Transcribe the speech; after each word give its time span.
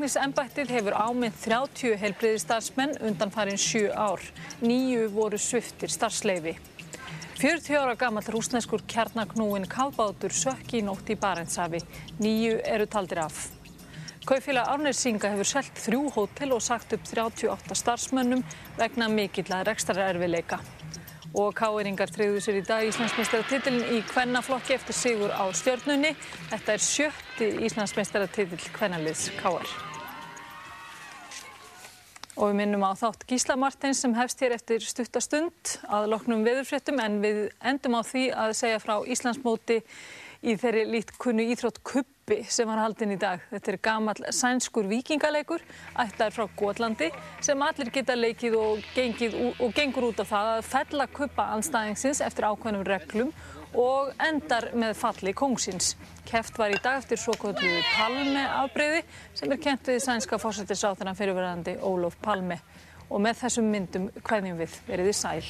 Landlæknisembættið 0.00 0.70
hefur 0.72 0.94
ámynd 0.96 1.34
30 1.44 1.98
heilbriðistarsmenn 2.00 2.94
undan 3.04 3.28
farin 3.34 3.58
7 3.60 3.90
ár. 3.92 4.22
Nýju 4.64 5.10
voru 5.12 5.36
sviftir 5.36 5.92
starfsleifi. 5.92 6.54
40 7.36 7.76
ára 7.76 7.98
gammal 8.00 8.24
rúsneskur 8.32 8.80
kjarnagnúin 8.88 9.68
kafbátur 9.68 10.32
sökk 10.32 10.72
í 10.78 10.80
nótt 10.86 11.12
í 11.12 11.18
Barentshafi. 11.20 11.82
Nýju 12.16 12.62
eru 12.64 12.86
taldir 12.88 13.20
af. 13.26 13.42
Kaufélag 14.24 14.72
Árnirsinga 14.72 15.34
hefur 15.34 15.50
selgt 15.50 15.84
þrjú 15.84 16.08
hótel 16.16 16.56
og 16.56 16.64
sagt 16.64 16.96
upp 16.96 17.04
38 17.04 17.76
starfsmönnum 17.82 18.40
vegna 18.80 19.10
mikilla 19.12 19.60
rekstrarerfileika. 19.68 20.62
Og 21.36 21.52
káeringar 21.60 22.08
treyðu 22.08 22.40
sér 22.40 22.62
í 22.62 22.64
dag 22.64 22.88
Íslandsmeistaratitilin 22.88 23.84
í 23.98 24.00
kvennaflokki 24.08 24.80
eftir 24.80 24.96
sigur 24.96 25.36
á 25.36 25.44
stjórnunni. 25.52 26.16
Þetta 26.48 26.72
er 26.72 26.88
sjötti 26.88 27.52
Íslandsmeistaratitil 27.68 28.64
kvennaliðs 28.72 29.28
káar. 29.44 29.89
Og 32.40 32.48
við 32.48 32.56
minnum 32.56 32.84
á 32.88 32.96
þátt 32.96 33.26
Gísla 33.28 33.52
Martins 33.60 33.98
sem 34.00 34.14
hefst 34.16 34.40
hér 34.40 34.54
eftir 34.56 34.80
stuttastund 34.80 35.74
að 35.92 36.06
loknum 36.08 36.40
veðurfréttum 36.46 36.96
en 37.04 37.18
við 37.20 37.40
endum 37.68 37.98
á 37.98 38.02
því 38.06 38.22
að 38.32 38.54
segja 38.56 38.78
frá 38.80 38.94
Íslandsmóti 39.04 39.76
í 40.40 40.54
þeirri 40.56 40.86
lít 40.88 41.12
kunnu 41.20 41.44
íþrótt 41.52 41.82
kuppi 41.84 42.38
sem 42.48 42.70
var 42.70 42.80
haldinn 42.80 43.12
í 43.12 43.18
dag. 43.20 43.44
Þetta 43.52 43.72
er 43.74 43.78
gamal 43.84 44.16
sænskur 44.32 44.88
vikingaleikur, 44.88 45.60
ætlaður 46.00 46.38
frá 46.38 46.56
Gótlandi, 46.62 47.10
sem 47.44 47.68
allir 47.68 47.92
geta 47.92 48.16
leikið 48.16 48.56
og, 48.56 48.88
gengið, 48.96 49.36
og 49.60 49.76
gengur 49.76 50.08
út 50.08 50.24
á 50.24 50.30
það 50.32 50.52
að 50.54 50.68
fella 50.72 51.10
kuppa 51.12 51.50
anstæðingsins 51.58 52.24
eftir 52.24 52.48
ákveðnum 52.48 52.88
reglum 52.88 53.34
og 53.74 54.12
endar 54.22 54.70
með 54.74 54.96
falli 54.98 55.32
kongsins. 55.36 55.94
Keft 56.26 56.58
var 56.58 56.72
í 56.74 56.78
dag 56.82 57.00
eftir 57.00 57.20
svo 57.20 57.34
kvölduðu 57.38 57.82
Palme 57.94 58.44
afbreyði 58.62 59.02
sem 59.38 59.52
er 59.52 59.62
kent 59.62 59.90
við 59.90 60.02
sænska 60.04 60.38
fórsættisáþunan 60.42 61.18
fyrirverðandi 61.18 61.76
Ólof 61.86 62.18
Palme. 62.22 62.60
Og 63.10 63.22
með 63.22 63.42
þessum 63.44 63.70
myndum 63.70 64.10
hverjum 64.22 64.60
við 64.60 64.76
verið 64.86 65.10
í 65.10 65.16
sæl. 65.18 65.44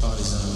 Always 0.00 0.34
oh, 0.34 0.47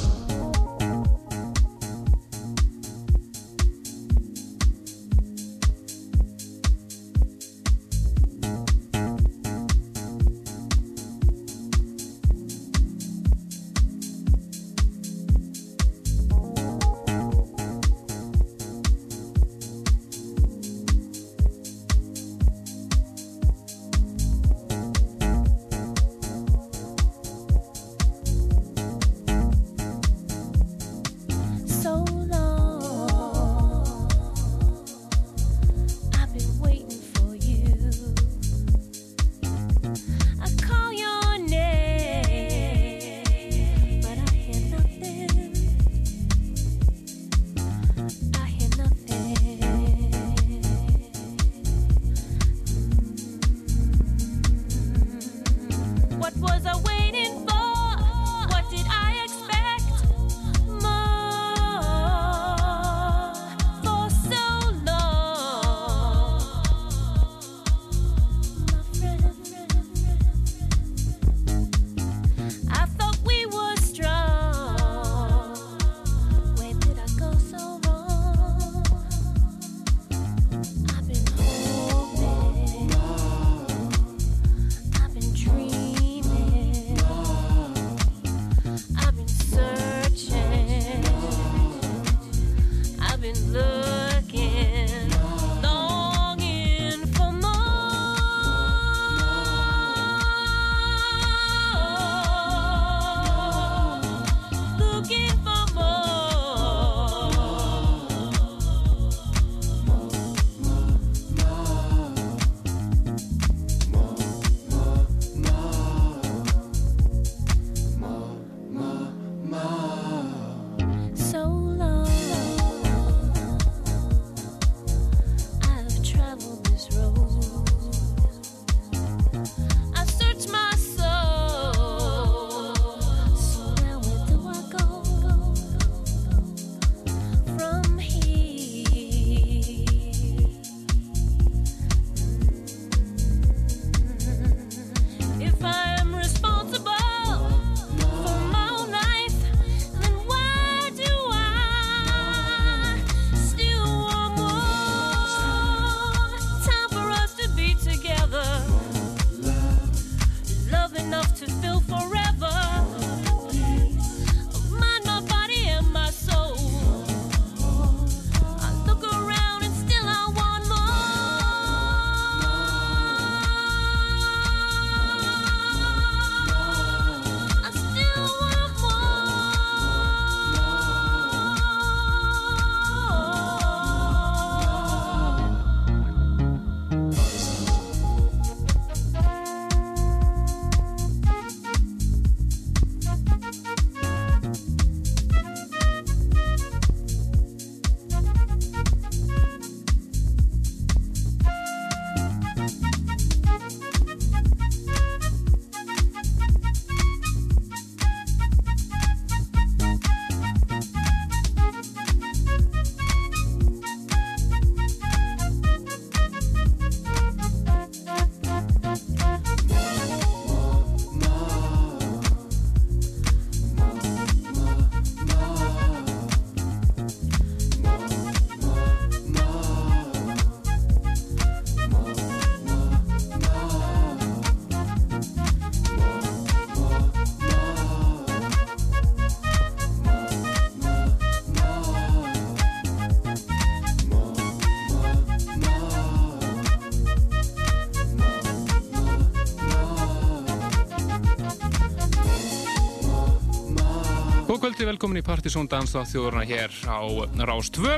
kvöldi, 254.82 254.96
velkomin 254.96 255.20
í 255.20 255.23
Partisón 255.23 255.69
Danstáð 255.70 256.08
þjóðurna 256.11 256.43
hér 256.49 256.73
á 256.90 257.06
Rás 257.46 257.69
2. 257.70 257.90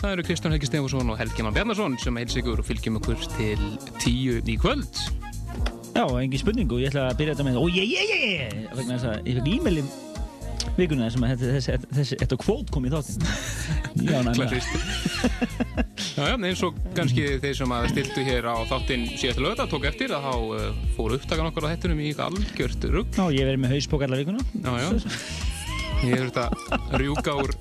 Það 0.00 0.10
eru 0.10 0.22
Kristján 0.26 0.54
Helgi 0.54 0.66
Stefánsson 0.66 1.12
og 1.12 1.20
Helgi 1.20 1.44
Mann 1.44 1.54
Bjarnarsson 1.54 1.94
sem 2.02 2.18
heils 2.18 2.34
ykkur 2.40 2.62
og 2.62 2.66
fylgjum 2.66 2.98
okkur 2.98 3.20
til 3.36 3.62
tíu 4.02 4.40
í 4.42 4.56
kvöld. 4.58 4.90
Já, 5.94 6.02
engin 6.18 6.40
spurning 6.40 6.72
og 6.74 6.82
ég 6.82 6.90
ætla 6.90 7.12
að 7.12 7.20
byrja 7.20 7.36
þetta 7.36 7.46
með 7.46 7.60
og 7.60 7.78
ég, 7.78 7.86
ég, 7.94 8.10
ég, 8.10 8.58
vegna 8.74 8.96
þess 8.96 9.06
að 9.12 9.30
ég 9.30 9.38
fekk 9.38 9.52
e-mail 9.52 9.78
vikuna 10.80 11.12
sem 11.14 11.28
að 11.28 11.46
þessi, 11.60 12.18
þetta 12.24 12.40
kvót 12.42 12.74
kom 12.74 12.88
í 12.88 12.92
þáttinn. 12.96 13.30
Já, 14.10 14.18
næmlega. 14.26 14.58
Já, 16.14 16.24
já, 16.26 16.34
eins 16.34 16.60
og 16.66 16.76
kannski 16.96 17.38
þeir 17.42 17.54
sem 17.60 17.72
að 17.74 17.88
stiltu 17.92 18.26
hér 18.26 18.50
á 18.50 18.56
þáttinn 18.66 19.06
síðastu 19.14 19.46
lögða 19.46 19.70
tók 19.70 19.86
eftir 19.88 20.12
að 20.16 20.26
þá 20.26 20.34
uh, 20.34 20.84
fóru 20.98 21.20
upptakan 21.20 21.52
okkur 21.52 21.70
á 21.70 21.72
hættunum 21.72 22.02
í 22.02 22.10
algjört 22.18 22.90
rugg. 22.90 23.14
Já, 23.14 23.24
ég 23.30 23.46
verði 23.46 23.62
með 23.62 23.76
hauspók 23.78 24.06
allar 24.08 24.24
vikuna. 24.24 24.46
Já, 24.58 24.72
já. 24.82 25.42
Ég 26.04 26.18
hef 26.20 26.34
þetta 26.34 26.98
rjúka 27.00 27.32
úr 27.40 27.54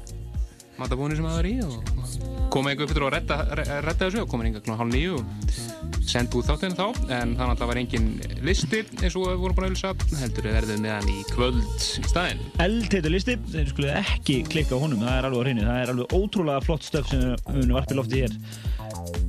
matabónu 0.76 1.16
sem 1.16 1.28
það 1.28 1.38
var 1.38 1.48
í 1.48 1.54
og 1.64 2.50
koma 2.54 2.74
einhver 2.74 2.90
fyrir 2.90 3.06
að 3.08 3.14
redda, 3.16 3.38
redda 3.56 3.94
þessu 4.02 4.24
og 4.24 4.30
koma 4.30 4.46
einhver 4.48 4.80
hálf 4.80 4.92
nýju 4.92 5.20
og 5.20 5.54
senda 6.04 6.38
út 6.38 6.50
þáttinu 6.50 6.76
þá. 6.76 6.88
En 7.08 7.36
þannig 7.38 7.54
að 7.54 7.62
það 7.62 7.70
var 7.72 7.80
engin 7.82 8.10
listi 8.44 8.82
eins 9.00 9.16
og 9.16 9.30
við 9.30 9.40
vorum 9.46 9.58
búin 9.58 9.68
að 9.68 9.72
auðvisa 9.72 10.20
heldur 10.20 10.48
við 10.50 10.58
verðum 10.58 10.84
með 10.84 10.96
hann 10.98 11.14
í 11.14 11.24
kvöld 11.32 11.62
í 11.64 12.04
staðin 12.10 12.44
Eldheitur 12.66 13.16
listi, 13.16 13.38
þeir 13.54 13.72
skulle 13.72 13.96
ekki 14.02 14.38
klikka 14.50 14.76
á 14.76 14.84
honum, 14.84 15.06
það 15.06 15.16
er 15.16 15.30
alveg 15.30 15.40
á 15.40 15.44
hreinu. 15.48 15.68
Það 15.70 15.80
er 15.86 15.94
alveg 15.94 16.18
ótrúlega 16.20 16.66
flott 16.68 16.90
stöf 16.90 17.10
sem 17.14 17.24
við 17.24 17.62
munum 17.62 17.78
varpið 17.80 18.02
lofti 18.02 18.26
hér. 18.26 18.38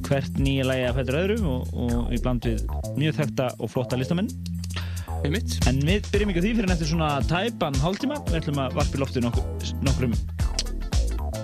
Hvert 0.08 0.42
nýja 0.42 0.66
lægi 0.68 0.88
að 0.88 0.98
fættur 0.98 1.20
öðru 1.22 1.38
og, 1.54 1.78
og 1.86 2.12
í 2.12 2.20
bland 2.24 2.50
við 2.50 2.66
mjög 2.98 3.22
þekta 3.22 3.48
og 3.60 3.72
flotta 3.72 4.00
listamenn 4.00 4.32
en 5.70 5.80
við 5.88 6.10
byrjum 6.12 6.32
ekki 6.32 6.40
á 6.40 6.44
því 6.44 6.54
fyrir 6.58 6.70
nættir 6.70 6.90
svona 6.90 7.10
tæpan 7.24 7.78
hálftíma, 7.80 8.20
við 8.28 8.42
ætlum 8.42 8.64
að 8.64 8.80
varpið 8.80 9.04
lofti 9.04 9.24
nokkur, 9.24 9.70
nokkrum 9.86 10.16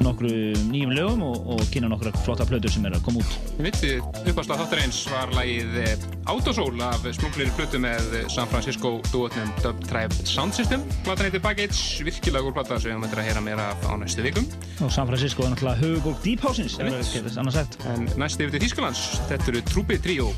nokkru 0.01 0.31
nýjum 0.71 0.93
lögum 0.97 1.23
og, 1.27 1.49
og 1.55 1.63
kynna 1.73 1.91
nokkru 1.93 2.13
flotta 2.25 2.47
plötur 2.49 2.73
sem 2.73 2.85
er 2.89 2.97
að 2.97 3.03
koma 3.07 3.23
út. 3.23 3.35
Við 3.59 3.67
vitið, 3.69 4.07
uppáðslega 4.31 4.59
þáttar 4.63 4.83
eins 4.85 5.01
var 5.11 5.35
lægið 5.37 5.77
eh, 5.83 6.07
Autosoul 6.31 6.85
af 6.85 7.05
smuglirinn 7.17 7.57
plötu 7.59 7.81
með 7.83 8.15
San 8.33 8.49
Francisco 8.51 8.95
duotnum 9.11 9.51
Dub 9.65 9.83
Tribe 9.89 10.29
Sound 10.29 10.57
System. 10.57 10.85
Platan 11.05 11.29
heitir 11.29 11.45
Baggage, 11.45 12.07
virkilega 12.07 12.47
góð 12.47 12.57
plata 12.61 12.81
sem 12.81 12.95
við 12.95 13.03
möndum 13.03 13.23
að 13.23 13.29
heyra 13.29 13.45
meira 13.45 13.69
á 13.77 13.93
næstu 14.01 14.25
vikum. 14.25 14.49
Og 14.81 14.93
San 14.95 15.11
Francisco 15.11 15.45
er 15.45 15.55
náttúrulega 15.55 15.85
höfugók 15.85 16.25
Deep 16.25 16.47
House-ins. 16.47 16.81
En 16.81 18.09
næstu 18.17 18.47
yfir 18.49 18.57
til 18.57 18.65
Þísklands, 18.65 19.05
þetta 19.29 19.55
eru 19.55 19.65
Trúpi 19.69 20.01
Trio. 20.01 20.33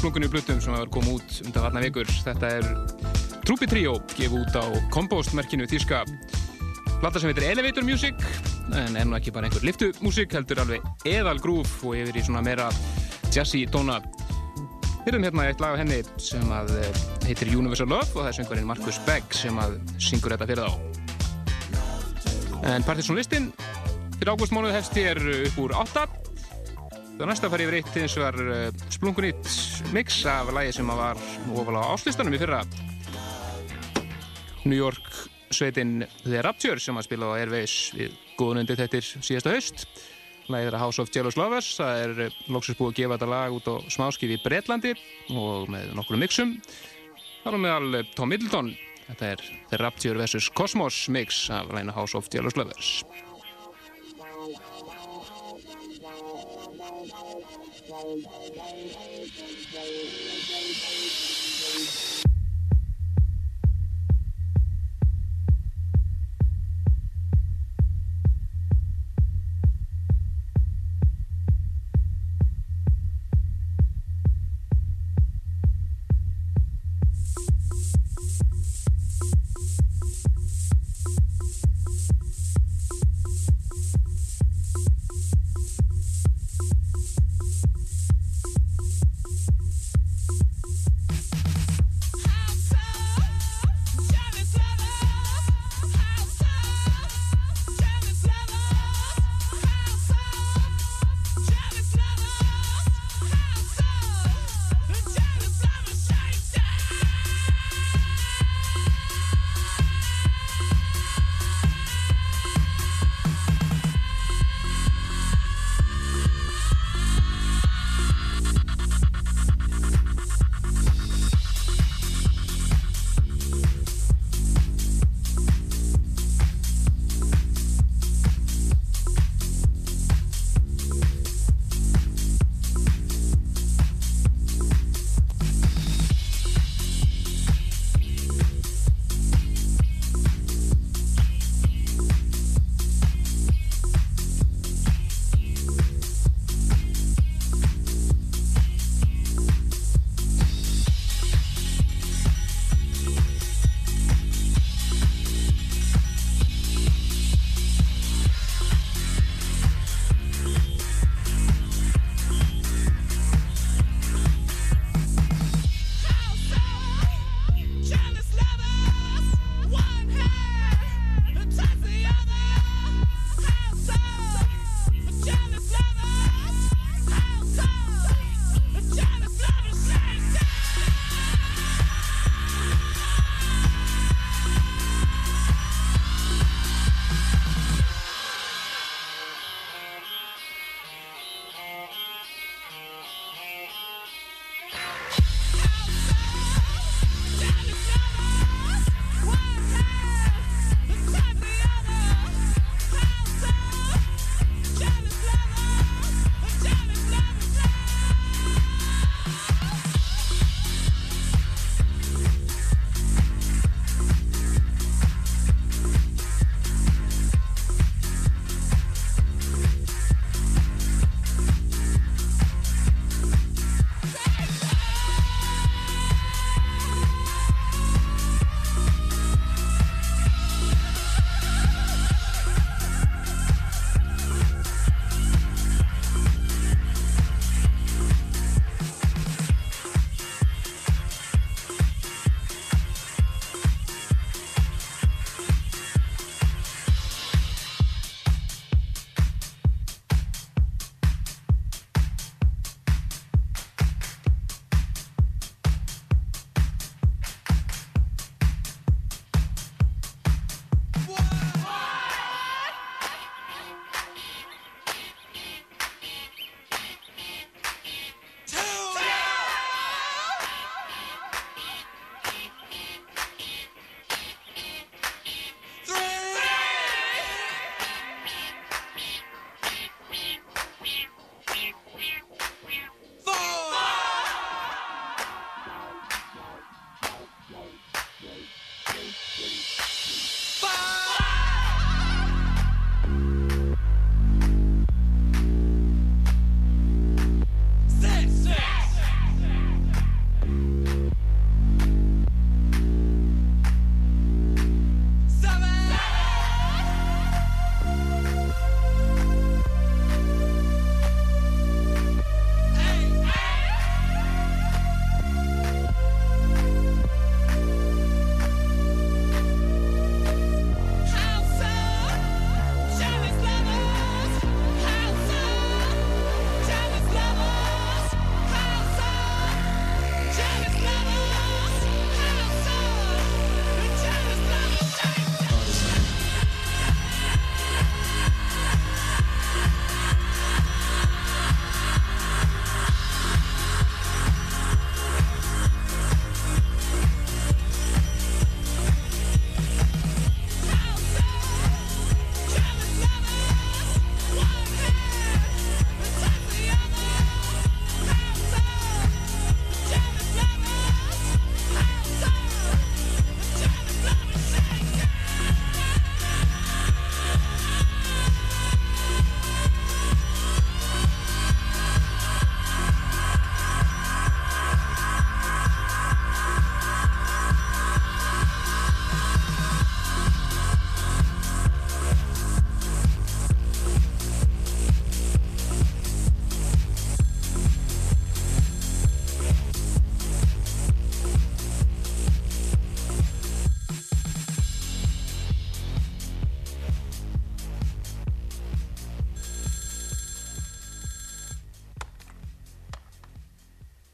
Splungunni 0.00 0.30
blutum 0.32 0.56
sem 0.64 0.72
hefur 0.72 0.88
komið 0.94 1.16
út 1.18 1.32
undan 1.44 1.64
varna 1.66 1.80
vikur. 1.84 2.08
Þetta 2.24 2.48
er 2.56 2.68
Trúpi 3.44 3.66
Trio, 3.68 3.98
gefið 4.14 4.36
út 4.38 4.54
á 4.56 4.64
Compost-merkinu 4.94 5.66
Þíska. 5.68 5.98
Plata 7.02 7.20
sem 7.20 7.28
heitir 7.28 7.44
Elevator 7.50 7.84
Music, 7.84 8.16
en 8.72 8.96
er 8.96 9.04
nú 9.04 9.18
ekki 9.18 9.34
bara 9.34 9.50
einhver 9.50 9.66
liftumúsik, 9.66 10.32
heldur 10.32 10.62
alveg 10.62 10.80
eðal 11.08 11.36
grúf 11.44 11.74
og 11.84 11.98
yfir 11.98 12.16
í 12.16 12.22
svona 12.24 12.40
meira 12.46 12.70
jazzy 13.28 13.66
tóna. 13.68 13.98
Erum 15.10 15.26
hérna 15.26 15.50
eitt 15.50 15.60
lag 15.60 15.76
af 15.76 15.82
henni 15.82 16.00
sem 16.20 16.48
að 16.54 16.72
eh, 16.80 17.02
heitir 17.26 17.52
Universal 17.52 17.92
Love 17.92 18.08
og 18.14 18.22
það 18.22 18.30
er 18.30 18.38
söngvarinn 18.38 18.70
Markus 18.72 19.02
Begg 19.04 19.36
sem 19.36 19.60
að 19.60 19.76
syngur 20.00 20.32
þetta 20.32 20.48
fyrir 20.48 20.64
þá. 20.64 20.72
En 22.72 22.88
partysónlistin 22.88 23.52
fyrir 24.16 24.32
ágústmánuð 24.32 24.76
hefst 24.78 24.96
hér 24.96 25.20
upp 25.42 25.60
úr 25.60 25.76
8 25.84 26.08
Það 27.20 27.28
næsta 27.28 27.48
farið 27.52 27.66
yfir 27.66 27.74
eitt 27.76 27.96
eins 28.00 28.14
og 28.16 28.22
var 28.24 28.36
uh, 28.40 28.84
splungunýtt 28.94 29.48
mix 29.92 30.24
af 30.26 30.52
lægi 30.54 30.72
sem 30.76 30.86
var 30.86 31.18
ofalega 31.50 31.88
áslistanum 31.90 32.34
í 32.36 32.38
fyrra 32.38 32.60
New 34.64 34.78
York 34.78 35.08
sveitinn 35.50 36.04
The 36.22 36.42
Rapture 36.46 36.78
sem 36.78 36.98
að 36.98 37.08
spila 37.08 37.32
á 37.34 37.38
Airways 37.40 37.74
við 37.96 38.14
góðnundi 38.38 38.76
þettir 38.78 39.08
síðasta 39.08 39.54
haust 39.56 39.86
lægið 40.50 40.68
er 40.68 40.76
að 40.78 40.84
House 40.84 41.02
of 41.02 41.10
Jealous 41.14 41.38
Lovers 41.40 41.72
það 41.80 42.02
er 42.04 42.36
loksins 42.54 42.78
búið 42.78 42.92
að 42.92 42.98
gefa 43.00 43.16
þetta 43.16 43.30
lag 43.32 43.56
út 43.56 43.70
á 43.70 43.74
smáskif 43.96 44.30
í 44.30 44.38
Breitlandi 44.44 44.94
og 45.34 45.72
með 45.74 45.90
nokkru 45.98 46.20
mixum 46.22 46.54
þar 47.42 47.58
á 47.58 47.64
meðal 47.64 48.00
eh, 48.02 48.14
Tom 48.14 48.30
Middleton 48.30 48.70
þetta 49.08 49.32
er 49.34 49.44
The 49.72 49.82
Rapture 49.82 50.22
vs. 50.22 50.52
Cosmos 50.54 51.08
mix 51.10 51.48
af 51.50 51.72
lægina 51.74 51.96
House 51.98 52.14
of 52.18 52.30
Jealous 52.30 52.58
Lovers 52.60 53.00
Thank 57.90 58.24
you. 58.94 59.09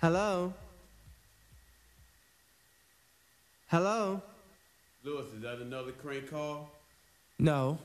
Hello? 0.07 0.55
Hello? 3.67 4.23
Lewis, 5.03 5.27
is 5.35 5.43
that 5.43 5.59
another 5.59 5.91
crank 5.91 6.31
call? 6.31 6.71
No. 7.41 7.77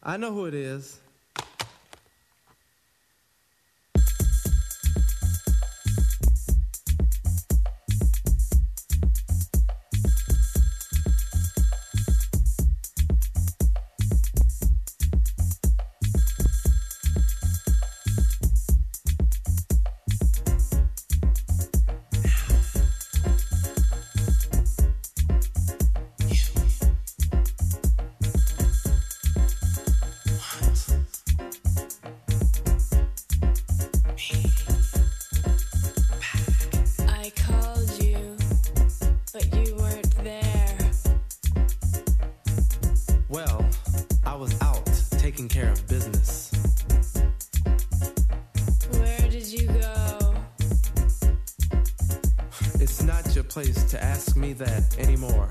I 0.00 0.16
know 0.16 0.32
who 0.32 0.46
it 0.46 0.54
is. 0.54 1.00
taking 45.34 45.48
care 45.48 45.72
of 45.72 45.88
business. 45.88 46.52
Where 48.92 49.28
did 49.28 49.48
you 49.48 49.66
go? 49.66 50.34
It's 52.78 53.02
not 53.02 53.34
your 53.34 53.42
place 53.42 53.82
to 53.90 54.00
ask 54.00 54.36
me 54.36 54.52
that 54.52 54.96
anymore. 54.96 55.50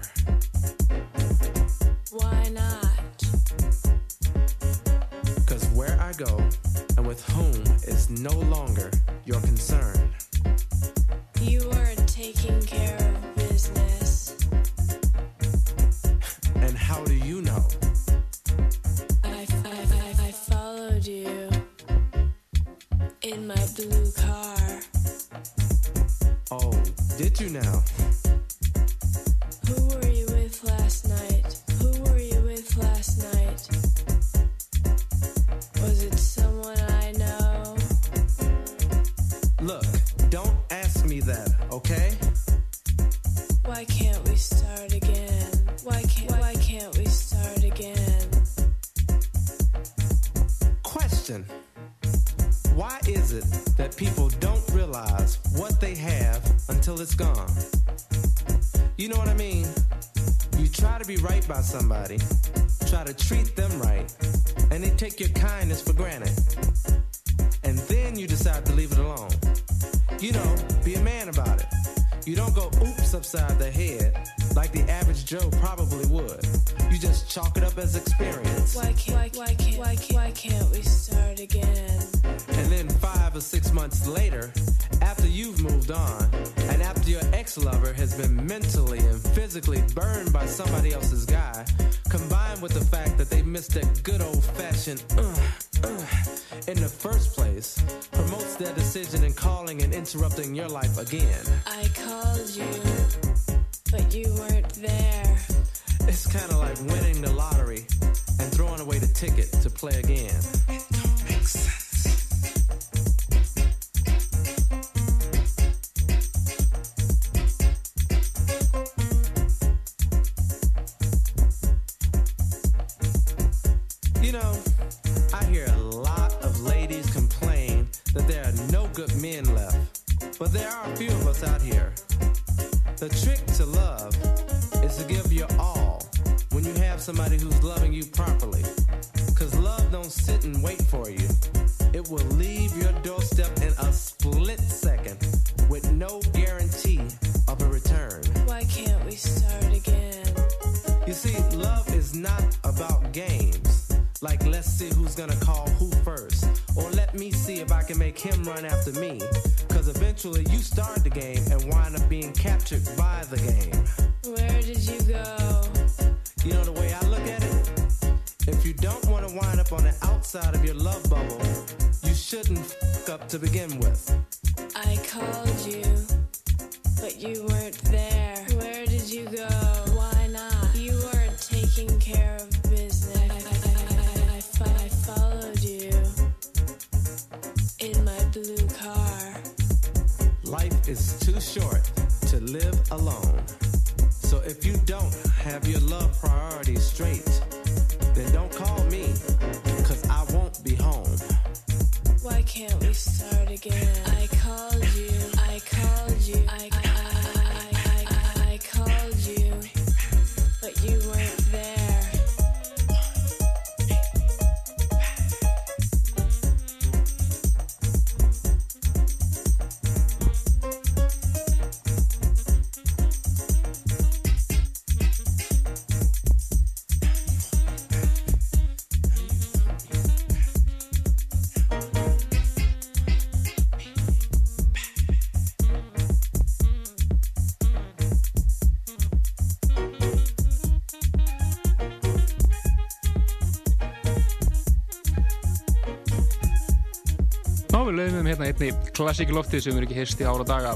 Lögum 248.64 248.74
hérna 248.74 248.84
einni 248.84 248.92
klassíki 248.94 249.34
lofti 249.34 249.62
sem 249.62 249.78
er 249.78 249.86
ekki 249.86 249.98
heyrst 249.98 250.22
í 250.22 250.26
ára 250.26 250.44
daga. 250.46 250.74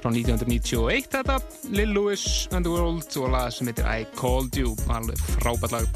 Frá 0.00 0.10
1991 0.10 1.08
þetta 1.10 1.38
Lil 1.72 1.92
Louis 1.94 2.48
and 2.52 2.64
the 2.64 2.70
World 2.70 3.08
og 3.16 3.30
lag 3.32 3.52
sem 3.52 3.66
heitir 3.66 3.86
I 3.86 4.04
Called 4.16 4.56
You 4.56 4.74
alveg 4.88 5.18
frábært 5.40 5.72
lag. 5.72 5.86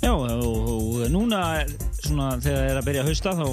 Já, 0.00 0.12
og, 0.12 0.44
og 0.44 1.10
núna 1.10 1.64
svona 2.00 2.38
þegar 2.40 2.62
það 2.62 2.70
er 2.70 2.78
að 2.78 2.86
byrja 2.86 3.02
að 3.02 3.10
hausta 3.10 3.34
þá 3.36 3.46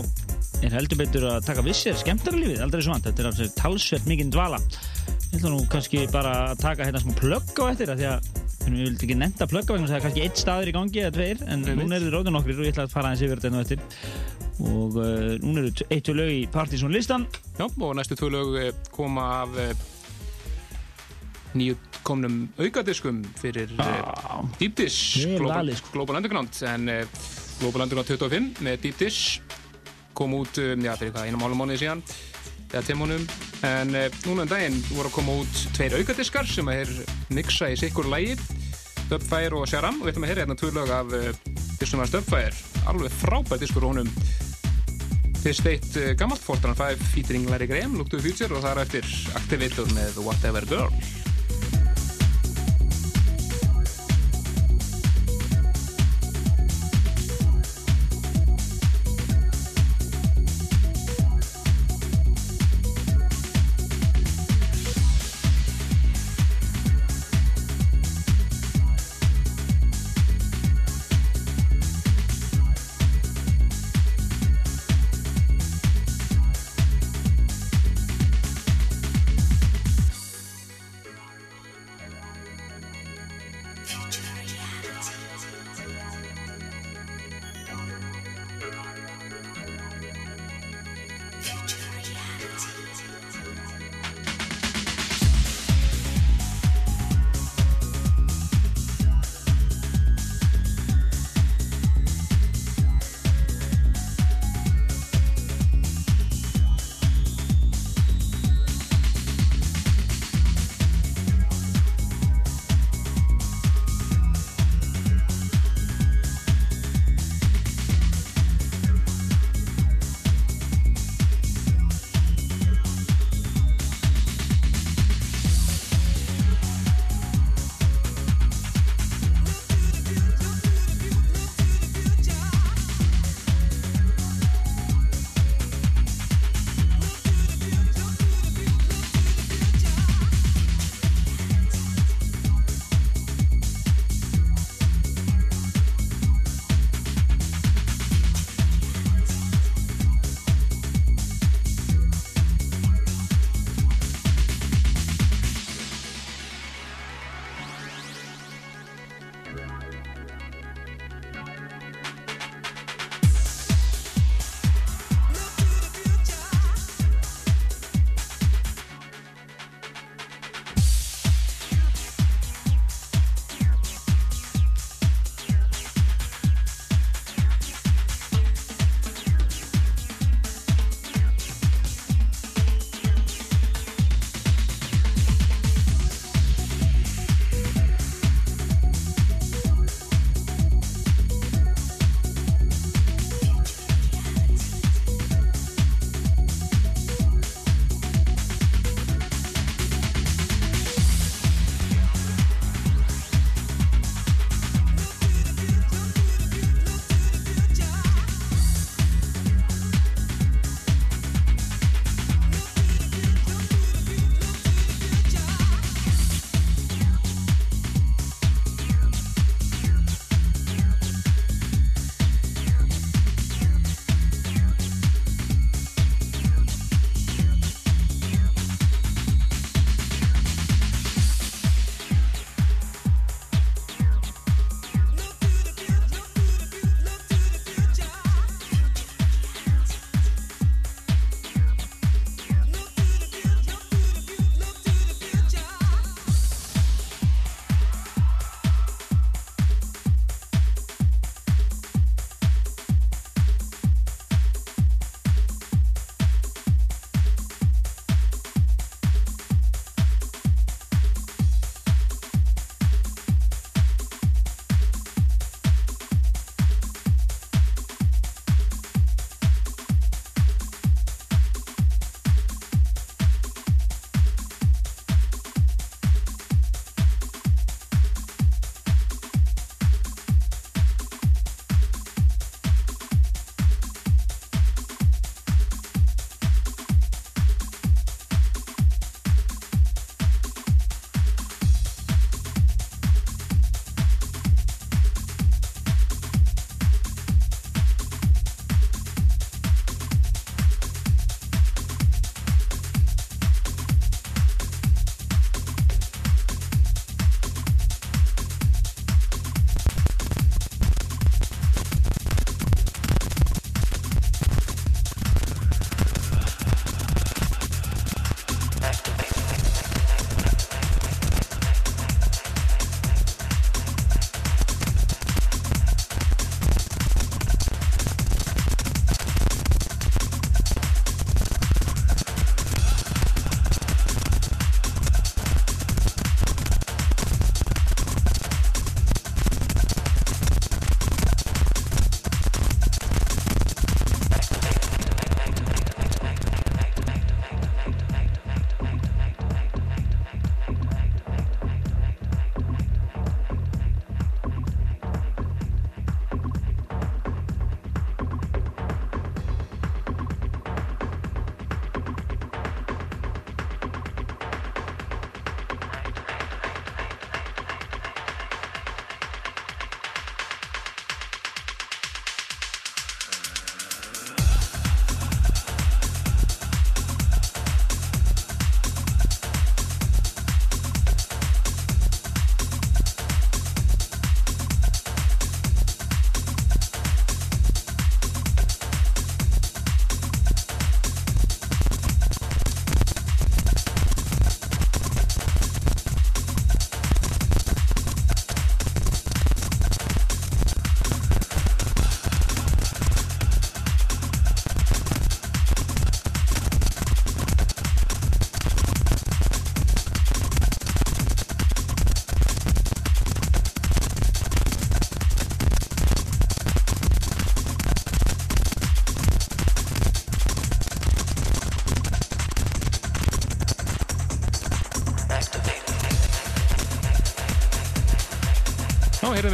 er 0.63 0.76
heldur 0.78 0.98
betur 1.02 1.28
að 1.30 1.45
taka 1.45 1.65
vissir 1.65 1.98
skemmtara 2.00 2.39
lífið, 2.39 2.62
aldrei 2.63 2.82
svo 2.86 2.93
vant, 2.93 3.06
þetta 3.06 3.21
er 3.21 3.30
alveg 3.32 3.56
talsvert 3.60 4.08
mikinn 4.08 4.32
dvala. 4.32 4.62
Ég 5.34 5.41
ætla 5.41 5.52
nú 5.52 5.65
kannski 5.69 6.06
bara 6.13 6.36
að 6.54 6.62
taka 6.63 6.88
hérna 6.88 7.02
smá 7.04 7.12
plögg 7.19 7.60
á 7.60 7.65
eftir 7.74 7.91
að 7.91 8.02
því 8.02 8.10
að 8.13 8.30
við 8.65 8.80
vildum 8.82 9.04
ekki 9.06 9.17
nefnda 9.19 9.48
plögg 9.52 9.69
á 9.69 9.74
vegna 9.76 9.89
það 9.89 9.98
er 9.98 10.06
kannski 10.06 10.24
eitt 10.26 10.39
staður 10.41 10.71
í 10.71 10.74
gangi 10.74 11.02
eða 11.04 11.15
tveir 11.17 11.43
en 11.45 11.65
núna 11.67 11.98
eru 11.98 12.08
þið 12.08 12.15
róðin 12.15 12.39
okkur 12.39 12.62
og 12.62 12.65
ég 12.65 12.74
ætla 12.74 12.86
að 12.88 12.95
fara 12.95 13.12
aðeins 13.12 13.26
yfir 13.28 13.41
þetta 13.41 13.52
nú 13.54 13.62
eftir 13.62 14.45
og 14.63 14.96
uh, 14.96 15.36
núna 15.44 15.65
eru 15.65 15.74
t- 15.76 15.88
eitt 15.91 16.10
og 16.12 16.15
lög 16.20 16.32
í 16.32 16.46
Partizón 16.52 16.94
listan. 16.96 17.26
Já, 17.60 17.65
og 17.68 17.96
næstu 17.98 18.15
tvö 18.15 18.30
lög 18.32 18.56
eh, 18.62 18.72
koma 18.91 19.26
af 19.44 19.58
eh, 19.60 19.74
nýju 21.56 21.76
komnum 22.06 22.46
aukadiskum 22.60 23.24
fyrir 23.39 23.72
ah. 23.80 24.44
Deep 24.60 24.76
Dish 24.78 25.26
Global, 25.38 25.74
sko. 25.76 25.91
Global 25.94 26.20
Underground. 26.22 26.56
En 26.63 26.89
uh, 26.89 27.02
Global 27.60 27.86
Underground 27.86 28.08
25 28.08 28.63
með 28.63 28.82
Deep 28.86 29.00
Dish 29.00 29.41
kom 30.15 30.38
út, 30.38 30.56
um, 30.63 30.86
já, 30.86 30.94
fyrir 30.96 31.12
hvað, 31.12 31.28
einum 31.28 31.44
hálfum 31.44 31.60
mánuði 31.60 31.82
síðan 31.82 32.04
eða 32.72 32.84
tímunum 32.88 33.26
en 33.68 33.91
uh, 33.96 34.06
núna 34.26 34.46
um 34.46 34.52
daginn 34.52 34.78
voru 34.94 35.10
að 35.10 35.15
koma 35.18 35.36
út 35.41 35.60
tveir 35.76 35.98
aukadiskar 36.00 36.48
sem 36.48 36.72
er 36.72 36.91
mixa 37.36 37.68
í 37.72 37.80
sikkur 37.80 38.08
lægi 38.12 38.38
Dubfire 39.10 39.54
og 39.60 39.68
Sharam. 39.70 40.00
Og 40.00 40.08
við 40.08 40.15
ætlum 40.15 40.26
að 40.26 40.32
heyra 40.32 40.46
hérna 40.46 40.58
tvö 40.58 40.72
lög 40.74 40.96
af 40.96 41.12
uh, 41.13 42.06
að 42.06 42.15
Dubfire 42.15 42.76
alveg 42.89 43.13
frábært 43.20 43.63
diskur 43.63 43.86
honum 43.86 44.10
Fyrst 45.46 45.68
eitt 45.70 45.92
uh, 46.02 46.08
gammalt 46.18 46.42
Fortran 46.42 46.74
5 46.74 47.04
featuring 47.12 47.46
Larry 47.52 47.68
Graham, 47.70 48.00
Look 48.00 48.10
to 48.10 48.18
the 48.18 48.26
Future 48.26 48.50
og 48.50 48.64
það 48.66 48.72
er 48.72 48.82
eftir 48.82 49.12
Activator 49.38 49.94
með 49.94 50.18
Whatever 50.26 50.66
Girl 50.66 51.25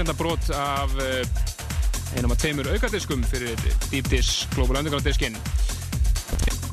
Við 0.02 0.08
þetta 0.08 0.18
brot 0.18 0.48
af 0.58 0.94
uh, 0.98 2.16
einum 2.18 2.32
af 2.34 2.40
tveimur 2.42 2.66
aukadiskum 2.74 3.22
fyrir 3.30 3.60
Deep 3.92 4.08
Dish 4.10 4.48
Global 4.56 4.80
Underground 4.80 5.06
diskin. 5.06 5.36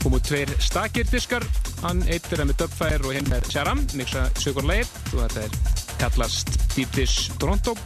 Komu 0.00 0.16
tveir 0.24 0.48
stakir 0.64 1.04
diskar, 1.12 1.44
hann 1.82 2.00
eitt 2.08 2.24
er 2.32 2.40
með 2.48 2.62
Dubfire 2.62 3.04
og 3.04 3.12
hinn 3.12 3.28
með 3.28 3.50
Sharam, 3.52 3.82
mixa 4.00 4.22
sögur 4.40 4.64
leið 4.64 4.88
og 5.10 5.26
þetta 5.26 5.44
er 5.44 5.58
kallast 6.00 6.54
Deep 6.72 6.96
Dish 6.96 7.28
Toronto. 7.36 7.76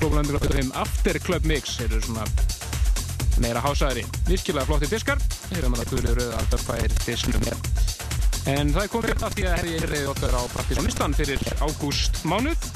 Global 0.00 0.24
Underground 0.24 0.50
og 0.50 0.58
þeim 0.58 0.74
After 0.82 1.20
Club 1.22 1.46
Mix 1.46 1.78
eru 1.86 2.02
svona 2.08 2.26
meira 3.38 3.62
hásaðri. 3.62 4.02
Virkilega 4.26 4.66
flotti 4.66 4.90
diskar, 4.90 5.22
heyrðum 5.52 5.78
að 5.78 5.84
það 5.84 5.94
guðlega 5.94 6.18
rauða 6.24 6.42
að 6.42 6.52
Dubfire 6.56 7.02
disknum. 7.06 7.48
En 8.50 8.74
það 8.74 8.82
er 8.82 8.92
komið 8.98 9.26
að 9.28 9.38
því 9.38 9.46
að 9.46 9.58
hefði 9.60 9.80
reyðið 9.94 10.12
okkar 10.16 10.38
á 10.40 10.42
praktíslistan 10.56 11.18
fyrir 11.22 11.50
ágúst 11.62 12.24
mánuð. 12.26 12.69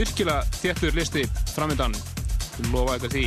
Virkilega 0.00 0.46
þéttur 0.56 0.94
listi 0.96 1.22
framöndan. 1.52 1.92
Við 2.54 2.68
lofa 2.72 2.94
ykkur 2.96 3.10
því. 3.12 3.24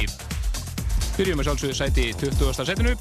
Byrjum 1.14 1.38
með 1.38 1.46
sjálfsögðu 1.46 1.76
sæti 1.78 2.06
í 2.10 2.16
20. 2.18 2.64
setinu. 2.66 2.94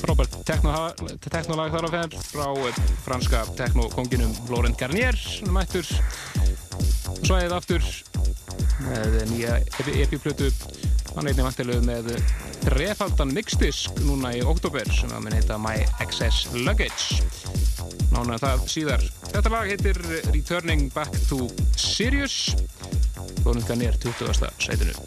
Frábært 0.00 0.38
teknolag 0.48 1.74
þar 1.74 1.88
á 1.88 1.90
fenn 1.92 2.16
frá 2.30 2.46
franska 3.04 3.42
teknokonginum 3.58 4.32
Laurent 4.48 4.80
Garnier 4.80 5.12
er 5.12 5.52
mættur 5.52 5.84
svæðið 7.20 7.56
aftur 7.58 7.84
með 8.86 9.20
nýja 9.34 9.60
epiplötu. 10.06 10.48
Hann 11.18 11.28
einnig 11.28 11.44
vantilega 11.44 11.84
með 11.84 12.14
þrefaldan 12.64 13.36
mixdisk 13.36 14.00
núna 14.08 14.32
í 14.32 14.40
oktober 14.40 14.88
sem 14.88 15.12
að 15.12 15.26
minn 15.26 15.36
heita 15.36 15.60
My 15.60 15.84
Access 16.00 16.48
Luggage 16.56 17.20
nána 18.16 18.38
það 18.40 18.68
síðar 18.70 19.02
þetta 19.36 19.50
lag 19.52 19.68
heitir 19.68 19.98
Returning 20.32 20.86
Back 20.94 21.12
to 21.28 21.44
Sirius 21.76 22.54
Lónungan 23.44 23.84
er 23.84 23.98
20. 24.00 24.32
sætinu 24.64 25.05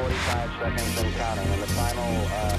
45 0.00 0.50
seconds 0.60 0.96
and 0.96 1.14
counting. 1.16 1.48
And 1.52 1.60
the 1.60 1.66
final 1.76 2.08
uh, 2.32 2.56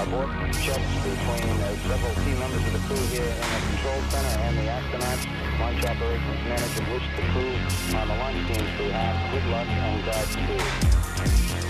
abort 0.00 0.32
checks 0.64 0.92
between 1.04 1.44
uh, 1.60 1.76
several 1.84 2.14
key 2.24 2.32
members 2.40 2.64
of 2.64 2.72
the 2.72 2.80
crew 2.88 3.04
here 3.12 3.28
in 3.28 3.48
the 3.52 3.60
control 3.68 4.00
center 4.08 4.34
and 4.48 4.56
the 4.56 4.64
astronauts. 4.64 5.28
Launch 5.60 5.84
operations 5.84 6.40
manager 6.48 6.84
wish 6.88 7.06
the 7.16 7.24
crew 7.36 7.52
on 8.00 8.08
the 8.08 8.16
launch 8.16 8.40
team's 8.48 8.92
have 8.92 9.16
good 9.30 9.44
luck 9.52 9.68
and 9.68 10.04
Godspeed. 10.06 11.65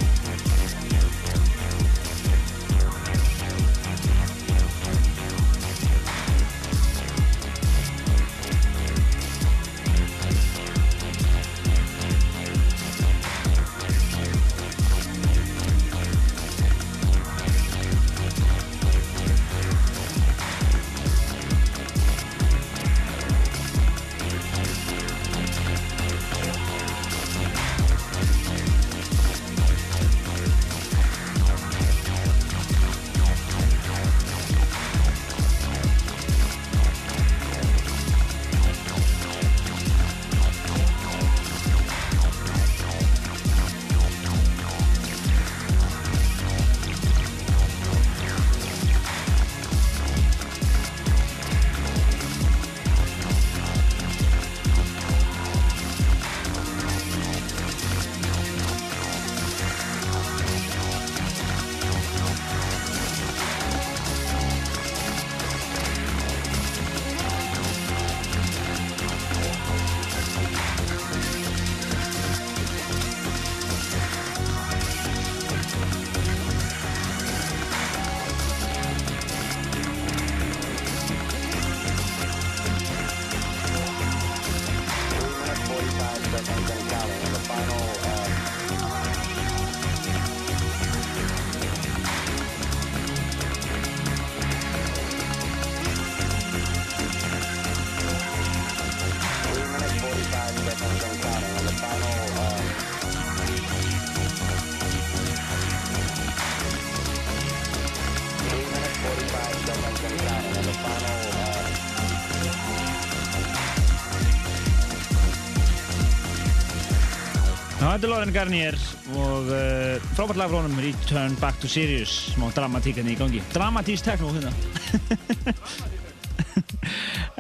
Þetta 117.97 118.11
er 118.11 118.13
Lauren 118.13 118.33
Garnier 118.35 118.75
og 119.17 119.47
uh, 119.49 120.03
frábært 120.19 120.37
lag 120.37 120.51
frá 120.53 120.59
honum 120.59 120.81
Return 120.85 121.33
Back 121.41 121.63
to 121.63 121.69
Sirius. 121.73 122.11
Smá 122.35 122.51
dramatík 122.53 122.99
henni 123.01 123.15
hérna 123.15 123.15
í 123.15 123.21
gangi. 123.23 123.41
Dramatísk 123.55 124.05
tekno 124.05 124.29
hérna. 124.35 124.53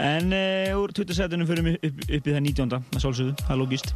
En 0.00 0.32
uh, 0.32 0.80
úr 0.80 0.96
27. 0.96 1.44
fyrir 1.50 1.66
við 1.66 1.76
upp, 1.90 2.00
upp 2.08 2.32
í 2.32 2.34
það 2.38 2.42
19. 2.46 2.72
að 2.72 3.04
sálsögðu, 3.04 3.36
það 3.42 3.52
er 3.52 3.60
logist 3.60 3.92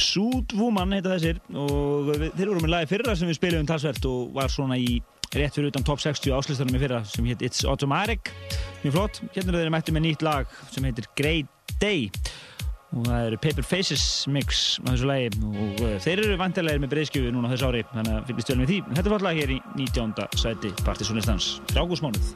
Suit 0.00 0.56
Woman 0.56 0.96
heita 0.96 1.12
þessir 1.18 1.44
og 1.52 2.14
við, 2.14 2.26
þeir 2.40 2.54
voru 2.54 2.64
með 2.64 2.74
lagi 2.78 2.92
fyrra 2.94 3.20
sem 3.20 3.28
við 3.28 3.40
spilum 3.42 3.68
talsvert 3.68 4.08
og 4.08 4.34
var 4.40 4.48
svona 4.52 4.80
í 4.80 5.02
rétt 5.36 5.52
fyrir 5.52 5.68
utan 5.68 5.84
top 5.84 6.00
60 6.00 6.32
áslistanum 6.32 6.80
í 6.80 6.82
fyrra 6.86 7.04
sem 7.12 7.28
heit 7.28 7.44
It's 7.44 7.68
Automatic. 7.68 8.32
Mjög 8.86 8.96
flott, 8.96 9.24
hérna 9.36 9.52
er 9.52 9.66
þeir 9.66 9.76
mættu 9.76 9.98
með 9.98 10.08
nýtt 10.08 10.24
lag 10.24 10.60
sem 10.72 10.88
heitir 10.88 11.12
Grey 11.12 11.44
Day 11.76 12.08
og 12.96 13.04
það 13.04 13.26
eru 13.28 13.40
Paper 13.44 13.66
Faces 13.66 14.04
mix 14.32 14.62
á 14.84 14.88
þessu 14.92 15.10
lagi. 15.10 15.30
Og 15.44 15.82
uh, 15.84 15.96
þeir 16.04 16.24
eru 16.24 16.38
vantilegir 16.40 16.84
með 16.84 16.94
breyðskjöfu 16.94 17.34
núna 17.34 17.52
þessu 17.52 17.70
ári. 17.70 17.84
Þannig 17.94 18.14
að 18.16 18.30
fylgist 18.30 18.52
vel 18.54 18.60
með 18.62 18.72
því. 18.72 18.80
Þetta 18.92 19.14
flott 19.14 19.26
lag 19.28 19.42
hér 19.42 19.56
í 19.56 19.60
19. 19.76 20.28
sæti 20.44 20.74
Partizonistans 20.84 21.52
Rágúsmánuð 21.76 22.32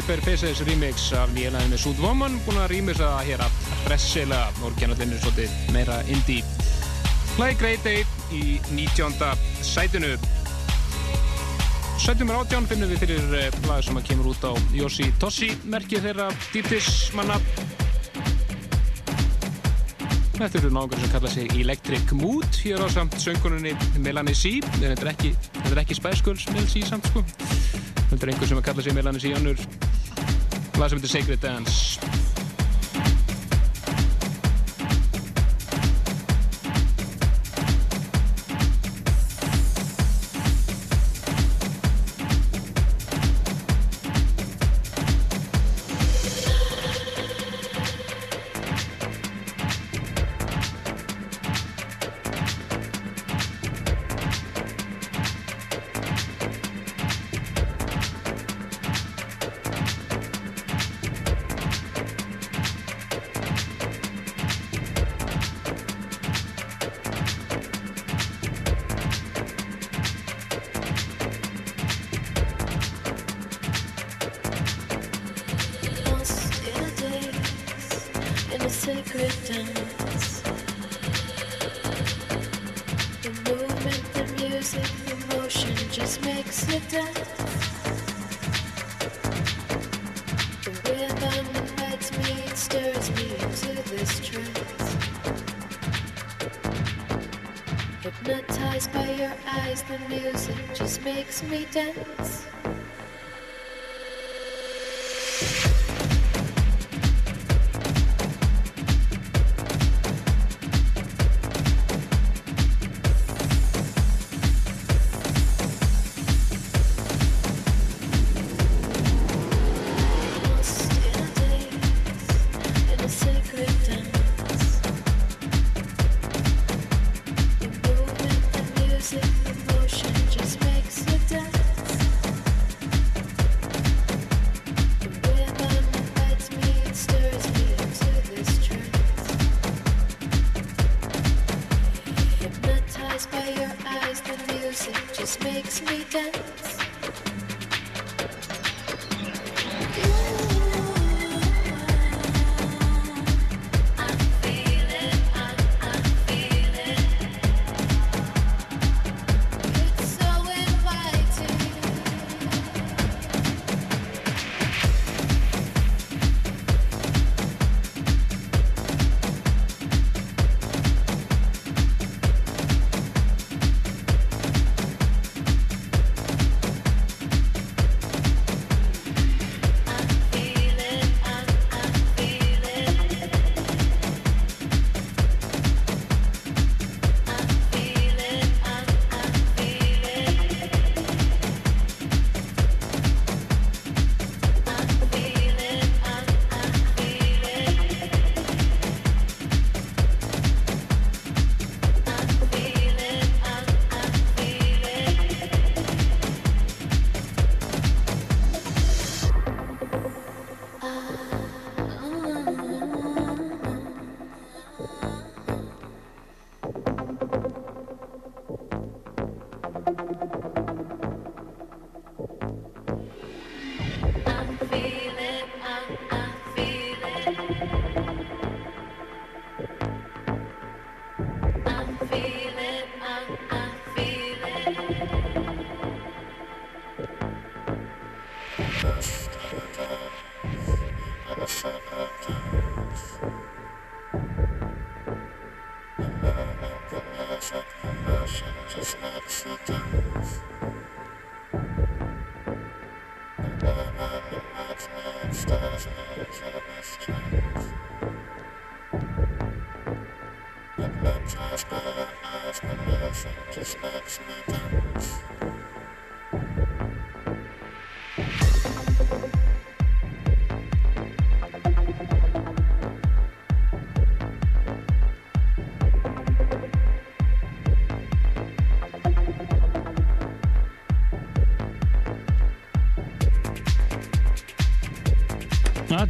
Paper 0.00 0.20
Faces 0.24 0.62
remix 0.64 1.10
af 1.12 1.28
nýja 1.34 1.50
læðinu 1.52 1.76
Sud 1.76 1.98
Woman 2.00 2.38
búin 2.46 2.56
að 2.56 2.70
rýmisa 2.72 3.04
það 3.04 3.26
hér 3.28 3.42
að 3.44 3.56
fressilega 3.84 4.64
orginallinu 4.64 5.18
svolítið 5.20 5.56
meira 5.74 5.98
indie. 6.08 6.44
Fly 7.34 7.50
Great 7.60 7.84
Day 7.84 8.06
í 8.32 8.56
19. 8.72 9.20
sætinu. 9.60 10.14
Sætum 12.00 12.32
er 12.32 12.38
átján 12.40 12.70
finnum 12.70 12.88
við 12.88 13.02
fyrir 13.04 13.36
eh, 13.42 13.58
lag 13.68 13.84
sem 13.84 14.00
að 14.00 14.08
kemur 14.08 14.30
út 14.32 14.46
á 14.48 14.56
Yoshi 14.72 15.10
Tossi 15.20 15.50
merkið 15.68 16.08
þeirra 16.08 16.30
dýrtismanna 16.54 17.36
Þetta 20.40 20.62
eru 20.62 20.72
náður 20.72 21.04
sem 21.04 21.12
kalla 21.12 21.34
sig 21.34 21.52
Electric 21.60 22.16
Mood 22.16 22.62
hér 22.64 22.80
á 22.80 22.88
samt 22.88 23.20
söngununni 23.20 23.76
Melanie 24.00 24.32
C. 24.32 24.56
Þetta 24.78 25.04
er 25.04 25.12
ekki, 25.12 25.34
ekki 25.84 26.00
Girls 26.24 26.48
Mel 26.56 26.64
C 26.72 26.88
samt 26.88 27.04
sko. 27.12 27.20
Þetta 28.10 28.24
er 28.24 28.32
einhver 28.32 28.48
sem 28.48 28.62
kalla 28.64 28.82
sig 28.82 28.96
Melanie 28.96 29.20
C 29.20 29.36
annur 29.36 29.60
lag 30.80 30.88
sem 30.88 30.98
heitir 30.98 32.09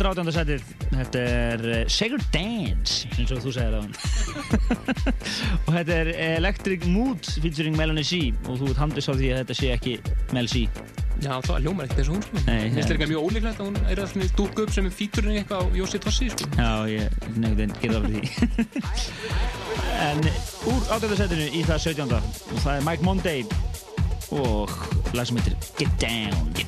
118. 0.01 0.33
setið, 0.33 0.63
þetta 0.95 1.23
er 1.29 1.65
eh, 1.69 1.83
Sacred 1.93 2.23
Dance, 2.33 3.09
eins 3.19 3.33
og 3.35 3.43
þú 3.45 3.53
segir 3.53 3.75
á 3.77 3.81
hann. 3.83 3.93
og 5.67 5.75
þetta 5.75 5.99
er 5.99 6.11
eh, 6.15 6.33
Electric 6.39 6.87
Mood 6.89 7.29
featuring 7.43 7.77
Melanie 7.77 8.07
C. 8.07 8.31
Og 8.49 8.57
þú 8.63 8.71
ert 8.73 8.81
handlis 8.81 9.11
á 9.11 9.13
því 9.13 9.31
að 9.35 9.43
þetta 9.43 9.57
sé 9.59 9.73
ekki 9.75 9.95
Mel 10.33 10.49
C. 10.49 10.65
Já, 11.21 11.35
það 11.45 11.53
er 11.59 11.65
ljómar 11.67 11.85
ekkert 11.85 12.01
eins 12.01 12.09
og 12.09 12.17
hún, 12.17 12.25
sko. 12.25 12.45
Mér 12.47 12.63
finnst 12.79 12.93
þetta 12.95 13.11
mjög 13.11 13.27
ólíklegt 13.29 13.61
að 13.61 13.69
hún 13.69 13.77
er 13.83 14.03
alltaf 14.07 14.37
dúk 14.39 14.63
upp 14.65 14.73
sem 14.73 14.89
fíturinn 15.03 15.37
eitthvað 15.43 15.61
á 15.61 15.77
Jósi 15.77 16.01
Tossi, 16.01 16.31
sko. 16.33 16.49
Já, 16.57 16.71
ég 16.89 17.21
nefndi 17.37 17.69
að 17.69 17.77
geta 17.83 17.99
það 17.99 18.09
fyrir 18.09 18.23
því. 18.25 19.11
en 20.09 20.25
úr 20.73 20.81
18. 20.97 21.19
setinu 21.21 21.51
í 21.53 21.67
það 21.69 21.85
17. 21.91 22.17
Og 22.17 22.65
það 22.65 22.73
er 22.79 22.89
Mike 22.89 23.11
Monday 23.11 23.45
og 24.33 24.73
lag 25.13 25.29
sem 25.29 25.43
heitir 25.43 25.61
Get 25.77 26.01
Down. 26.01 26.60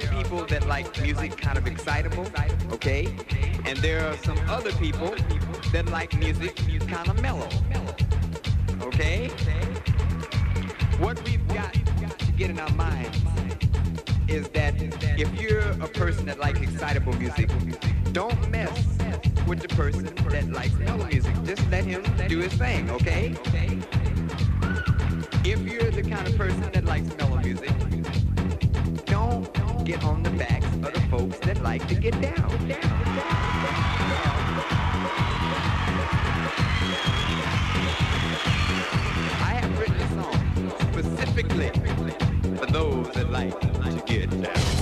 Some 0.00 0.16
people 0.16 0.44
that 0.46 0.66
like 0.66 1.00
music 1.02 1.36
kind 1.36 1.58
of 1.58 1.66
excitable, 1.66 2.26
okay? 2.72 3.06
And 3.64 3.78
there 3.78 4.06
are 4.06 4.16
some 4.18 4.38
other 4.48 4.72
people 4.72 5.14
that 5.72 5.86
like 5.90 6.16
music 6.18 6.56
kind 6.86 7.08
of 7.08 7.20
mellow, 7.20 7.48
okay? 8.82 9.28
What 10.98 11.22
we've 11.24 11.46
got 11.48 11.72
to 11.72 12.32
get 12.32 12.50
in 12.50 12.58
our 12.58 12.70
minds 12.72 13.18
is 14.28 14.48
that 14.50 14.74
if 15.18 15.40
you're 15.40 15.70
a 15.82 15.88
person 15.88 16.26
that 16.26 16.38
likes 16.38 16.60
excitable 16.60 17.14
music, 17.14 17.50
don't 18.12 18.50
mess 18.50 18.98
with 19.46 19.60
the 19.60 19.68
person 19.68 20.04
that 20.28 20.50
likes 20.52 20.74
mellow 20.74 21.06
music. 21.06 21.34
Just 21.44 21.68
let 21.70 21.84
him 21.84 22.04
do 22.28 22.38
his 22.38 22.52
thing, 22.52 22.90
okay? 22.90 23.34
If 25.44 25.60
you're 25.60 25.90
the 25.90 26.02
kind 26.02 26.26
of 26.28 26.36
person 26.36 26.60
that 26.72 26.84
likes 26.84 27.16
mellow 27.16 27.38
music, 27.38 27.70
get 29.88 30.04
on 30.04 30.22
the 30.22 30.28
backs 30.32 30.66
of 30.66 30.82
the 30.82 31.00
folks 31.08 31.38
that 31.38 31.62
like 31.62 31.88
to 31.88 31.94
get 31.94 32.12
down. 32.20 32.34
I 39.40 39.54
have 39.54 39.78
written 39.78 39.96
a 39.96 40.08
song 40.10 40.72
specifically 40.92 41.70
for 42.58 42.66
those 42.66 43.08
that 43.14 43.30
like 43.30 43.58
to 43.60 44.02
get 44.04 44.42
down. 44.42 44.77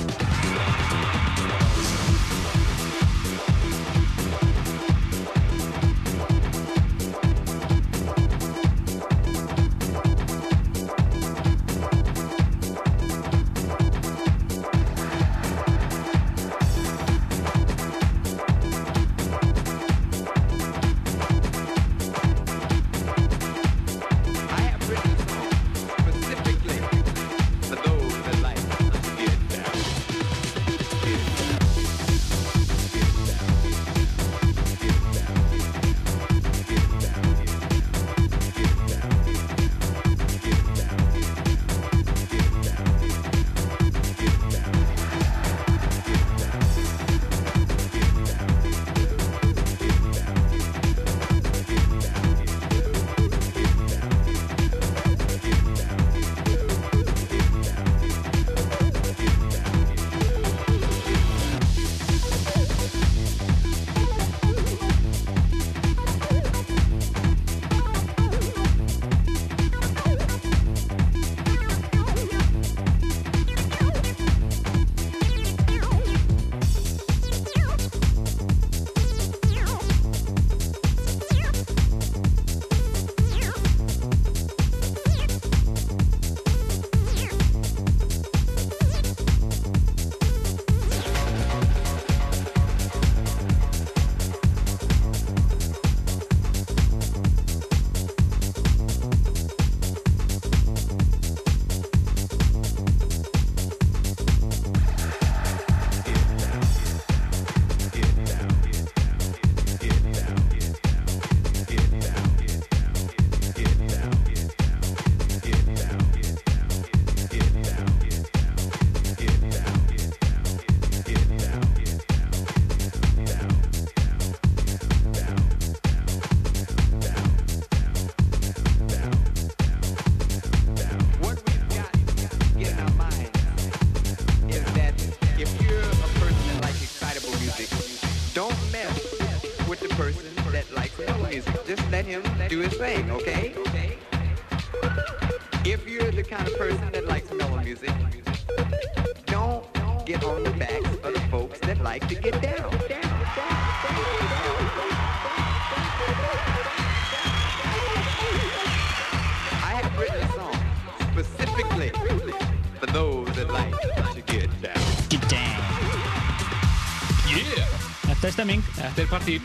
Þetta 168.87 169.03
er 169.03 169.09
partí. 169.11 169.37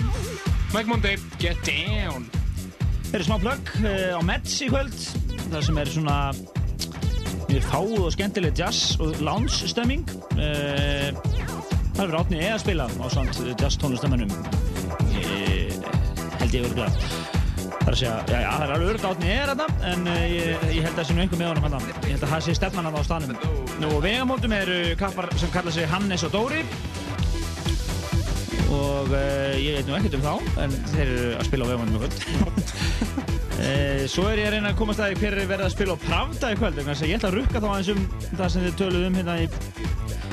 Mike 0.71 0.87
Monday, 0.87 1.17
Get 1.41 1.57
Down. 1.65 2.27
Það 3.07 3.15
eru 3.17 3.25
smá 3.27 3.37
plögg 3.41 3.71
uh, 3.81 4.13
á 4.15 4.21
Mets 4.23 4.59
í 4.61 4.67
kvöld. 4.69 4.99
Það 5.51 5.65
sem 5.67 5.79
er 5.81 5.89
svona 5.91 6.17
mjög 7.49 7.65
fáð 7.67 7.95
og 7.97 8.13
skemmtileg 8.15 8.61
jazz 8.61 8.93
og 9.01 9.17
lounge 9.25 9.71
stemming. 9.71 10.05
Uh, 10.37 11.09
það 11.97 12.03
er 12.03 12.05
verið 12.05 12.19
átnið 12.21 12.45
eða 12.45 12.53
að 12.53 12.63
spila 12.67 12.87
á 12.87 13.05
samt 13.15 13.41
jazz 13.59 13.81
tónlistamennum. 13.81 14.31
Uh, 15.09 15.73
held 16.39 16.55
ég 16.55 16.69
verið 16.69 16.77
glæð. 16.77 17.03
Það 17.81 17.89
er 17.89 17.95
að 17.95 17.97
segja, 17.97 18.15
já, 18.29 18.37
já, 18.37 18.49
það 18.53 18.63
er 18.67 18.71
alveg 18.75 18.89
örg 18.93 19.05
átnið 19.09 19.31
eða 19.33 19.53
þetta, 19.57 19.67
en 19.89 20.09
ég, 20.13 20.65
ég 20.69 20.83
held 20.85 20.91
að 20.91 20.99
það 20.99 21.07
sé 21.09 21.17
nú 21.17 21.23
einhver 21.23 21.39
með 21.41 21.49
honum 21.49 21.65
hann. 21.65 21.91
Ég 22.05 22.11
held 22.11 22.25
að 22.27 22.33
það 22.35 22.43
sé 22.45 22.57
stefnan 22.59 22.87
hann 22.87 22.99
á 23.01 23.03
stanum. 23.09 23.37
Nú, 23.81 23.93
vegamótum 24.05 24.53
eru 24.53 24.81
kappar 25.01 25.31
sem 25.41 25.51
kalla 25.55 25.73
sig 25.73 25.89
Hannes 25.89 26.25
og 26.27 26.35
Dóri 26.35 26.61
og 26.61 26.90
uh, 29.17 29.53
ég 29.59 29.77
veit 29.77 29.89
nú 29.89 29.97
ekkert 29.97 30.17
um 30.17 30.25
þá 30.25 30.61
en 30.63 30.75
þeir 30.93 31.03
eru 31.05 31.29
að 31.35 31.47
spila 31.49 31.67
á 31.67 31.69
vegamótum 31.71 31.95
í 31.95 32.01
kvöld. 32.01 32.15
Uh, 33.61 34.03
Svo 34.13 34.25
er 34.31 34.41
ég 34.41 34.49
að 34.49 34.57
reyna 34.57 34.73
að 34.73 34.79
komast 34.81 35.03
að 35.03 35.15
hver 35.21 35.37
er 35.37 35.51
verið 35.51 35.67
að 35.67 35.75
spila 35.75 35.95
á 35.95 36.03
Pravda 36.07 36.51
í 36.51 36.59
kvöld 36.59 36.81
að 36.81 37.05
ég 37.07 37.17
ætla 37.19 37.31
að 37.31 37.37
rukka 37.39 37.61
þá 37.61 37.69
aðeins 37.71 37.93
um 37.93 38.03
það 38.31 38.47
sem 38.55 38.67
þið 38.67 38.79
töluðu 38.81 39.11
um 39.11 39.21
hérna 39.21 39.37
í 39.37 39.49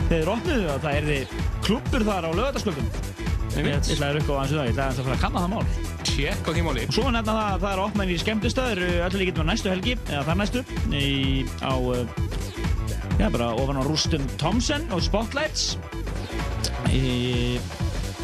þegar 0.09 0.19
þið 0.23 0.33
opnuðu 0.35 0.73
að 0.73 0.85
það 0.87 0.99
er 0.99 1.09
þið 1.13 1.39
klubbur 1.69 2.09
þar 2.09 2.29
á 2.29 2.31
lögataskvöldum 2.39 3.17
Ég 3.59 3.75
ætla 3.75 4.11
að 4.13 4.19
rukka 4.19 4.35
á 4.35 4.39
aðeins 4.39 4.53
um 4.53 4.59
það, 4.59 4.67
ég 4.69 4.73
ætla 4.73 4.85
aðeins 4.85 4.99
að 5.01 5.07
fara 5.09 5.17
að 5.17 5.23
kanna 5.25 5.41
það 5.43 5.53
mál. 5.53 5.65
Tjekk 6.07 6.47
á 6.47 6.51
því 6.53 6.63
máli. 6.67 6.85
Og 6.87 6.95
svo 6.95 7.11
nefna 7.11 7.35
það 7.35 7.49
að 7.49 7.63
það 7.65 7.73
er 7.73 7.81
opnað 7.83 8.13
í 8.13 8.19
skemmtistöður 8.23 8.81
öllu 9.07 9.21
líkitum 9.23 9.43
á 9.43 9.51
næstu 9.51 9.73
helgi, 9.73 9.95
eða 10.07 10.23
þar 10.29 10.39
næstu 10.39 10.63
í, 10.95 11.09
á, 11.59 11.75
já 13.19 13.27
bara 13.35 13.49
ofan 13.59 13.81
á 13.81 13.89
rústum 13.89 14.29
Thomsen 14.39 14.87
og 14.95 15.03
Spotlights. 15.03 15.65
Í, 16.95 17.59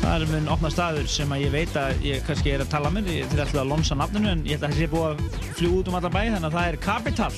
Það 0.05 0.14
er 0.14 0.30
mun 0.34 0.48
opnað 0.52 0.74
staður 0.74 1.07
sem 1.09 1.30
að 1.32 1.42
ég 1.46 1.52
veit 1.55 1.76
að 1.80 2.02
ég 2.05 2.24
kannski 2.26 2.52
er 2.52 2.62
að 2.64 2.72
tala 2.74 2.90
því 2.92 3.16
þeir 3.30 3.42
ætla 3.46 3.62
að 3.62 3.70
lonsa 3.70 3.96
nafninu 3.96 4.32
en 4.34 4.44
ég 4.44 4.59
ætla 4.59 4.68
að 4.68 4.74
það 4.74 4.82
sé 4.82 4.90
búið 4.92 5.07
að 5.09 5.48
fljúa 5.57 5.78
út 5.80 5.88
um 5.88 5.96
allan 5.98 6.14
bæ 6.14 6.20
þannig 6.20 6.48
að 6.50 6.57
það 6.59 6.68
er 6.68 6.80
Capital. 6.84 7.32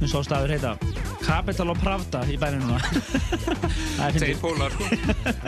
Mun 0.00 0.10
svo 0.10 0.22
staður 0.24 0.54
heita 0.56 0.72
Capital 1.22 1.68
og 1.70 1.78
Pravda 1.82 2.24
í 2.32 2.38
bænum 2.40 2.64
núna. 2.66 2.80
Það 3.98 4.08
er 4.08 4.18
Þeir 4.24 4.40
pólar, 4.42 4.74
sko. 4.74 4.88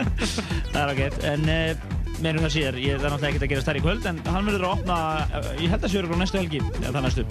Það 0.71 0.81
er 0.81 0.91
ágætt, 0.93 1.17
en 1.31 1.49
uh, 1.51 1.95
meirum 2.23 2.45
það 2.45 2.53
síðar, 2.53 2.77
ég, 2.79 2.95
það 2.95 3.07
er 3.07 3.13
náttúrulega 3.13 3.31
ekkert 3.33 3.45
að 3.45 3.51
gera 3.51 3.63
stærri 3.65 3.81
í 3.81 3.83
kvöld, 3.83 4.05
en 4.07 4.21
hann 4.31 4.47
verður 4.47 4.67
að 4.67 4.75
opna, 4.77 4.97
uh, 5.25 5.49
ég 5.59 5.73
held 5.73 5.87
að 5.87 5.91
séu 5.91 6.05
á 6.07 6.17
næstu 6.21 6.39
helgi, 6.39 6.61
eða 6.79 6.93
það 6.95 7.07
næstu, 7.07 7.25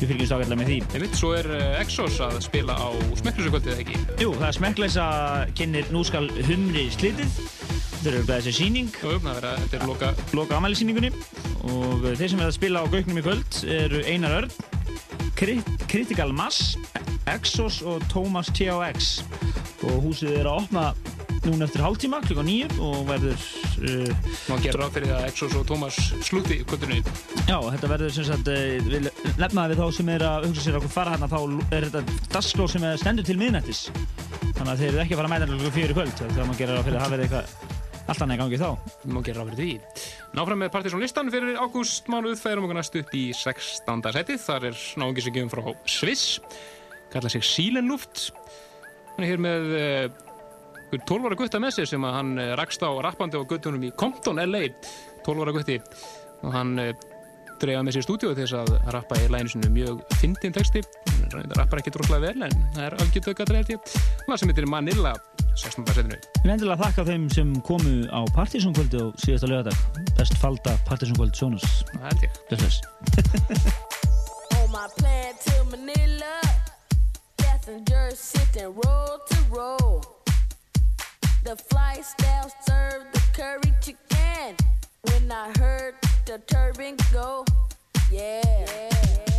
við 0.00 0.10
fylgjumst 0.10 0.36
ágætlega 0.36 0.60
með 0.60 0.72
því. 0.72 0.78
Veit, 1.04 1.18
svo 1.20 1.32
er 1.38 1.50
uh, 1.52 1.62
Exos 1.82 2.18
að 2.26 2.40
spila 2.48 2.74
á 2.74 2.88
smekklusugvöldið, 3.22 3.76
eða 3.76 3.84
ekki? 3.86 4.24
Jú, 4.24 4.34
það 4.40 4.48
er 4.48 4.58
smekkleisa 4.58 5.06
kynir 5.58 5.94
Nú 5.94 6.02
skal 6.08 6.26
humri 6.50 6.88
slitið, 6.96 7.38
þetta 8.04 8.12
er 8.12 8.20
auðvitað 8.20 8.40
þessi 8.42 8.52
síning, 8.58 8.88
Jú, 9.00 9.12
það 9.24 9.46
að 9.48 9.60
þetta 9.62 9.76
er 9.78 9.84
loka 9.88 10.08
loka 10.36 10.56
amælisíningunni, 10.58 11.10
og 11.72 12.02
uh, 12.04 12.10
þeir 12.12 12.32
sem 12.34 12.42
er 12.42 12.50
að 12.50 12.56
spila 12.58 12.82
á 12.84 12.92
Gauknum 12.92 13.20
í 13.20 13.22
kvöld 13.24 13.60
eru 13.72 14.02
Einar 14.04 14.34
Örn, 14.42 14.50
Crit 15.38 15.70
Critical 15.88 16.34
Mass, 16.36 16.74
Exos 17.32 17.78
og 17.80 18.04
Thomas 18.12 18.50
THX, 18.52 19.14
og 19.88 20.04
húsið 20.04 20.36
er 20.42 20.50
að 20.50 20.66
opna 20.66 20.84
núna 21.46 21.64
eftir 21.64 21.84
hálftíma, 21.84 22.20
klukka 22.26 22.44
nýju, 22.44 22.68
og 22.84 23.06
verður 23.08 23.46
uh, 23.88 24.28
Má 24.50 24.60
gera 24.60 24.82
ráð 24.82 24.98
fyrir 24.98 25.10
það 25.14 25.22
að 25.22 25.28
Exos 25.30 25.56
og 25.56 25.64
Thomas 25.72 26.00
slúti 26.28 26.60
kvöldinu. 26.68 27.00
Já, 27.48 27.56
þetta 27.56 27.92
verður 27.94 28.16
sem 28.18 28.28
sagt, 28.28 28.50
eh, 28.52 28.84
við 28.84 29.08
nefnaði 29.40 29.72
við 29.72 29.80
þá 29.80 30.00
sem 30.00 30.10
er 30.12 30.26
að 30.28 30.50
hugsa 30.50 30.66
sér 30.66 30.76
að 30.76 30.82
okkur 30.82 30.96
fara 30.98 31.14
hérna, 31.16 31.30
þá 31.32 31.72
er 31.78 31.88
þetta 31.88 32.26
dasgló 32.36 32.68
sem 32.68 32.84
er 32.84 33.00
stendur 33.00 33.28
til 33.28 33.40
miðnættis. 33.40 33.86
Þannig 34.54 34.74
að 34.74 34.82
þeir 34.82 34.90
eru 34.92 35.04
ekki 35.06 35.16
að 35.16 35.22
fara 35.22 35.30
að 35.30 35.36
mæta 35.36 35.48
náttúrulega 35.48 35.78
fyrir 35.78 35.94
í 35.94 35.98
kvöld, 36.00 36.18
þegar 36.20 36.50
maður 36.50 36.60
gerir 36.60 36.76
að 36.82 36.86
fyrir 36.90 37.00
að 37.00 37.04
hafa 37.06 37.16
verið 37.16 37.26
eitthvað 37.28 37.73
allt 38.04 38.20
annað 38.24 38.36
í 38.36 38.40
gangi 38.42 38.60
þá. 38.60 38.68
Má 39.08 39.20
gera 39.24 39.40
ráð 39.42 39.52
fyrir 39.52 39.60
því. 39.60 40.08
Náfram 40.36 40.60
með 40.60 40.72
Partiðsson 40.74 41.04
listan 41.04 41.30
fyrir 41.32 41.60
ágúst 41.60 42.10
mánuð 42.12 42.36
færum 42.40 42.66
okkur 42.66 42.78
næst 42.78 42.98
upp 43.00 43.14
í 43.16 43.24
16. 43.36 44.10
setið. 44.16 44.42
Þar 44.44 44.68
er 44.70 44.82
náungi 45.00 45.24
sem 45.24 45.36
gefum 45.36 45.52
frá 45.52 45.72
Sviss. 45.88 46.38
Kalla 47.12 47.32
sig 47.32 47.46
Sílenluft. 47.46 48.28
Hann 49.14 49.24
er 49.24 49.32
hér 49.32 49.42
með 49.44 49.74
uh, 49.78 50.98
12 50.98 51.30
ára 51.30 51.38
gutta 51.38 51.62
með 51.62 51.78
sér 51.78 51.90
sem 51.94 52.06
hann 52.06 52.36
uh, 52.36 52.52
rakst 52.58 52.84
á 52.84 52.90
rappandi 53.06 53.40
á 53.40 53.42
guttunum 53.48 53.86
í 53.86 53.92
Compton, 53.96 54.42
LA. 54.42 54.66
12 55.24 55.46
ára 55.46 55.54
gutti. 55.56 55.80
Og 56.44 56.52
hann 56.52 56.76
uh, 56.82 56.92
dreifaði 57.62 57.86
með 57.86 57.94
sér 57.96 58.02
í 58.02 58.06
stúdíu 58.06 58.32
til 58.34 58.44
þess 58.44 58.56
að 58.60 58.72
rappa 58.94 59.18
í 59.20 59.28
læginu 59.32 59.52
sinu 59.52 59.70
mjög 59.74 60.02
fyndin 60.20 60.54
texti. 60.54 60.82
Það 61.32 61.54
rappar 61.58 61.80
ekki 61.80 61.92
droslega 61.94 62.28
vel 62.28 62.46
en 62.46 62.56
það 62.74 62.84
er 62.86 62.96
algjör 63.02 63.24
döggadri 63.28 63.60
held 63.60 63.72
ég. 63.74 63.94
Það 64.26 64.40
sem 64.40 64.52
heitir 64.52 64.68
Manila, 64.70 65.14
16. 65.54 65.86
setinu. 65.90 66.18
Vil 66.42 66.54
endilega 66.54 66.80
þakka 66.82 67.06
þeim 67.10 67.26
sem 67.32 67.52
komu 67.66 67.94
á 68.10 68.20
Partísónkvöldi 68.36 69.02
á 69.02 69.06
síðasta 69.22 69.50
lögadag. 69.50 70.04
Best 70.18 70.38
falda 70.42 70.76
Partísónkvöld 70.88 71.34
Sjónas. 71.38 71.82
Það 71.92 72.08
held 72.10 72.26
ég. 72.26 72.40
Bless, 72.50 72.80
bless. 73.08 73.92
On 74.58 74.70
my 74.70 74.86
plan 74.98 75.34
to 75.46 75.64
Manila, 75.70 76.36
passengers 77.38 78.18
sitting 78.18 78.74
row 78.74 79.18
to 79.30 79.38
row. 79.50 80.00
The 81.44 81.56
flight 81.56 82.04
staff 82.04 82.52
served 82.66 83.12
the 83.12 83.22
curry 83.36 83.72
chicken. 83.82 84.56
When 85.02 85.30
I 85.30 85.52
heard 85.58 85.94
the 86.26 86.38
turban 86.46 86.96
go, 87.12 87.44
yeah. 88.10 88.40
Out 89.28 89.33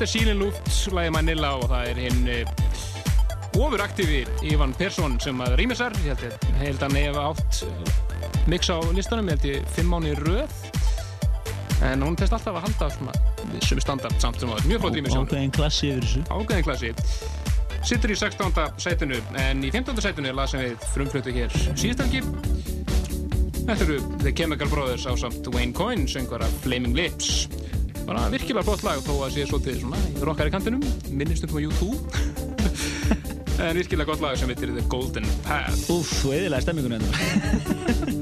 Þetta 0.00 0.14
er 0.14 0.16
Sílin 0.16 0.38
Luft, 0.40 0.68
lagi 0.96 1.10
Manila 1.12 1.48
og 1.60 1.66
það 1.68 1.88
er 1.90 1.98
hinn 2.00 2.28
uh, 2.32 3.58
ofuraktífi 3.60 4.22
Ivan 4.48 4.70
Persson 4.72 5.18
sem 5.20 5.42
að 5.44 5.58
rýmisar. 5.60 5.92
Ég 6.06 6.14
held 6.14 6.24
að 6.24 6.46
ég 6.46 6.62
held 6.62 6.78
að 6.78 6.86
hann 6.86 6.96
hefa 6.96 7.24
átt 7.28 7.58
uh, 7.66 7.90
mix 8.48 8.70
á 8.72 8.80
listanum, 8.96 9.28
ég 9.28 9.36
held 9.36 9.44
ég 9.50 9.68
fimm 9.76 9.92
mánu 9.92 10.14
röð. 10.22 10.56
En 11.84 12.00
hún 12.00 12.16
test 12.16 12.32
alltaf 12.32 12.56
að 12.56 12.64
halda 12.70 12.88
svona 12.96 13.60
sem 13.68 13.84
standard 13.84 14.16
samt 14.24 14.40
sem 14.40 14.56
að 14.56 14.64
mjög 14.70 14.86
flott 14.86 14.96
rýmisjón. 14.96 15.28
Ákveðin 15.28 15.54
klassi 15.58 15.92
yfir 15.92 16.08
þessu. 16.08 16.24
Ágæðin 16.32 16.68
klassi. 16.70 16.94
Sittur 17.92 18.16
í 18.16 18.20
16. 18.24 18.60
sætinu 18.80 19.20
en 19.44 19.60
í 19.68 19.76
15. 19.76 20.00
sætinu 20.00 20.32
lasum 20.32 20.64
við 20.64 20.90
frumflötu 20.94 21.36
hér 21.36 21.60
síðstelgi. 21.68 22.24
Þetta 23.66 23.82
eru 23.84 24.00
The 24.24 24.32
Chemical 24.32 24.72
Brothers 24.72 25.04
á 25.04 25.12
samt 25.20 25.52
Wayne 25.52 25.76
Coyne, 25.76 26.08
söngvara 26.08 26.48
Flaming 26.64 26.96
Lips. 26.96 27.50
Bara 28.10 28.24
virkilega 28.26 28.66
flott 28.66 28.80
lag 28.82 29.02
þó 29.06 29.12
að 29.22 29.36
sé 29.36 29.44
svolítið 29.46 29.76
svona 29.84 30.00
í 30.02 30.24
rockari 30.26 30.50
kantinum, 30.50 30.82
minnistum 31.14 31.54
á 31.54 31.62
U2. 31.62 31.90
en 33.68 33.78
virkilega 33.78 34.10
gott 34.10 34.24
lag 34.24 34.34
sem 34.40 34.50
heitir 34.50 34.74
The 34.74 34.82
Golden 34.90 35.30
Path. 35.46 35.86
Úff, 35.94 36.16
og 36.26 36.34
eðilega 36.34 36.66
stemmingunni 36.66 36.98
hérna. 36.98 38.16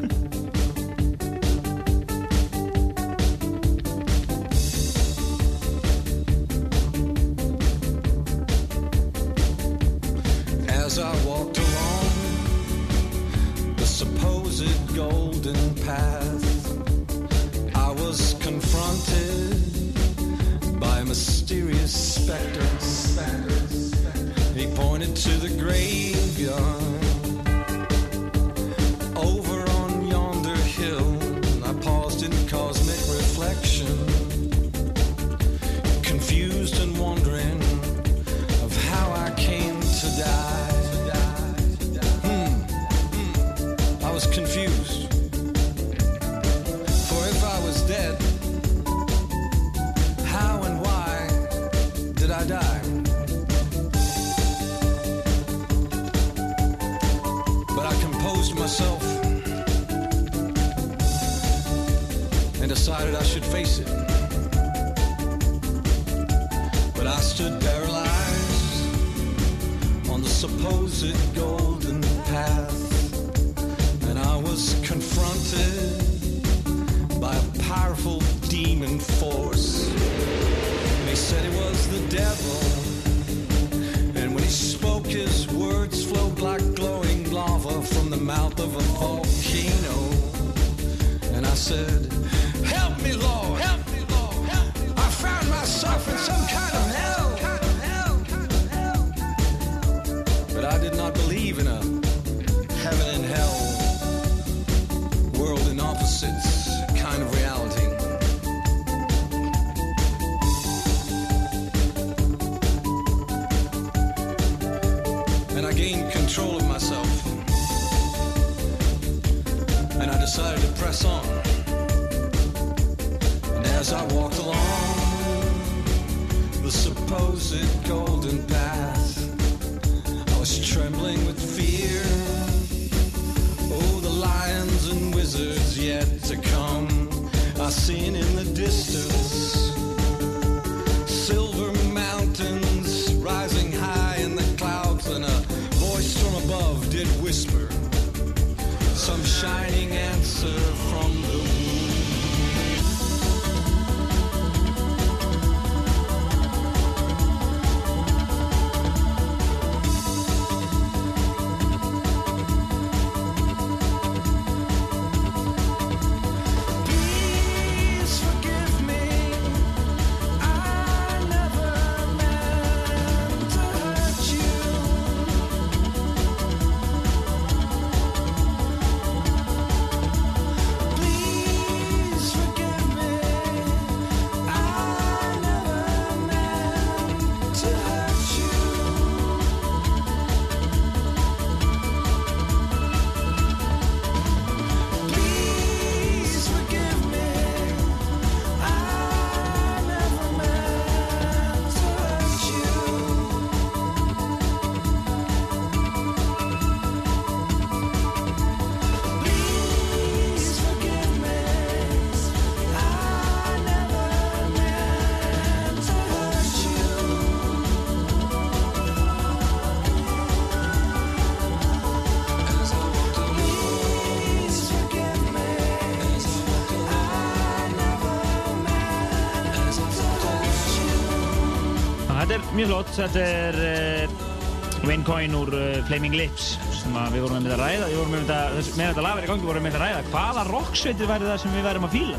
mjög 232.58 232.70
flott, 232.72 232.88
þetta 232.96 233.22
er 233.22 233.56
uh, 233.62 234.86
Wayne 234.86 235.04
Coyne 235.06 235.36
úr 235.38 235.52
uh, 235.54 235.66
Flaming 235.86 236.16
Lips 236.18 236.56
sem 236.80 236.94
við 237.12 237.22
vorum 237.22 237.44
með 237.44 237.54
að 237.54 237.60
ræða, 237.62 237.90
við 237.90 237.98
vorum 238.00 238.14
með 238.14 238.24
þetta, 238.30 239.04
er 239.12 239.22
í 239.22 239.28
gangi, 239.28 239.42
við 239.42 239.50
vorum 239.50 239.66
með 239.68 239.76
að 239.78 239.84
ræða 239.84 240.00
hvaða 240.08 240.44
rocksveitir 240.48 241.10
væri 241.10 241.28
það 241.28 241.38
sem 241.44 241.54
við 241.54 241.68
værum 241.68 241.86
að 241.86 241.94
fíla. 241.94 242.18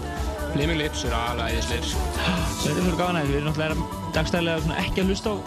Flaming 0.54 0.80
Lips 0.80 1.04
er 1.08 1.16
alveg 1.18 1.58
æðisleir. 1.58 1.90
Þetta 1.90 2.72
er 2.72 2.80
fyrir 2.80 2.98
gáðan 3.02 3.20
aðeins, 3.20 3.34
við 3.34 3.40
erum 3.42 3.50
náttúrulega 3.50 4.14
dagstæðilega 4.16 4.80
ekki 4.86 5.04
að 5.04 5.12
hlusta 5.12 5.36
á 5.36 5.38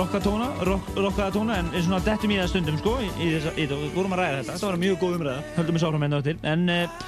rockatóna, 0.00 0.50
rock, 0.66 0.90
rockaða 0.98 1.34
tóna 1.36 1.60
en 1.60 1.70
svona 1.78 2.02
dettum 2.02 2.34
í 2.34 2.40
það 2.40 2.50
stundum 2.50 2.80
sko 2.80 2.96
í, 3.04 3.10
í 3.22 3.30
þessa, 3.36 3.54
í 3.54 3.68
vorum 3.94 4.16
að 4.16 4.22
ræða 4.24 4.40
þetta, 4.40 4.56
þetta 4.56 4.70
var 4.72 4.80
mjög 4.82 4.98
góð 5.04 5.18
umræða, 5.20 5.44
höldum 5.60 5.78
við 5.78 5.84
sáfram 5.84 6.06
enda 6.08 6.22
áttir, 6.22 6.40
en 6.42 6.66
uh, 6.66 7.06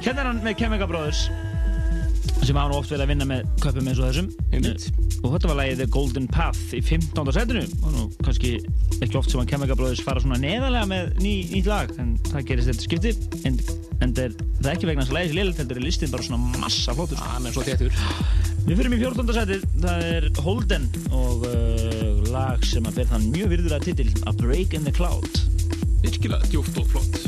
hérna 0.00 0.24
er 0.24 0.30
hann 0.30 0.44
með 0.46 0.58
Chemical 0.64 0.88
Brothers 0.88 1.26
sem 2.40 2.56
hafa 2.56 2.72
nú 2.72 2.80
oft 2.80 2.92
verið 2.92 3.04
að 3.04 3.12
vinna 3.12 3.28
með 3.28 3.50
köpum 3.60 3.92
eins 3.92 4.00
og 4.00 4.08
þessum. 4.08 5.03
Og 5.24 5.32
þetta 5.32 5.50
var 5.50 5.58
lagið 5.62 5.80
The 5.80 5.86
Golden 5.92 6.26
Path 6.28 6.74
í 6.76 6.80
15. 6.84 7.32
setinu 7.32 7.62
og 7.80 7.94
nú 7.94 8.04
kannski 8.24 8.52
ekki 9.00 9.18
oft 9.18 9.32
sem 9.32 9.40
að 9.40 9.72
Brothers 9.74 10.02
fara 10.04 10.22
svona 10.22 10.38
neðarlega 10.42 10.88
með 10.90 11.10
ný, 11.22 11.32
nýtt 11.52 11.70
lag 11.70 11.92
en 12.00 12.14
það 12.28 12.46
gerist 12.50 12.70
þetta 12.70 12.86
skipti 12.86 13.14
en, 13.48 13.58
en 14.04 14.14
er, 14.20 14.36
það 14.60 14.68
er 14.68 14.72
ekki 14.74 14.90
vegna 14.90 15.04
þess 15.06 15.14
að 15.14 15.18
lagið 15.18 15.32
sér 15.32 15.38
liðlega 15.40 15.62
heldur 15.62 15.80
er 15.80 15.86
listin 15.86 16.12
bara 16.12 16.26
svona 16.28 16.60
massa 16.60 16.96
flottur 16.96 17.24
er 17.24 17.58
þéttur. 17.70 17.98
Við 18.64 18.80
fyrir 18.80 18.96
í 18.96 19.00
14. 19.02 19.34
setið, 19.38 19.66
það 19.84 20.06
er 20.10 20.28
Holden 20.44 20.86
og 21.12 21.48
uh, 21.48 22.24
lag 22.32 22.64
sem 22.68 22.88
að 22.88 23.00
ber 23.00 23.10
þann 23.12 23.30
mjög 23.32 23.54
virðulega 23.56 23.88
titil 23.88 24.10
A 24.28 24.36
Break 24.40 24.76
in 24.76 24.88
the 24.88 24.94
Cloud 24.94 25.44
Virkilega 26.04 26.52
djúft 26.52 26.76
og 26.82 26.90
flott. 26.92 27.23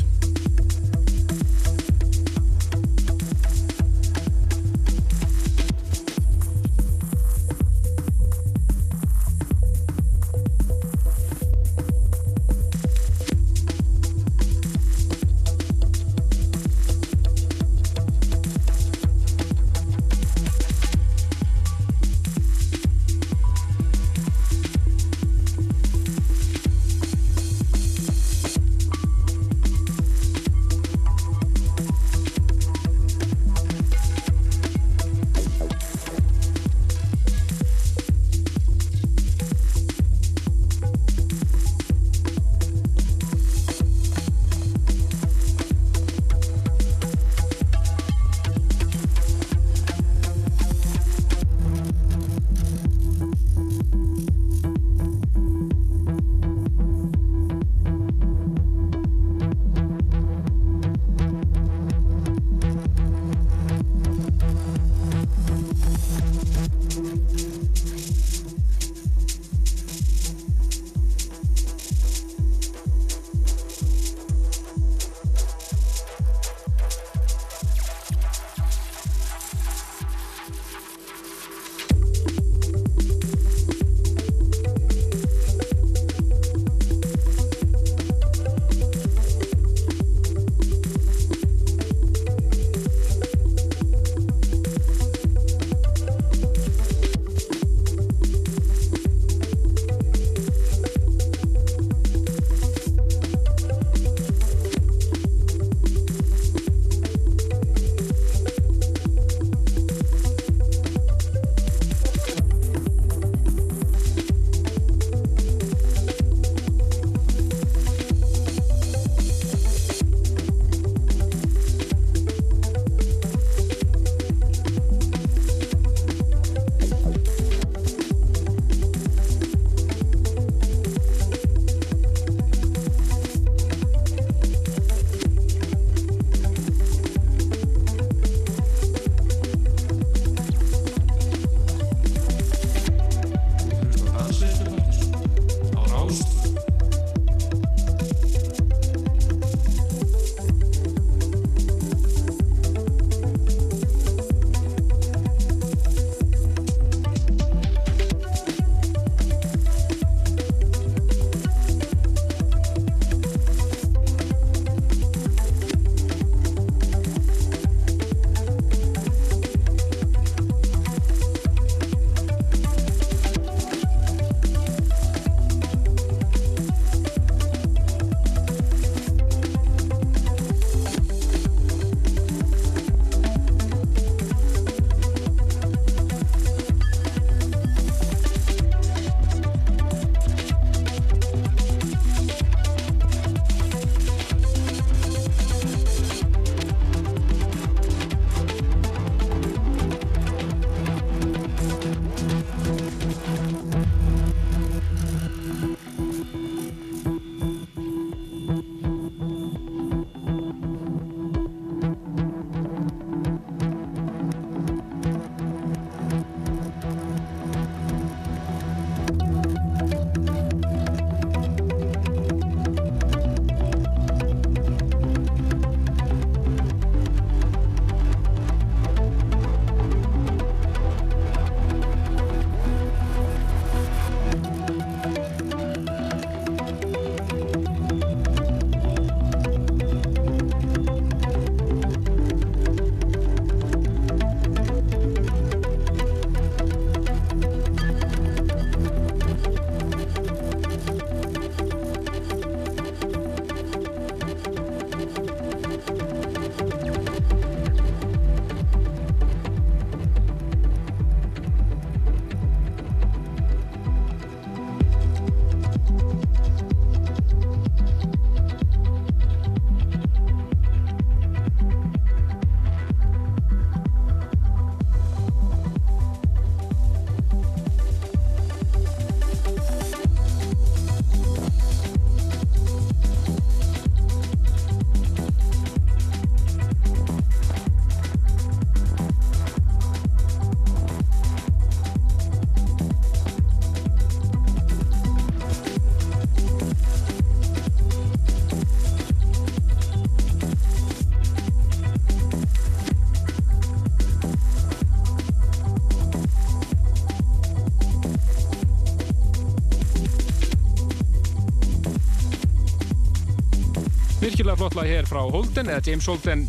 Virkilega 314.57 314.73
flott 314.73 314.75
lag 314.75 314.87
hér 314.89 315.05
frá 315.05 315.21
Holden, 315.21 315.69
eða 315.69 315.81
James 315.85 316.05
Holden. 316.07 316.47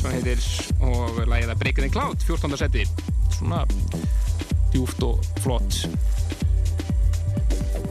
Sem 0.00 0.12
heitir, 0.14 0.38
og 0.80 1.18
lagið 1.28 1.50
að 1.52 1.58
Breaking 1.60 1.86
the 1.86 1.92
Cloud, 1.92 2.22
14. 2.24 2.56
seti. 2.56 2.86
Svona 3.36 3.66
djúft 4.72 5.02
og 5.04 5.20
flott. 5.42 5.86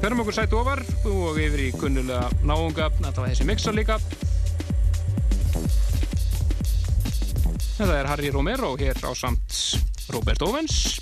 Förum 0.02 0.24
okkur 0.24 0.34
sætt 0.34 0.54
ofar 0.58 0.82
og 1.06 1.38
yfir 1.38 1.68
í 1.68 1.70
kunnulega 1.78 2.32
náunga, 2.42 2.90
þetta 2.98 3.22
var 3.22 3.30
þessi 3.30 3.46
mixar 3.46 3.78
líka. 3.78 4.00
Þetta 7.78 8.00
er 8.00 8.10
Harry 8.10 8.32
Romero 8.34 8.74
hér 8.80 8.98
á 9.06 9.14
samt 9.14 9.62
Robert 10.10 10.42
Owens. 10.42 10.98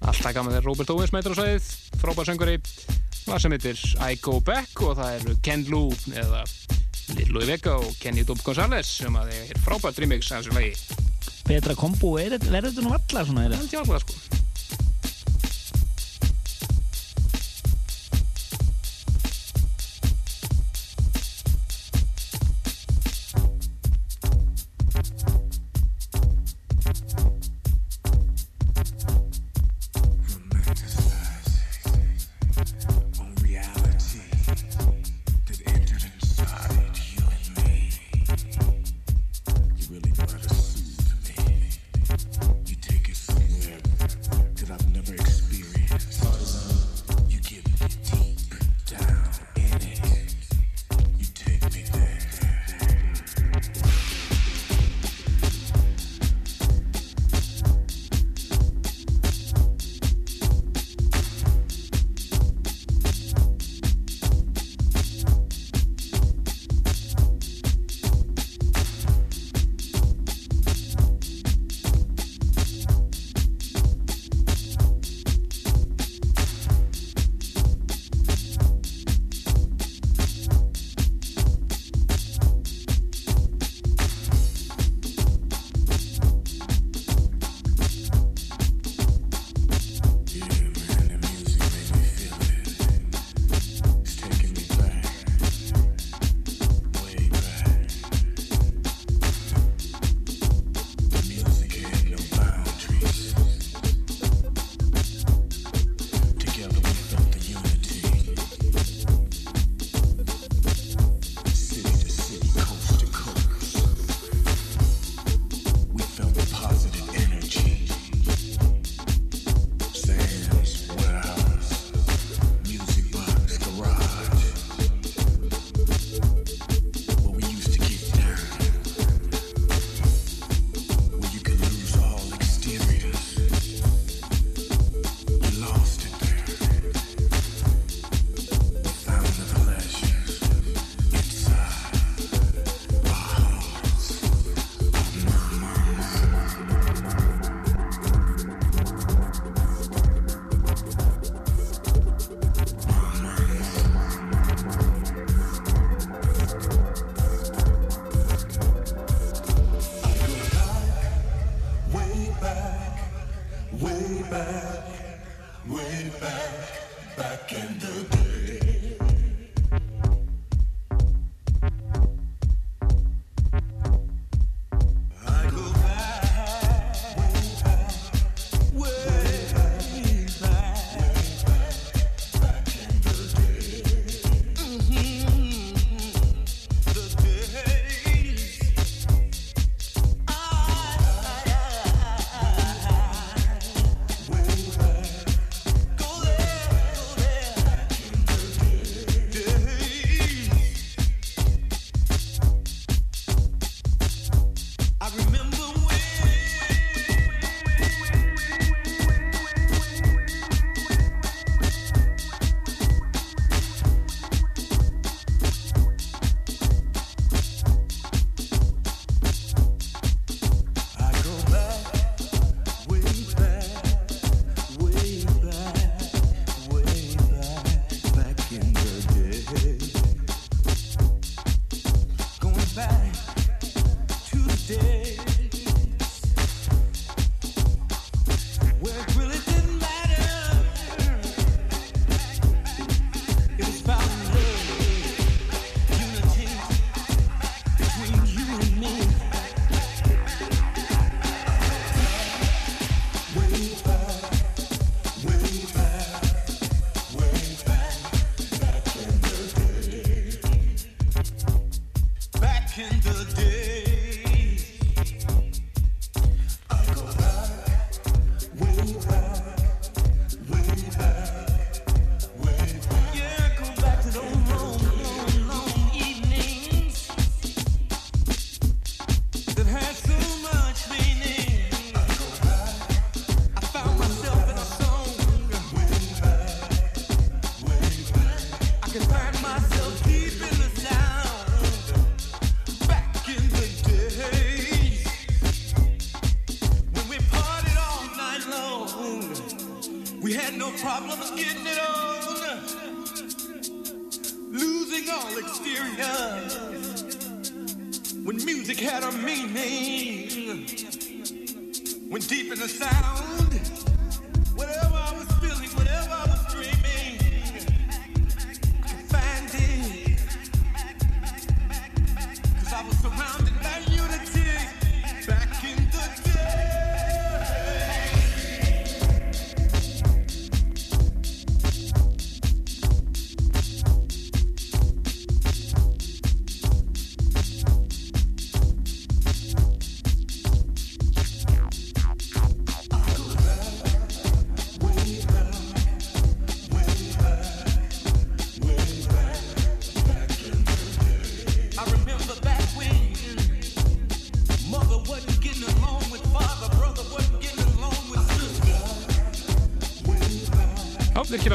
Alltaf 0.00 0.32
gaman 0.32 0.54
þegar 0.54 0.70
Robert 0.70 0.96
Owens 0.96 1.12
mætur 1.12 1.36
á 1.36 1.40
sæðið 1.42 1.68
frábær 2.00 2.28
söngari 2.28 2.56
hvað 3.34 3.42
sem 3.42 3.54
heitir 3.56 3.80
I 3.98 4.16
Go 4.22 4.36
Back 4.46 4.78
og 4.86 4.92
það 4.94 5.14
eru 5.16 5.32
Ken 5.42 5.64
Lou 5.66 5.88
eða 6.14 6.44
Lil 7.16 7.32
Louis 7.34 7.48
Vega 7.48 7.72
og 7.82 7.96
Kenny 7.98 8.22
Dub 8.22 8.38
González 8.46 8.86
sem 9.00 9.16
að 9.18 9.32
þeir 9.32 9.48
er 9.56 9.62
frábært 9.64 9.98
remix 10.04 10.28
af 10.30 10.44
þessu 10.44 10.54
lagi 10.54 10.70
Betra 11.48 11.74
kombo, 11.74 12.12
verður 12.14 12.68
þetta 12.68 12.84
nú 12.84 12.92
allar 12.94 13.26
svona? 13.26 13.48
Það 13.50 13.56
er 13.58 13.72
tjálfað 13.72 14.04
sko 14.04 14.13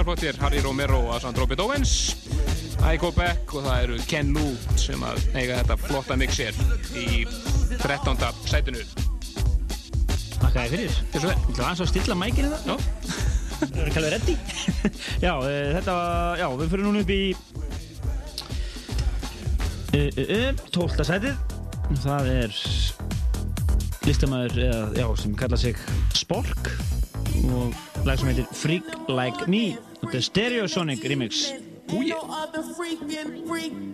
flottir 0.09 0.37
Harry 0.41 0.57
Romero 0.65 0.97
og 1.05 1.19
Sandro 1.21 1.45
Bedovens 1.45 1.91
Aiko 2.89 3.11
Beck 3.13 3.51
og 3.53 3.61
það 3.67 3.83
eru 3.83 3.97
Ken 4.09 4.31
Lu 4.33 4.45
sem 4.79 5.03
að 5.05 5.19
eiga 5.37 5.59
þetta 5.59 5.75
flotta 5.83 6.15
mixer 6.17 6.55
í 6.97 7.27
13. 7.77 8.17
sætinu 8.49 8.81
Takk 10.39 10.55
að 10.55 10.63
þið 10.63 10.73
fyrir. 10.73 10.95
Þú 11.13 11.21
ætla 11.29 11.67
aðeins 11.67 11.83
að 11.85 11.91
stilla 11.91 12.17
mækinu 12.17 12.49
það? 12.55 12.65
Já, 12.71 12.75
Það 13.59 13.77
er 13.83 13.91
kallið 13.93 14.13
reddi. 14.15 14.35
já, 15.27 15.33
e, 15.35 15.53
þetta 15.75 15.97
var, 15.99 16.41
já, 16.41 16.47
við 16.63 16.71
fyrir 16.71 16.87
núna 16.87 17.03
upp 17.03 17.11
í 17.13 17.19
e, 19.93 20.01
e, 20.07 20.25
e, 20.25 20.39
12. 20.73 21.05
sætið. 21.11 21.35
Það 22.07 22.31
er 22.33 22.57
listamæður, 24.07 24.57
eða, 24.71 24.81
já, 25.03 25.05
sem 25.21 25.37
kalla 25.43 25.61
sig 25.67 25.85
Spork 26.17 26.73
og 27.53 27.77
lag 28.07 28.17
sem 28.17 28.31
heitir 28.31 28.49
Freak 28.57 28.89
Like 29.11 29.45
Me. 29.51 29.77
Þetta 30.09 30.17
er 30.17 30.25
Stereosonic 30.25 31.03
Remix. 31.05 31.39
Ain't 31.93 33.88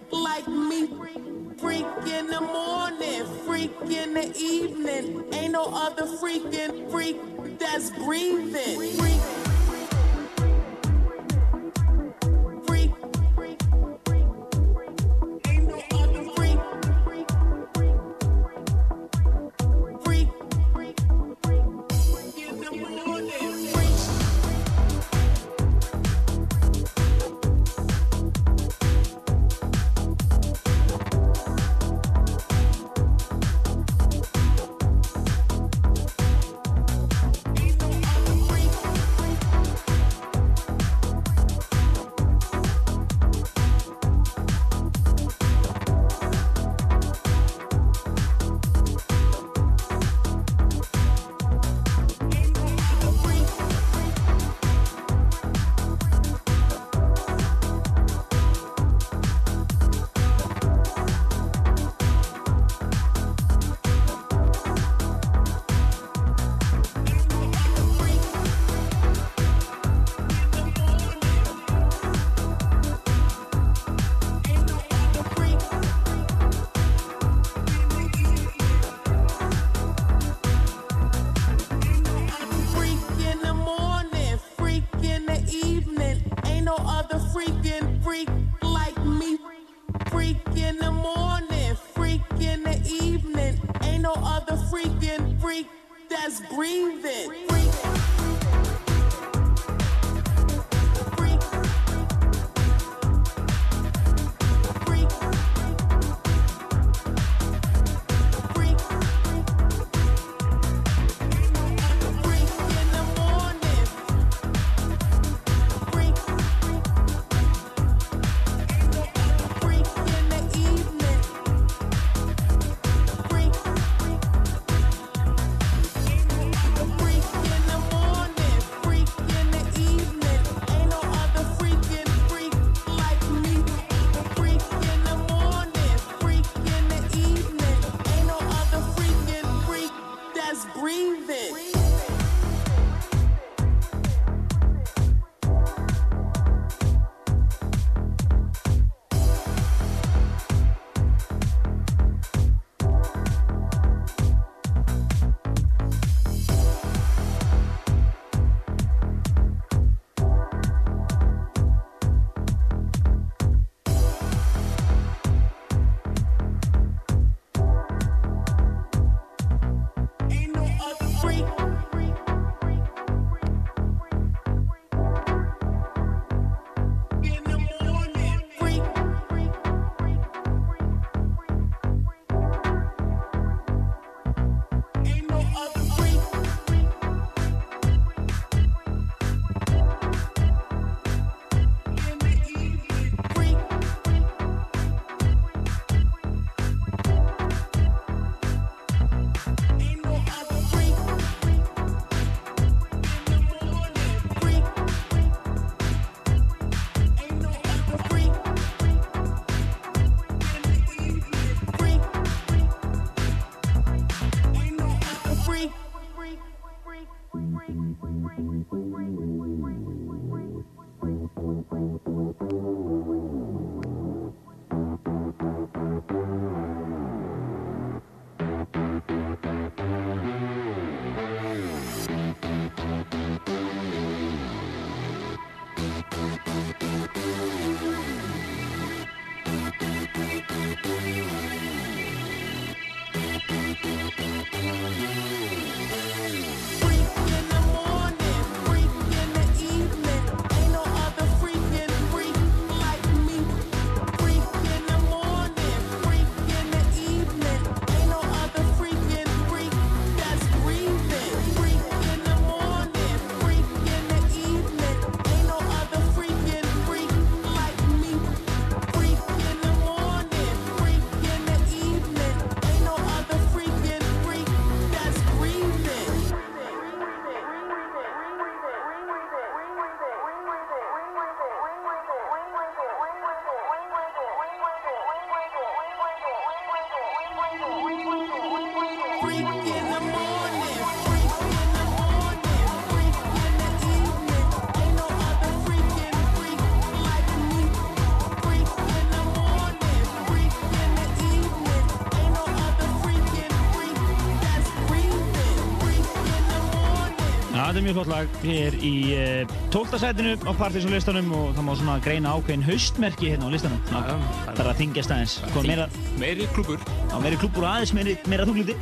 þetta 307.76 307.84
er 307.84 307.88
mjög 307.90 307.98
flott 307.98 308.12
lag 308.14 308.36
hér 308.46 308.76
í 308.88 308.92
uh, 309.20 309.56
12. 309.74 309.98
sætinu 310.00 310.34
á 310.48 310.52
Partiðsson 310.56 310.94
listanum 310.96 311.32
og 311.36 311.50
það 311.58 311.66
má 311.68 311.72
svona 311.76 311.96
greina 312.06 312.32
ákveðin 312.32 312.64
haustmerki 312.64 313.32
hérna 313.34 313.50
á 313.50 313.52
listanum. 313.52 313.82
Já, 313.92 313.98
já, 314.00 314.14
Það 314.46 314.62
er 314.64 314.70
að 314.72 314.80
þingjast 314.80 315.12
aðeins. 315.12 315.34
Hvað 315.52 315.68
meira, 315.68 315.88
Meiri 316.22 316.48
klubur. 316.56 316.86
á 317.12 317.18
meiri 317.20 317.40
klúbbur 317.42 317.66
og 317.66 317.72
aðeins 317.74 317.92
meiri, 317.98 318.14
meira 318.32 318.48
þúgliti. 318.48 318.78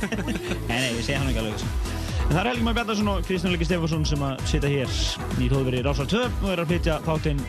nei, 0.68 0.76
nei, 0.76 0.90
ég 0.98 1.00
segja 1.06 1.22
hann 1.22 1.32
ekki 1.32 1.40
alveg 1.46 1.56
þessu. 1.56 2.04
Það 2.26 2.40
er 2.42 2.50
Helgi 2.50 2.66
Már 2.66 2.76
Bjarnarsson 2.76 3.08
og 3.14 3.24
Kristján 3.24 3.56
Leki 3.56 3.70
Stefansson 3.70 4.04
sem 4.12 4.26
að 4.28 4.44
sitja 4.50 4.72
hér 4.74 4.94
í 5.40 5.48
tóðveri 5.54 5.80
Rásar 5.86 6.10
2 6.12 6.22
og 6.42 6.48
er 6.52 6.62
að 6.64 6.72
flytja 6.74 6.98
þáttinn 7.06 7.40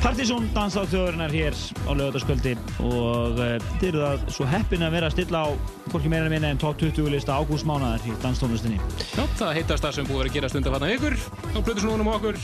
Partiðsson 0.00 0.46
dansa 0.56 0.80
á 0.80 0.88
þjóðurinnar 0.88 1.32
hér 1.34 1.56
á 1.84 1.92
lögataskvöldi 1.92 2.54
og 2.80 3.36
uh, 3.36 3.56
þið 3.82 3.88
eru 3.90 4.00
það 4.00 4.22
svo 4.32 4.46
heppin 4.48 4.84
að 4.86 4.94
vera 4.96 5.10
að 5.10 5.16
stilla 5.18 5.42
á 5.44 5.48
hvorki 5.92 6.08
meira 6.08 6.24
en 6.24 6.32
minna 6.32 6.52
en 6.54 6.60
top 6.60 6.78
20 6.80 7.10
lista 7.12 7.36
ágúst 7.36 7.68
mánaðar 7.68 8.06
í 8.08 8.14
danstónlistinni. 8.22 8.78
Já, 9.12 9.26
það 9.36 9.56
heitast 9.58 9.84
það 9.84 9.98
sem 9.98 10.08
búið 10.08 10.22
að 10.24 10.38
gera 10.38 10.50
undanfarnar 10.56 10.94
vikur 10.94 11.18
á 11.52 11.58
Plutusnúðunum 11.60 12.12
okkur 12.14 12.40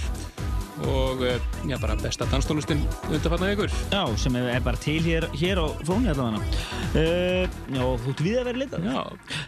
og 0.85 1.23
eh, 1.25 1.39
já, 1.65 1.79
bara 1.81 1.97
besta 1.97 2.29
danstónlistin 2.29 2.83
undanfarnar 3.09 3.55
vikur. 3.55 3.73
Já, 3.89 4.03
sem 4.21 4.37
er 4.43 4.61
bara 4.67 4.83
til 4.85 4.99
hér, 5.07 5.25
hér 5.41 5.63
á 5.65 5.67
fróni 5.81 6.13
allavega. 6.13 6.45
Uh, 6.93 7.49
já, 7.73 7.81
þú 7.81 8.13
ert 8.13 8.25
við 8.27 8.37
að 8.43 8.51
vera 8.51 8.63
litað. 8.67 8.91
Já, 8.93 9.01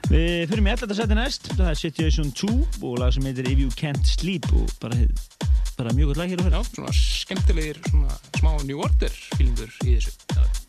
Við 0.09 0.49
fyrir 0.49 0.65
með 0.65 0.87
11. 0.89 0.97
seti 1.03 1.21
næst, 1.21 1.53
það 1.53 1.69
er 1.75 1.83
Situation 1.85 2.33
2 2.41 2.57
og 2.81 2.97
lag 3.05 3.13
sem 3.13 3.29
heitir 3.29 3.53
If 3.53 3.61
You 3.67 3.77
Can't 3.77 4.17
Sleep 4.17 4.49
og 4.57 4.73
bara, 4.81 4.97
bara 5.79 5.93
mjög 5.95 6.07
gott 6.11 6.17
lag 6.17 6.29
hér 6.29 6.41
og 6.41 6.51
já, 6.51 6.59
hér. 6.59 6.75
svona 6.75 6.93
skemmtilegir, 6.93 7.79
svona 7.91 8.19
smá 8.39 8.57
New 8.67 8.81
Order 8.83 9.15
fílingur 9.37 9.71
í 9.87 9.95
þessu. 9.95 10.17
Já. 10.35 10.68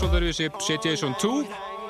Svolítið 0.00 0.36
sér 0.36 0.60
Situation 0.64 1.14
2 1.20 1.30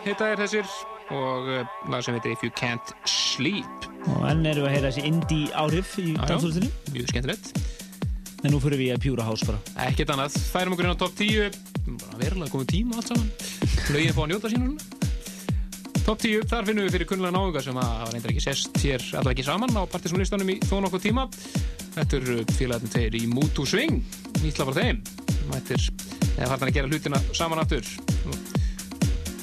hitta 0.02 0.30
er 0.32 0.40
þessir 0.40 0.66
og 1.14 1.48
uh, 1.50 1.74
lag 1.90 2.02
sem 2.02 2.16
heitir 2.16 2.34
If 2.34 2.42
You 2.42 2.52
Can't 2.58 2.92
Sleep. 3.08 3.88
Og 4.10 4.24
enn 4.30 4.46
erum 4.48 4.64
við 4.64 4.70
að 4.70 4.74
heyra 4.74 4.90
þessi 4.90 5.04
indie 5.06 5.50
áhrif 5.58 5.92
í 6.00 6.14
dansúrstinu. 6.18 6.70
Mjög 6.94 7.10
skemmtilegt. 7.12 7.50
En 8.40 8.54
nú 8.54 8.60
fyrir 8.62 8.80
við 8.80 8.94
í 8.94 9.00
Pura 9.04 9.26
House 9.26 9.46
bara. 9.46 9.60
Ekkert 9.86 10.14
annað, 10.14 10.38
færum 10.50 10.74
okkur 10.74 10.88
inn 10.88 10.96
á 10.96 11.02
top 11.02 11.14
10 11.18 11.58
bara 12.00 12.20
verulega 12.22 12.54
komið 12.54 12.72
tíma 12.72 12.98
allt 12.98 13.12
saman. 13.12 13.30
Lögin 13.94 14.16
fá 14.16 14.22
að 14.24 14.32
njóta 14.32 14.52
sín 14.52 14.66
Top 16.00 16.22
10, 16.24 16.46
þar 16.48 16.66
finnum 16.66 16.86
við 16.86 16.94
fyrir 16.96 17.10
kunnulega 17.10 17.36
náðunga 17.36 17.62
sem 17.62 17.76
að 17.78 17.90
hafa 18.00 18.14
reyndar 18.14 18.32
ekki 18.32 18.42
sest 18.42 18.78
hér 18.80 19.04
alltaf 19.20 19.34
ekki 19.34 19.44
saman 19.46 19.76
á 19.76 19.84
partysónlistanum 19.92 20.50
í 20.50 20.56
þó 20.64 20.78
nokkuð 20.82 21.04
tíma. 21.04 21.26
Þetta 21.98 22.18
eru 22.22 22.38
félagarnir 22.56 22.94
tveir 22.96 23.18
í 23.20 23.26
Mood 23.30 23.52
to 23.54 23.68
Swing. 23.68 24.00
Nýtla 24.40 24.66
frá 24.70 24.80
þeim. 24.80 25.02
Mættir, 25.52 25.90
eða 26.38 26.54
farnar 26.54 26.72
að 26.72 26.78
gera 26.78 26.90
hlutina 26.90 27.20
saman 27.36 27.60
aftur 27.62 27.84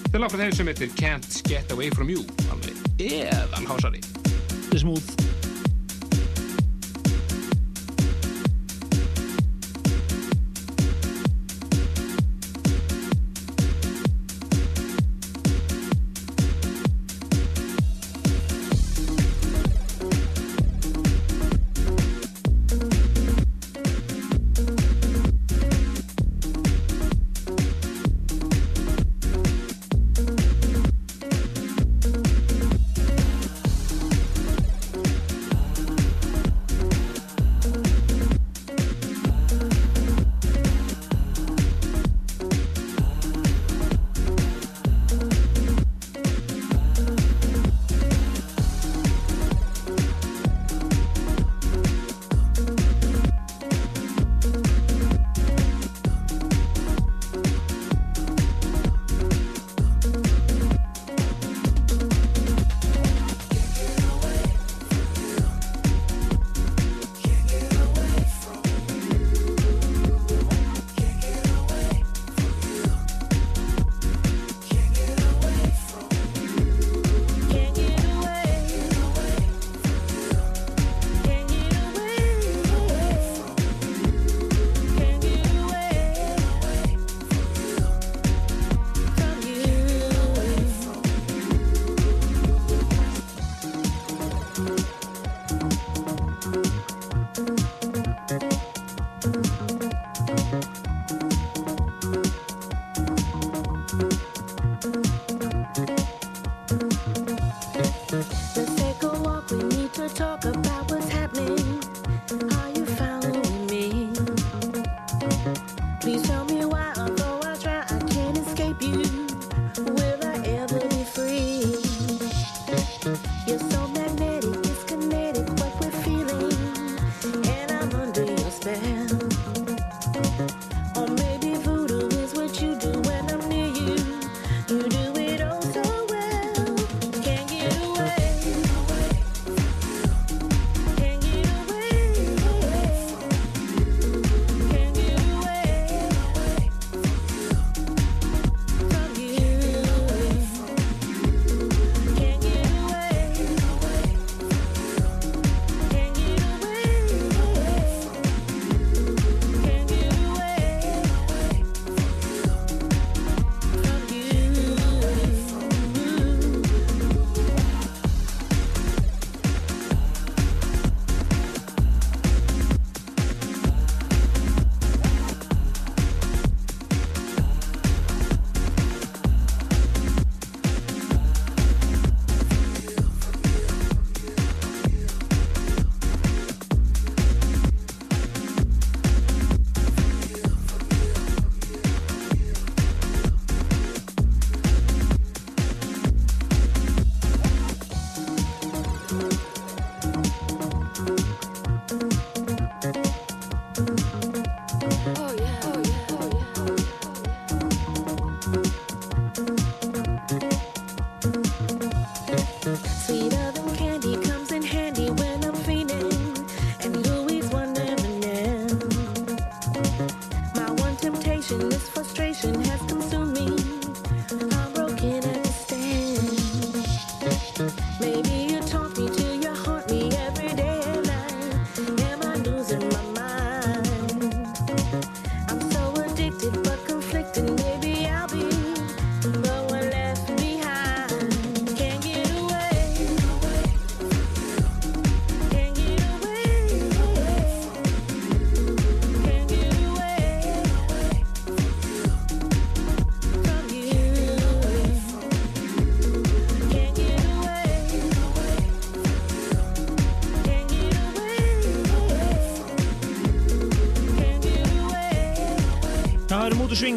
Þeir 0.07 0.23
lág 0.23 0.33
frá 0.33 0.41
þeim 0.41 0.53
sem 0.55 0.69
heitir 0.71 0.91
Can't 0.99 1.39
Get 1.49 1.71
Away 1.75 1.91
From 1.93 2.11
You 2.11 2.23
alveg 2.53 2.79
eðal 3.03 3.65
hásari 3.67 4.03
Þetta 4.67 5.26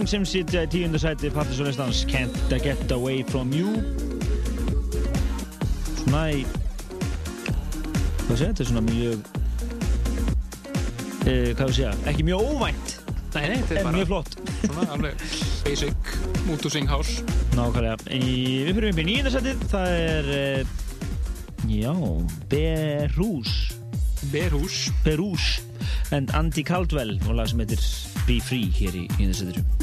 Swing 0.01 0.09
sem 0.09 0.22
sitja 0.24 0.62
í 0.64 0.68
tíundarsæti 0.72 1.28
Partisanlistans 1.35 1.98
Can't 2.09 2.52
Get 2.64 2.93
Away 2.94 3.20
From 3.28 3.51
You 3.52 3.68
svona 5.98 6.22
í 6.32 6.39
hvað 8.22 8.39
sé, 8.39 8.47
þetta 8.47 8.62
er 8.64 8.68
svona 8.70 8.82
mjög 8.86 9.28
uh, 11.27 11.51
hvað 11.59 11.72
sé 11.77 11.85
ég, 11.85 12.01
ekki 12.14 12.24
mjög 12.31 12.47
óvænt 12.48 12.94
Nei, 13.35 13.44
nei, 13.44 13.59
þetta 13.59 13.77
er 13.77 13.85
bara 13.90 13.93
mjög 13.98 14.09
flott 14.14 14.39
svona 14.62 14.86
alveg 14.97 15.27
basic 15.66 16.14
Motor 16.47 16.72
Swing 16.72 16.89
House. 16.89 17.20
Nákvæmlega. 17.52 18.01
Við 18.09 18.72
fyrir 18.72 18.89
upp 18.94 19.02
í 19.02 19.05
nýjundarsætið, 19.10 19.66
það 19.68 19.98
er, 19.98 20.31
uh, 20.39 20.62
já, 21.68 21.93
Berús. 22.48 23.52
Berhús. 24.32 24.81
Berús. 25.05 25.52
En 26.16 26.32
Andy 26.35 26.64
Caldwell 26.64 27.20
og 27.28 27.36
lag 27.36 27.52
sem 27.52 27.60
heitir 27.60 27.85
Be 28.24 28.40
Free 28.48 28.72
hér 28.81 28.97
í 29.05 29.06
nýjundarsætiru. 29.18 29.80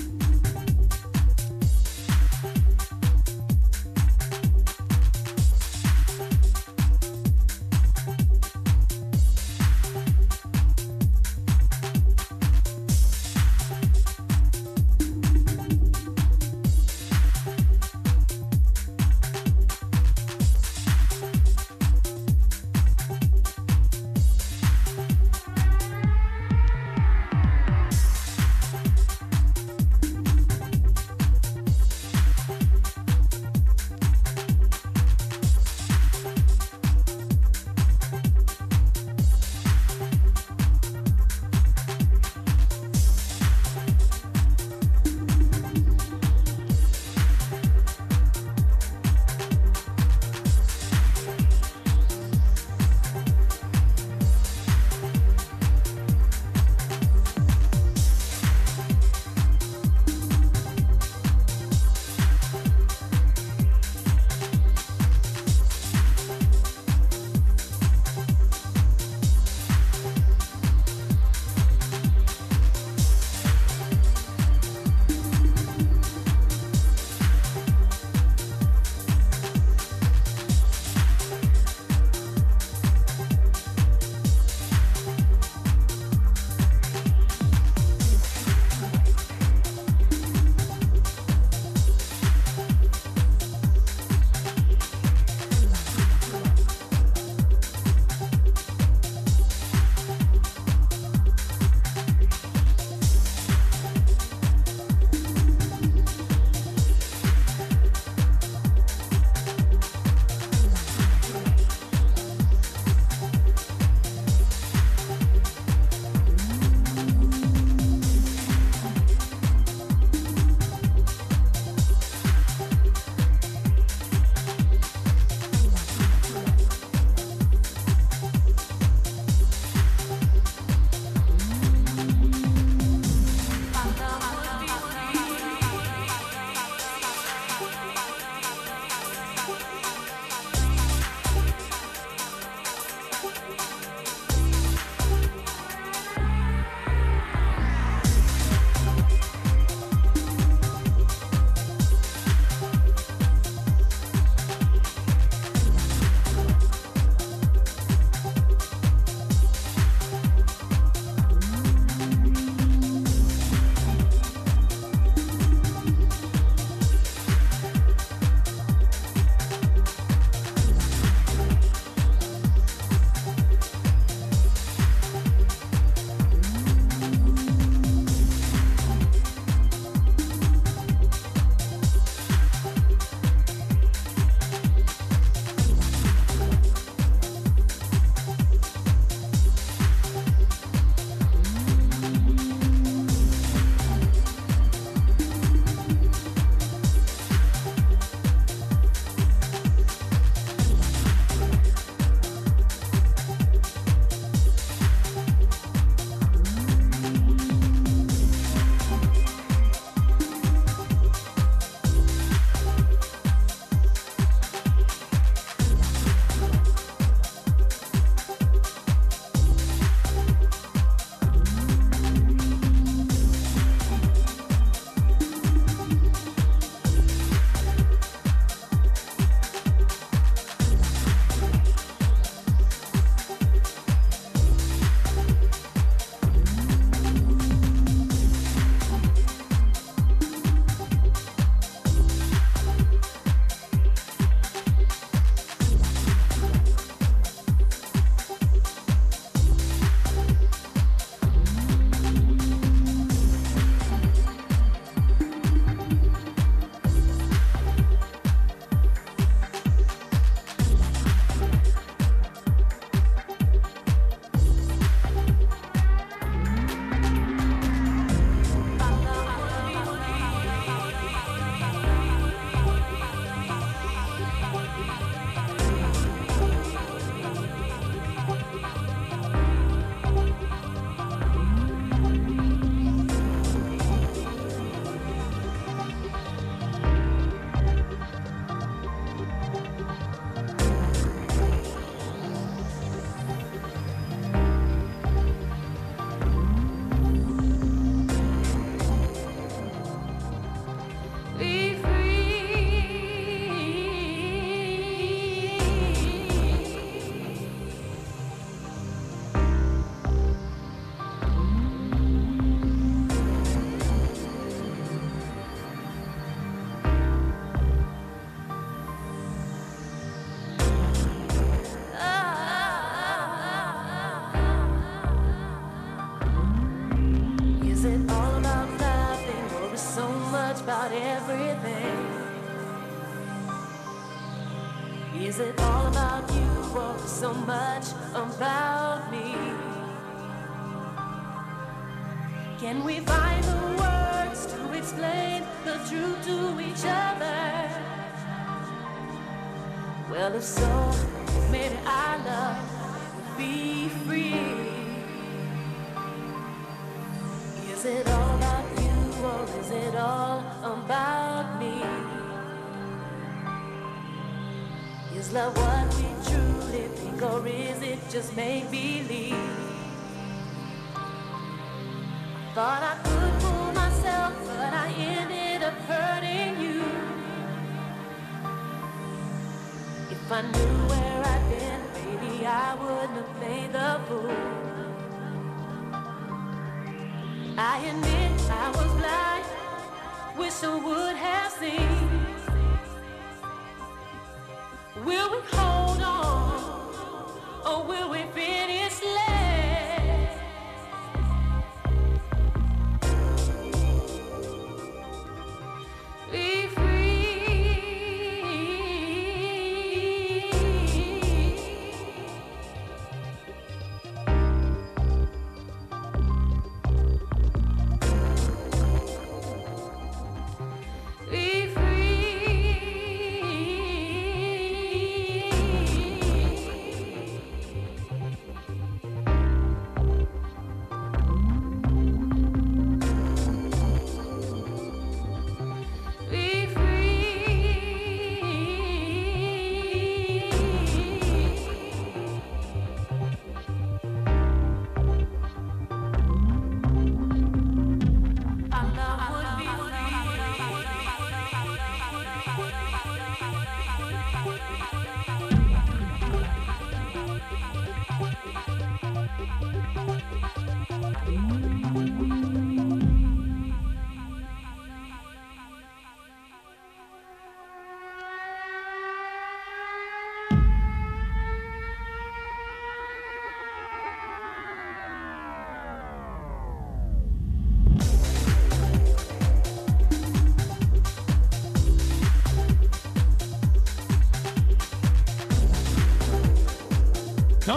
Well, 350.37 350.45
if 350.45 350.76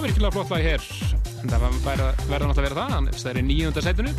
virkilega 0.06 0.34
flott 0.34 0.50
lag 0.54 0.64
hér. 0.64 0.88
En 1.40 1.52
það 1.52 1.62
verður 1.84 2.08
náttúrulega 2.28 2.50
að 2.50 2.66
vera 2.66 2.80
það, 2.80 2.96
hann 2.96 3.12
það 3.14 3.30
er 3.30 3.40
í 3.40 3.46
nýjönda 3.48 3.84
setinu. 3.84 4.16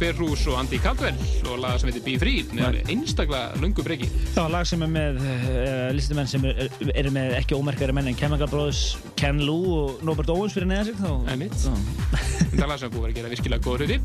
Bear 0.00 0.16
Hús 0.16 0.46
og 0.48 0.56
Andy 0.56 0.78
Caldwell 0.80 1.18
og 1.50 1.58
lag 1.60 1.76
sem 1.76 1.90
heitir 1.90 2.04
Be 2.06 2.14
Free 2.16 2.44
með 2.56 2.78
einstaklega 2.88 3.60
lungu 3.60 3.84
breyki. 3.84 4.08
Það 4.32 4.38
var 4.38 4.54
lag 4.54 4.68
sem 4.70 4.84
er 4.86 4.90
með 4.94 5.18
uh, 5.20 5.90
listumenn 5.92 6.30
sem 6.30 6.46
eru 6.48 6.64
er, 6.64 6.92
eru 7.02 7.12
með 7.12 7.36
ekki 7.36 7.58
ómerkari 7.58 7.92
menn 7.96 8.08
en 8.08 8.16
Chemical 8.16 8.48
Brothers, 8.48 8.96
Ken 9.20 9.42
Lou 9.44 9.74
og 9.76 10.00
Robert 10.08 10.32
Owens 10.32 10.56
fyrir 10.56 10.70
neða 10.70 10.88
sig. 10.88 10.96
Þetta 10.96 12.62
er 12.64 12.70
lag 12.72 12.80
sem 12.80 12.88
er 12.88 12.96
búið 12.96 13.10
að 13.10 13.16
gera 13.18 13.32
virkilega 13.34 13.66
góð 13.68 13.84
hluti. 13.84 14.00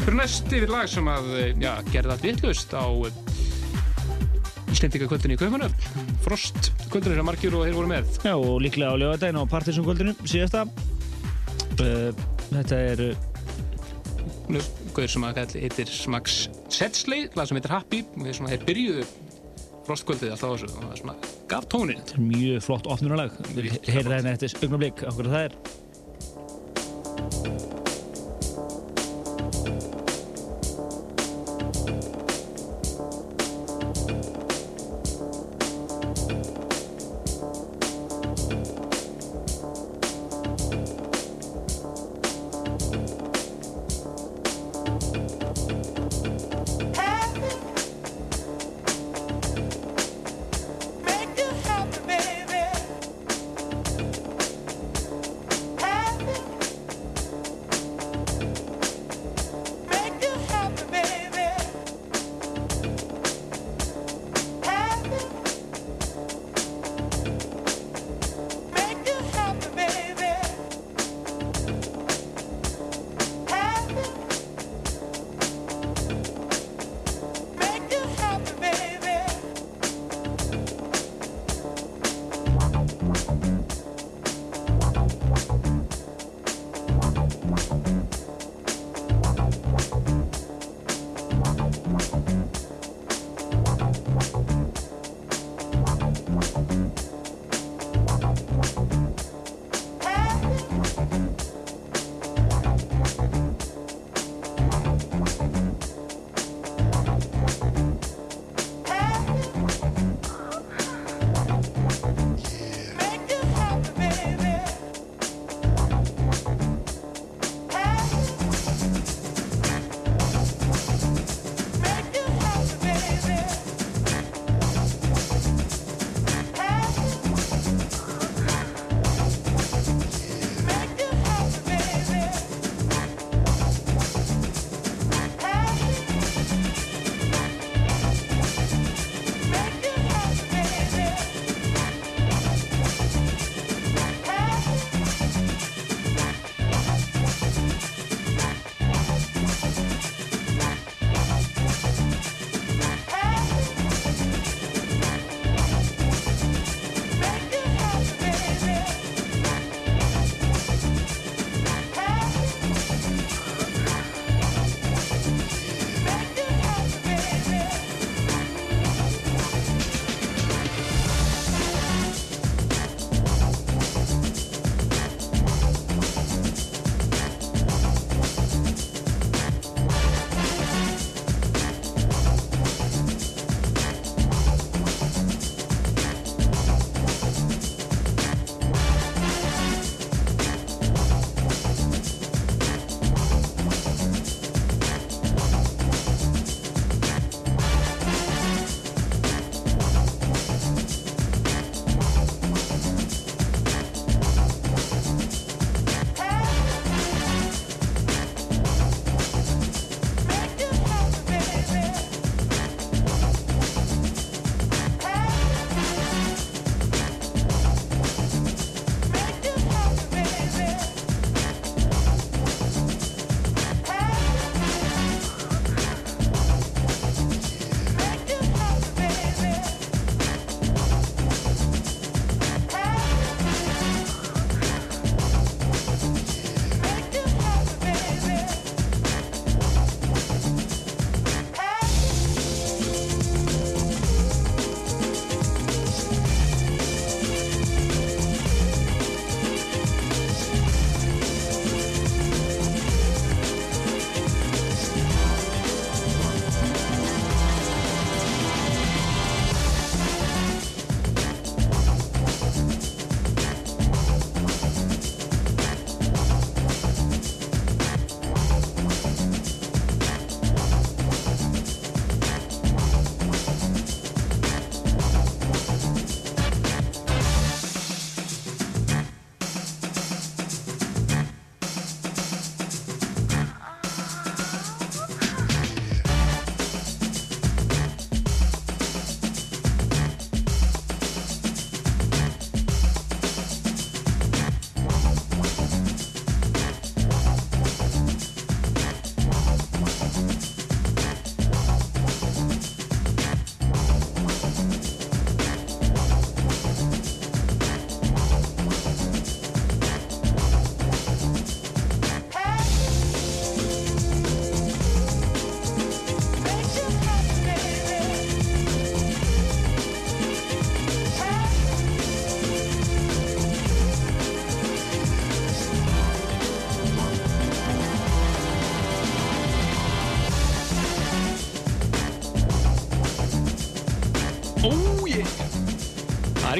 Fyrir 0.00 0.18
næst 0.18 0.54
yfir 0.58 0.74
lag 0.74 0.90
sem 0.90 1.14
að, 1.14 1.32
já, 1.62 1.72
gerði 1.92 2.16
allt 2.16 2.26
vittlust 2.26 2.74
á 2.74 2.86
Íslendinga 4.70 5.06
kvöldinu 5.10 5.38
í 5.38 5.38
Kaupanöfn. 5.38 6.06
Frost 6.26 6.72
kvöldinu 6.92 7.16
sem 7.18 7.26
margir 7.26 7.56
og 7.56 7.66
þeir 7.66 7.76
voru 7.78 7.90
með. 7.90 8.12
Já, 8.26 8.34
og 8.34 8.60
líklega 8.64 8.92
á 8.92 9.00
lögadaginn 9.00 9.40
á 9.40 9.44
Partisan 9.50 9.86
kvöldinu 9.86 10.14
síðasta. 10.24 10.66
Uh, 11.80 12.10
þetta 12.50 12.80
er 12.92 13.04
Nú, 14.50 14.58
Gauður 14.96 15.12
sem 15.12 15.24
heitir 15.30 15.90
Max 16.10 16.48
Setsley, 16.72 17.28
lag 17.38 17.46
sem 17.46 17.58
heitir 17.60 17.72
Happy. 17.72 18.02
Þeir 18.18 18.64
byrjuðu 18.66 19.04
frostkvöldið 19.86 20.34
alltaf 20.34 20.50
á 20.50 20.54
þessu 20.54 20.70
og 20.70 20.82
það 20.84 20.96
svona 21.00 21.14
gaf 21.50 21.68
tónin. 21.70 22.00
Þetta 22.02 22.16
er 22.18 22.24
mjög 22.26 22.64
flott 22.66 22.90
opnunalag. 22.90 23.30
Við 23.54 23.70
heyrir 23.88 24.10
það 24.10 24.16
hérna 24.16 24.34
eftir 24.36 24.50
augnablik 24.66 25.04
okkur 25.10 25.30
það 25.30 25.46
er. 25.46 25.54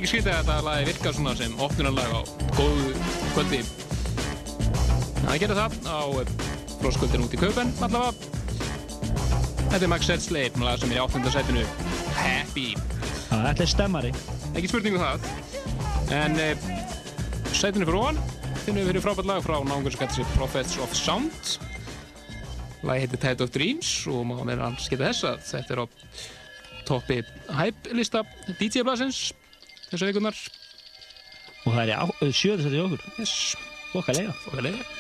Er 0.01 0.07
ekki 0.07 0.15
skrítið 0.15 0.33
að 0.33 0.39
þetta 0.41 0.55
lagi 0.65 0.85
virkar 0.89 1.13
svona 1.13 1.33
sem 1.37 1.57
opnunarlag 1.61 2.13
á 2.17 2.21
góðu 2.57 2.93
kvöldi. 3.35 3.59
Það 5.21 5.41
gerir 5.43 5.59
það 5.59 5.75
á 5.85 6.01
fróskvöldin 6.81 7.25
út 7.27 7.35
í 7.37 7.41
kaupen 7.41 7.73
allavega. 7.85 8.15
Þetta 9.67 9.81
er 9.83 9.91
Max 9.93 10.09
Sedsley, 10.09 10.53
lag 10.57 10.81
sem 10.81 10.95
er 10.95 10.97
í 10.97 11.03
áttundasætinu 11.03 11.65
Happy. 12.17 12.65
Það 13.27 13.49
ætla 13.51 13.67
er 13.67 13.73
stemmari. 13.75 14.13
Ekki 14.55 14.71
spurning 14.71 14.97
um 14.97 15.05
það. 15.05 15.27
En 16.17 16.41
uh, 16.47 16.65
sætinu 17.53 17.85
fyrir 17.91 18.01
ofan 18.01 18.23
finnum 18.63 18.81
við 18.81 18.89
fyrir 18.95 19.05
frábært 19.05 19.29
lag 19.29 19.45
frá 19.45 19.59
náungur 19.59 19.93
sem 19.93 20.01
getur 20.01 20.23
sér 20.23 20.33
Prophets 20.39 20.79
of 20.81 20.97
Sound. 20.97 21.59
Lagi 22.89 23.05
heitir 23.05 23.21
Tide 23.27 23.45
of 23.45 23.53
Dreams 23.53 23.93
og 24.09 24.25
má 24.31 24.39
meðan 24.39 24.71
hans 24.71 24.89
geta 24.89 25.11
þess 25.11 25.29
að 25.29 25.45
þetta 25.51 25.77
er 25.77 25.85
á 25.85 25.87
toppi 26.89 27.21
hype 27.53 27.93
lista 27.93 28.25
DJ-blasins 28.57 29.29
þessar 29.91 30.13
vikunar. 30.13 30.41
Og 31.67 31.75
það 31.75 31.83
er 31.85 31.95
þetta 32.65 32.79
í 32.79 32.83
okkur. 32.87 33.07
Yes. 33.21 33.37
Okkarlega. 33.93 34.35
Okkarlega. 34.49 35.00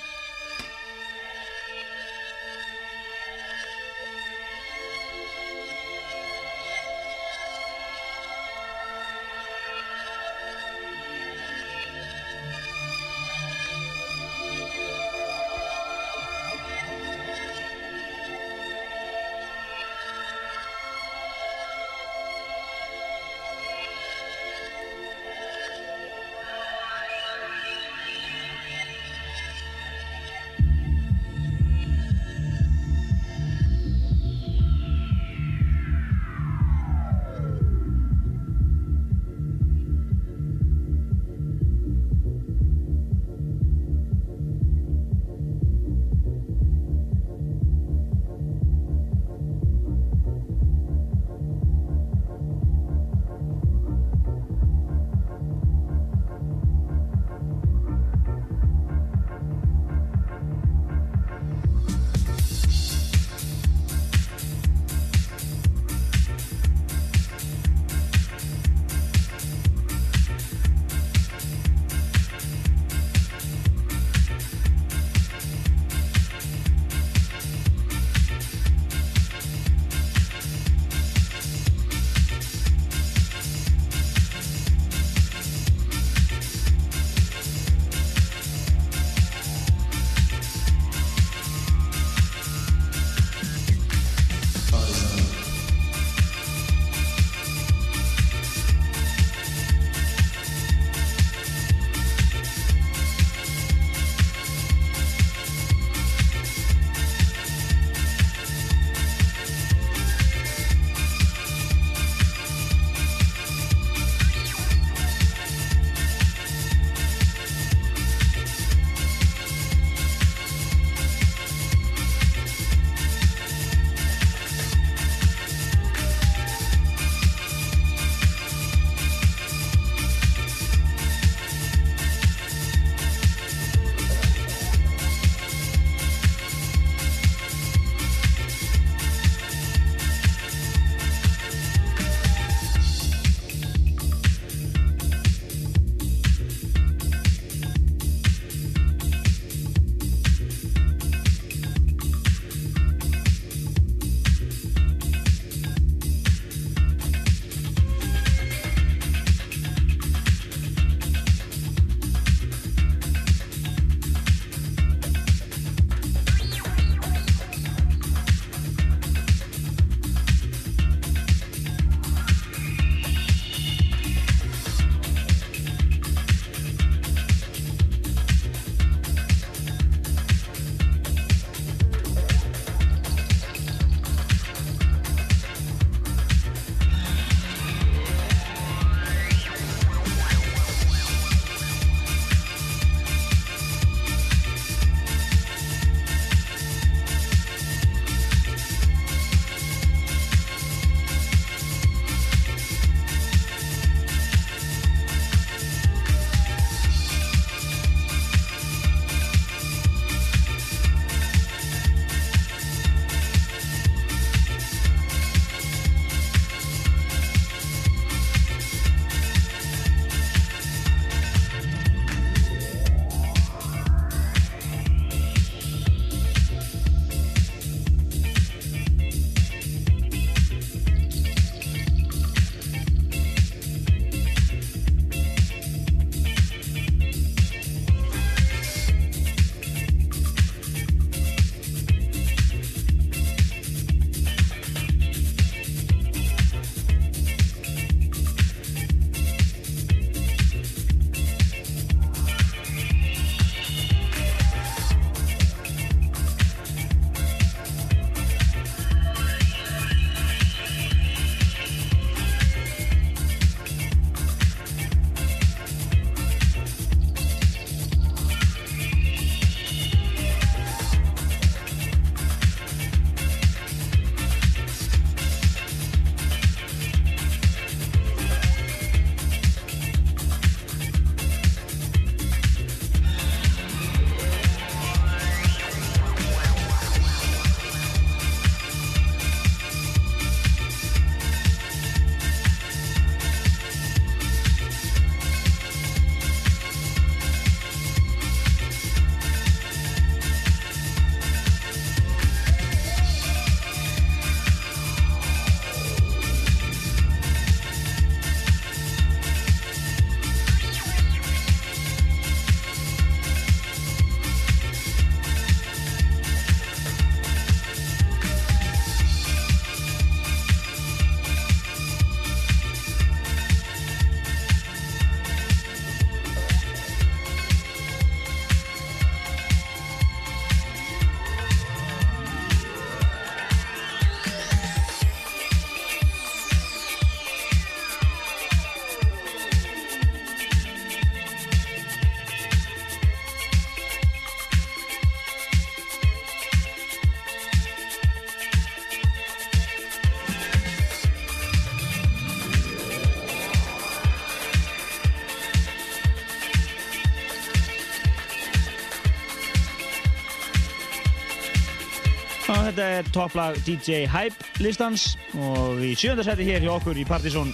Þetta 362.80 363.00
er 363.00 363.08
topplag 363.12 363.56
DJ 363.66 364.04
Hype 364.08 364.60
listans 364.64 365.10
og 365.36 365.82
í 365.84 365.92
sjönda 365.98 366.24
seti 366.24 366.46
hér 366.48 366.62
hjá 366.64 366.70
okkur 366.78 366.96
í 366.96 367.04
Partizón. 367.04 367.50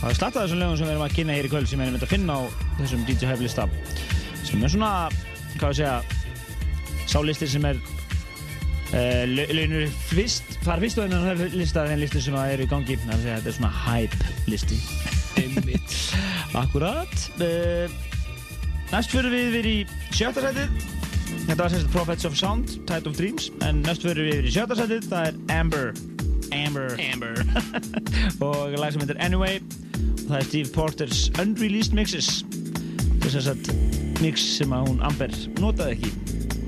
Það 0.00 0.08
er 0.08 0.16
slattað 0.18 0.40
þessum 0.40 0.62
lögum 0.62 0.78
sem 0.80 0.88
við 0.88 0.94
erum 0.94 1.04
að 1.06 1.14
kynna 1.14 1.36
hér 1.36 1.46
í 1.46 1.50
kvöld 1.52 1.68
sem 1.70 1.78
við 1.78 1.86
erum 1.86 2.00
að 2.02 2.10
finna 2.10 2.34
á 2.34 2.42
þessum 2.80 3.04
DJ 3.06 3.28
Hype 3.30 3.44
lista 3.44 3.66
sem 4.44 4.64
er 4.64 4.72
svona, 4.74 4.90
hvað 5.54 5.70
við 5.70 5.78
segja 5.78 5.94
sálistir 7.12 7.52
sem 7.52 7.68
er 7.70 7.78
uh, 7.78 9.22
launur 9.54 9.94
fyrst 10.10 10.58
far 10.66 10.82
fyrst 10.82 10.98
og 10.98 11.14
enn 11.14 11.44
lista 11.54 11.86
þenn 11.86 12.02
listi 12.02 12.24
sem 12.26 12.38
er 12.42 12.64
í 12.64 12.68
gangi 12.74 12.98
þannig 13.04 13.14
að 13.20 13.28
þetta 13.28 13.52
er 13.52 13.58
svona 13.60 13.72
Hype 13.84 14.34
listi. 14.50 14.80
Akkurat 16.64 17.14
uh, 17.38 18.02
Næst 18.90 19.14
fyrir 19.14 19.30
við 19.32 19.54
við 19.60 19.70
í 19.70 19.78
sjötta 20.10 20.42
setið 20.42 20.93
Þetta 21.44 21.60
var 21.60 21.72
sérst 21.72 21.90
Prophets 21.92 22.26
of 22.28 22.36
Sound, 22.38 22.74
Tide 22.88 23.10
of 23.10 23.16
Dreams 23.18 23.50
en 23.66 23.82
næst 23.84 24.04
fyrir 24.06 24.26
við 24.28 24.38
við 24.40 24.48
í 24.50 24.52
sjötta 24.54 24.76
setið 24.78 25.08
það 25.10 25.28
er 25.28 25.38
Amber. 25.58 25.90
Amber. 26.54 26.94
Amber. 27.10 27.40
Og 28.46 28.76
lag 28.78 28.94
sem 28.94 29.02
heitir 29.04 29.20
Anyway 29.24 29.60
og 30.24 30.30
það 30.30 30.38
er 30.38 30.46
Steve 30.48 30.72
Porters 30.74 31.24
Unreleased 31.42 31.96
Mixes. 31.96 32.30
Þetta 33.20 33.30
er 33.30 33.34
sérst 33.36 34.20
mix 34.22 34.44
sem 34.58 34.72
að 34.74 34.88
hún 34.88 35.02
Amber 35.04 35.34
notaði 35.60 35.98
ekki. 35.98 36.12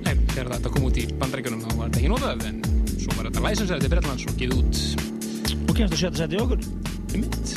Nei, 0.06 0.14
þegar 0.34 0.52
þetta 0.56 0.74
kom 0.74 0.88
út 0.90 1.00
í 1.00 1.06
bandaríkjunum 1.16 1.62
þá 1.64 1.70
var 1.72 1.86
þetta 1.88 2.02
ekki 2.02 2.12
notað 2.12 2.48
en 2.50 2.60
svo 2.94 3.16
var 3.16 3.30
þetta 3.30 3.46
læsensæði 3.48 3.86
til 3.86 3.94
Bretlands 3.94 4.26
og 4.26 4.42
gefið 4.42 4.58
út. 4.60 4.82
Og 5.66 5.78
kemst 5.78 6.02
setið 6.04 6.36
í 6.36 6.42
okkur. 6.44 6.68
Í 7.14 7.24
mitt 7.24 7.55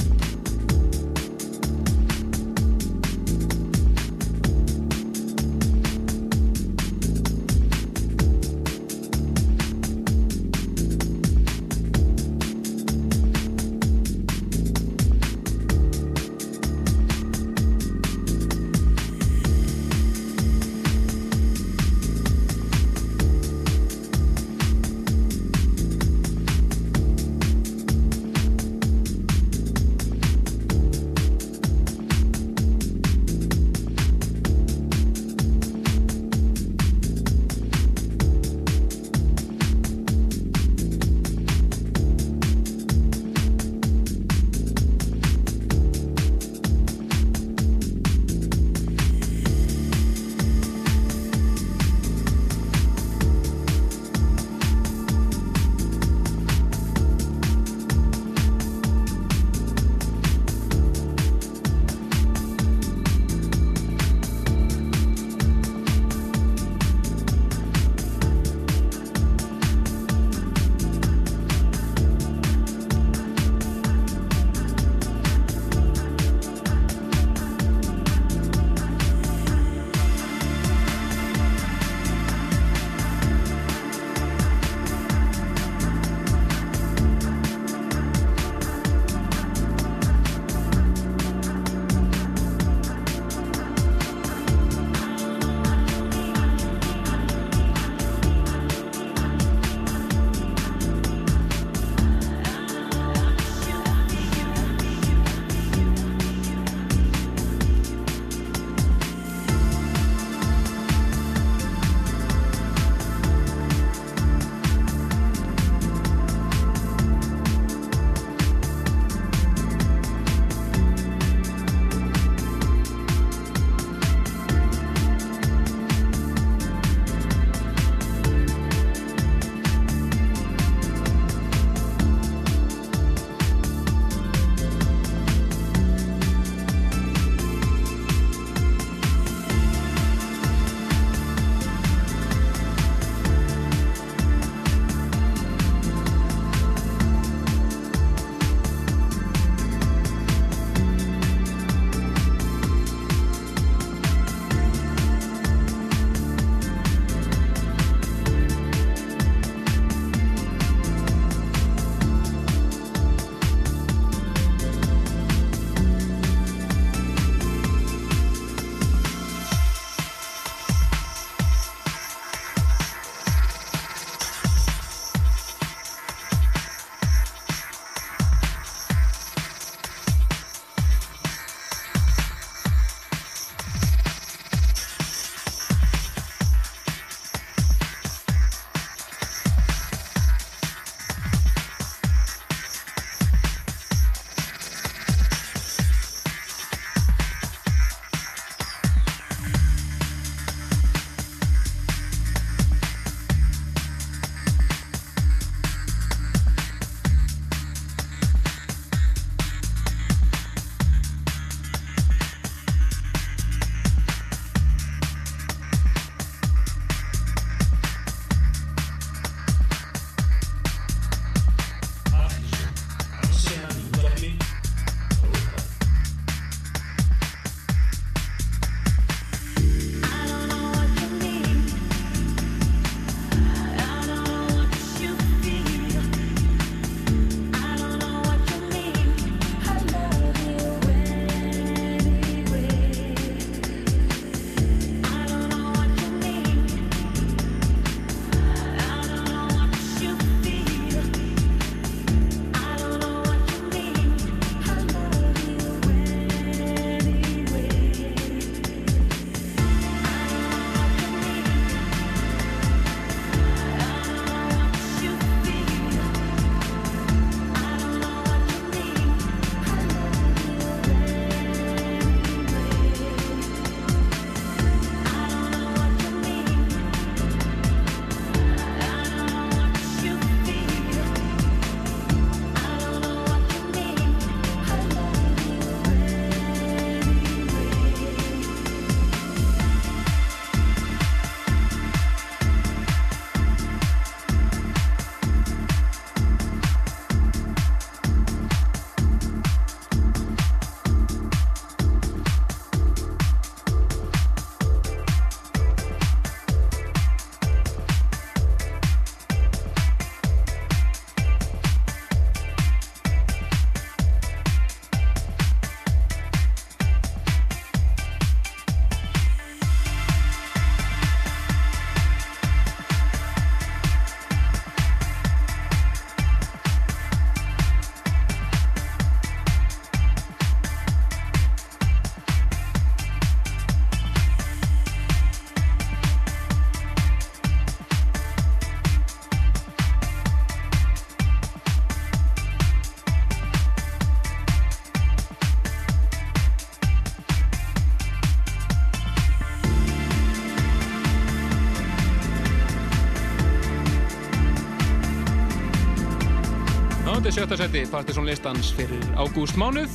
sjötta 357.50 357.66
seti 357.66 357.82
Partiðsson 357.90 358.28
listans 358.30 358.68
fyrir 358.78 359.06
ágúst 359.18 359.56
mánuð. 359.58 359.90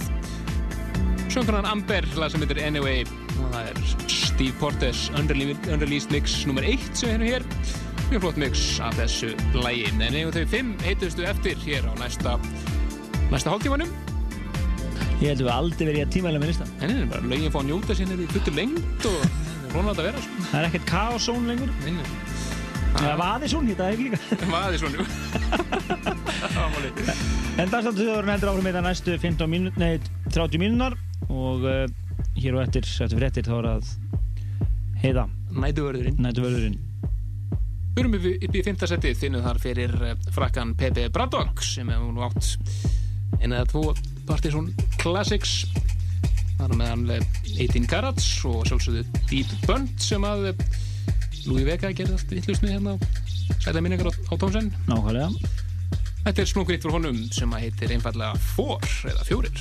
Söngunan 1.30 1.66
Amber, 1.70 2.02
lag 2.18 2.32
sem 2.32 2.42
heitir 2.42 2.58
Anyway. 2.66 3.04
Og 3.38 3.52
það 3.52 3.68
er 3.70 3.76
Steve 4.10 4.54
Portes 4.58 5.04
Unreleased 5.14 6.10
Mix 6.10 6.40
nr. 6.50 6.64
1 6.66 6.88
sem 6.98 7.12
við 7.12 7.14
erum 7.14 7.28
hér. 7.28 7.46
Mjög 8.08 8.24
flott 8.24 8.40
mix 8.42 8.64
af 8.82 8.96
þessu 8.98 9.30
lagi. 9.54 9.84
En 9.92 10.02
eigum 10.02 10.34
þau 10.34 10.50
fimm 10.50 10.72
heitustu 10.82 11.22
eftir 11.30 11.54
hér 11.62 11.86
á 11.86 11.94
næsta, 12.00 12.34
næsta 13.30 13.54
hálftímanum. 13.54 13.92
Ég 15.22 15.30
held 15.30 15.44
að 15.44 15.46
við 15.46 15.54
aldrei 15.54 15.86
verið 15.92 16.00
í 16.00 16.04
að 16.08 16.12
tímæla 16.16 16.42
með 16.42 16.50
listan. 16.50 16.74
En 16.80 16.90
það 16.90 17.04
er 17.04 17.10
bara 17.12 17.30
lögin 17.34 17.54
fá 17.54 17.60
að 17.62 17.68
njóta 17.70 17.98
sín 18.00 18.16
í 18.16 18.30
fullu 18.34 18.56
lengt 18.58 19.10
og 19.12 19.20
rónað 19.76 20.02
að 20.02 20.08
vera. 20.08 20.24
Sko. 20.26 20.48
Það 20.50 20.58
er 20.58 20.66
ekkert 20.72 20.90
kaosón 20.90 21.46
lengur. 21.52 21.70
Það 22.98 23.16
vaði 23.22 23.54
svona, 23.54 23.70
þetta 23.70 23.86
er 23.86 23.92
ekki 23.94 24.10
líka. 24.10 24.18
Vaði 24.50 24.82
svona, 24.82 24.96
jú. 24.98 25.04
En 27.54 27.68
dagstaldsöðurinn 27.70 28.32
heldur 28.32 28.50
áfram 28.50 28.64
með 28.66 28.74
það 28.74 28.84
næstu 28.88 29.12
15 29.22 29.50
mínútur, 29.50 29.78
nei 29.78 30.32
30 30.34 30.58
mínúnar 30.58 30.96
og 31.30 31.62
uh, 31.62 31.84
hér 32.34 32.56
og 32.58 32.64
eftir, 32.64 32.82
eftir 32.82 33.20
fréttir 33.20 33.46
þá 33.46 33.54
er 33.60 33.68
að 33.70 33.92
heiða. 35.04 35.24
Nætuvörðurinn. 35.54 36.18
Nætuvörðurinn. 36.24 36.74
Við 37.94 38.02
erum 38.02 38.18
upp 38.18 38.26
í, 38.26 38.34
upp 38.48 38.58
í 38.58 38.64
fymta 38.66 38.90
setið 38.90 39.20
þinnuð 39.20 39.46
þar 39.46 39.62
fyrir 39.62 39.94
eh, 40.02 40.26
frakkan 40.34 40.74
Pepe 40.74 41.06
Braddock 41.14 41.62
sem 41.62 41.94
hefur 41.94 42.10
nú 42.16 42.24
átt 42.26 42.48
eina 43.38 43.60
eða 43.60 43.68
tvo 43.70 43.84
Partiðsson 44.26 44.72
Classics. 44.98 45.56
Það 46.58 46.66
er 46.66 46.78
meðan 46.80 47.04
18 47.14 47.86
Carats 47.90 48.32
og 48.50 48.64
sjálfsögðu 48.66 49.06
Deep 49.30 49.54
Bunt 49.68 49.94
sem 50.02 50.26
að 50.26 50.50
eh, 50.50 50.64
Louis 51.46 51.68
Vega 51.70 51.94
gerði 51.94 52.18
allt 52.18 52.34
vittlust 52.34 52.66
með 52.66 52.80
hérna 52.80 52.98
sæta 53.62 53.78
minningar 53.78 54.10
á, 54.10 54.12
á 54.26 54.34
tónsen. 54.42 54.74
Nákvæmlega. 54.90 55.53
Þetta 56.24 56.40
er 56.40 56.48
snúkriðt 56.48 56.86
fyrir 56.86 56.94
honum 56.96 57.16
sem 57.36 57.50
heitir 57.60 57.90
einfallega 57.92 58.38
Four 58.54 58.80
eða 59.10 59.26
Fjórir. 59.28 59.58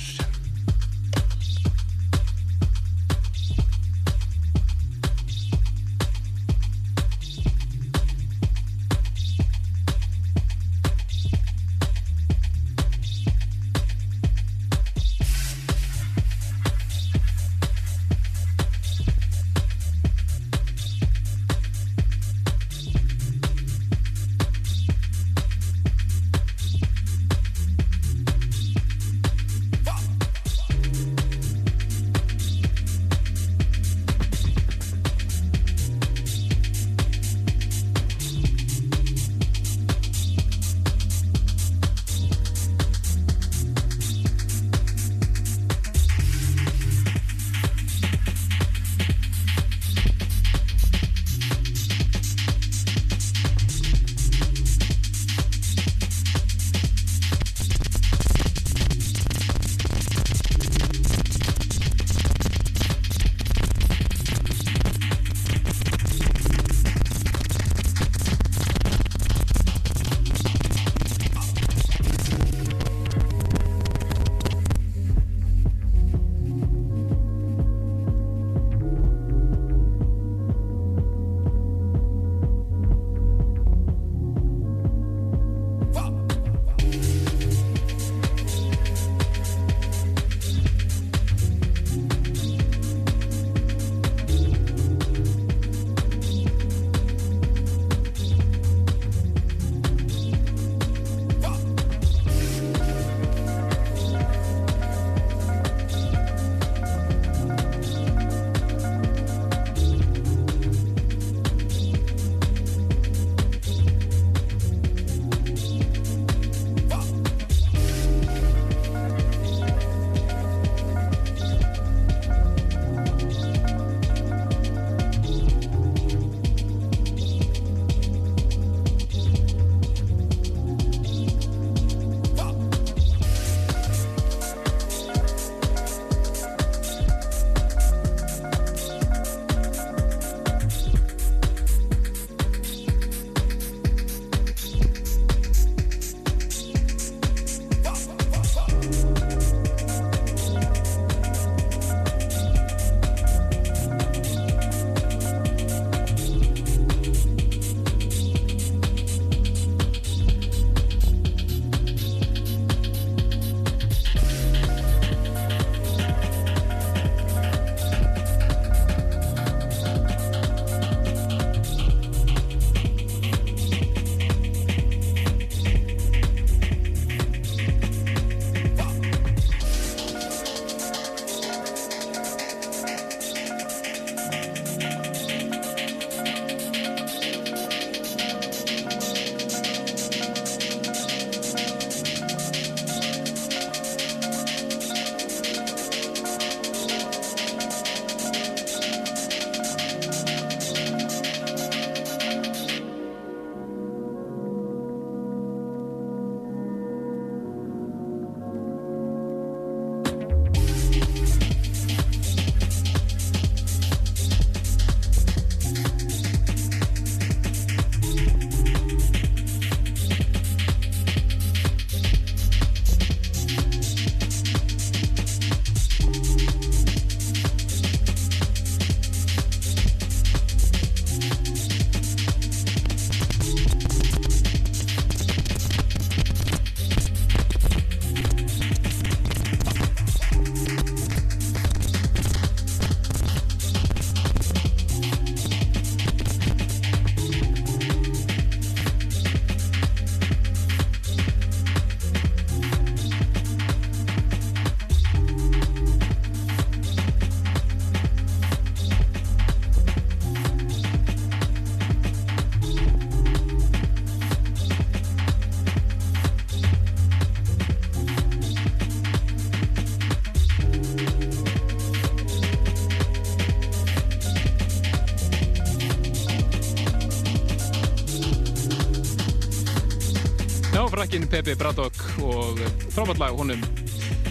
Já, 281.04 281.10
frakkin 281.10 281.28
Pepe 281.28 281.52
Braddock 281.54 281.98
og 282.24 282.60
frábært 282.88 283.34
honum 283.36 283.60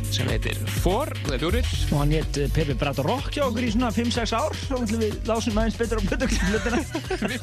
sem 0.09 0.25
heitir 0.25 0.57
For, 0.81 1.05
það 1.21 1.35
er 1.35 1.41
fjórir. 1.43 1.67
Og 1.93 1.99
hann 1.99 2.13
hétt 2.15 2.39
eh, 2.41 2.47
Pepe 2.49 2.73
Braddock 2.81 3.27
hjá 3.29 3.43
okkur 3.45 3.67
í 3.67 3.69
svona 3.75 3.91
5-6 3.93 4.33
ár 4.33 4.57
og 4.73 4.87
við 4.89 5.13
lásum 5.29 5.59
aðeins 5.61 5.77
betur 5.77 6.01
á 6.01 6.05
blöðugliðlutina. 6.07 6.79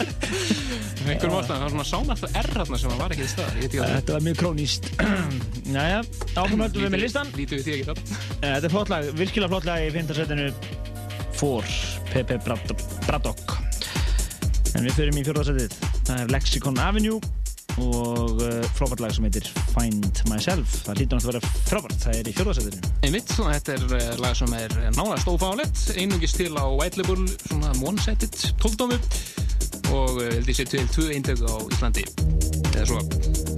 Einhverjum 1.07 1.36
ástæðan, 1.39 1.62
það 1.62 1.78
var 1.78 1.89
svona 1.93 2.19
R 2.43 2.51
hérna 2.57 2.81
sem 2.82 2.98
var 2.98 3.15
ekki 3.15 3.28
í 3.28 3.31
stað. 3.31 3.55
Að 3.55 3.94
Þetta 3.94 4.16
var 4.16 4.27
mjög 4.27 4.40
króníst. 4.43 4.90
Jæja, 5.78 6.02
áframöldum 6.35 6.86
við 6.89 6.94
með 6.97 7.05
listan. 7.07 7.35
Lítið 7.39 7.61
við 7.61 7.69
því 7.69 7.77
ekki 7.77 7.89
það. 7.93 8.05
Eh, 8.11 8.47
Þetta 8.48 8.66
er 8.66 8.74
flott 8.74 8.94
lag, 8.97 9.11
virkilega 9.23 9.52
flott 9.55 9.70
lag 9.70 9.86
í 9.86 9.93
5. 9.94 10.15
setinu 10.19 10.48
For 11.39 11.74
Pepe 12.11 12.43
Braddock. 13.07 13.61
En 14.74 14.90
við 14.90 14.97
förum 14.98 15.23
í 15.23 15.28
4. 15.31 15.51
setið. 15.52 15.78
Það 16.11 16.16
er 16.24 16.35
Lexicon 16.35 16.82
Avenue 16.82 17.30
og 17.81 18.40
uh, 18.44 18.61
frábært 18.77 19.02
lag 19.05 19.15
sem 19.16 19.27
heitir 19.27 19.48
Find 19.73 20.23
Myself. 20.31 20.81
Það 20.86 21.01
hlýtur 21.02 21.19
náttúrulega 21.19 21.40
að 21.40 21.48
vera 21.48 21.66
frábært. 21.69 21.98
Það 22.05 22.19
er 22.20 22.31
í 22.31 22.36
4. 22.39 22.57
setinu. 22.61 22.93
Einmitt, 23.07 23.35
þetta 23.36 23.77
er 23.77 23.97
eh, 23.98 24.11
lag 24.20 24.36
sem 24.39 24.57
er 24.59 24.77
nánast 24.97 25.31
ófálegt, 25.31 25.85
einungis 25.97 26.36
til 26.36 26.52
á 26.57 26.65
White 26.69 27.01
Label, 27.01 27.24
svona 27.48 27.73
one-setted 27.81 28.36
12 28.61 28.90
og 29.90 30.20
eh, 30.23 30.35
held 30.36 30.51
ég 30.51 30.59
sé 30.61 30.66
til 30.70 30.86
tvö 30.94 31.09
eindöku 31.15 31.48
á 31.51 31.57
Íslandi 31.74 32.07
eða 32.74 32.86
svo. 32.93 33.49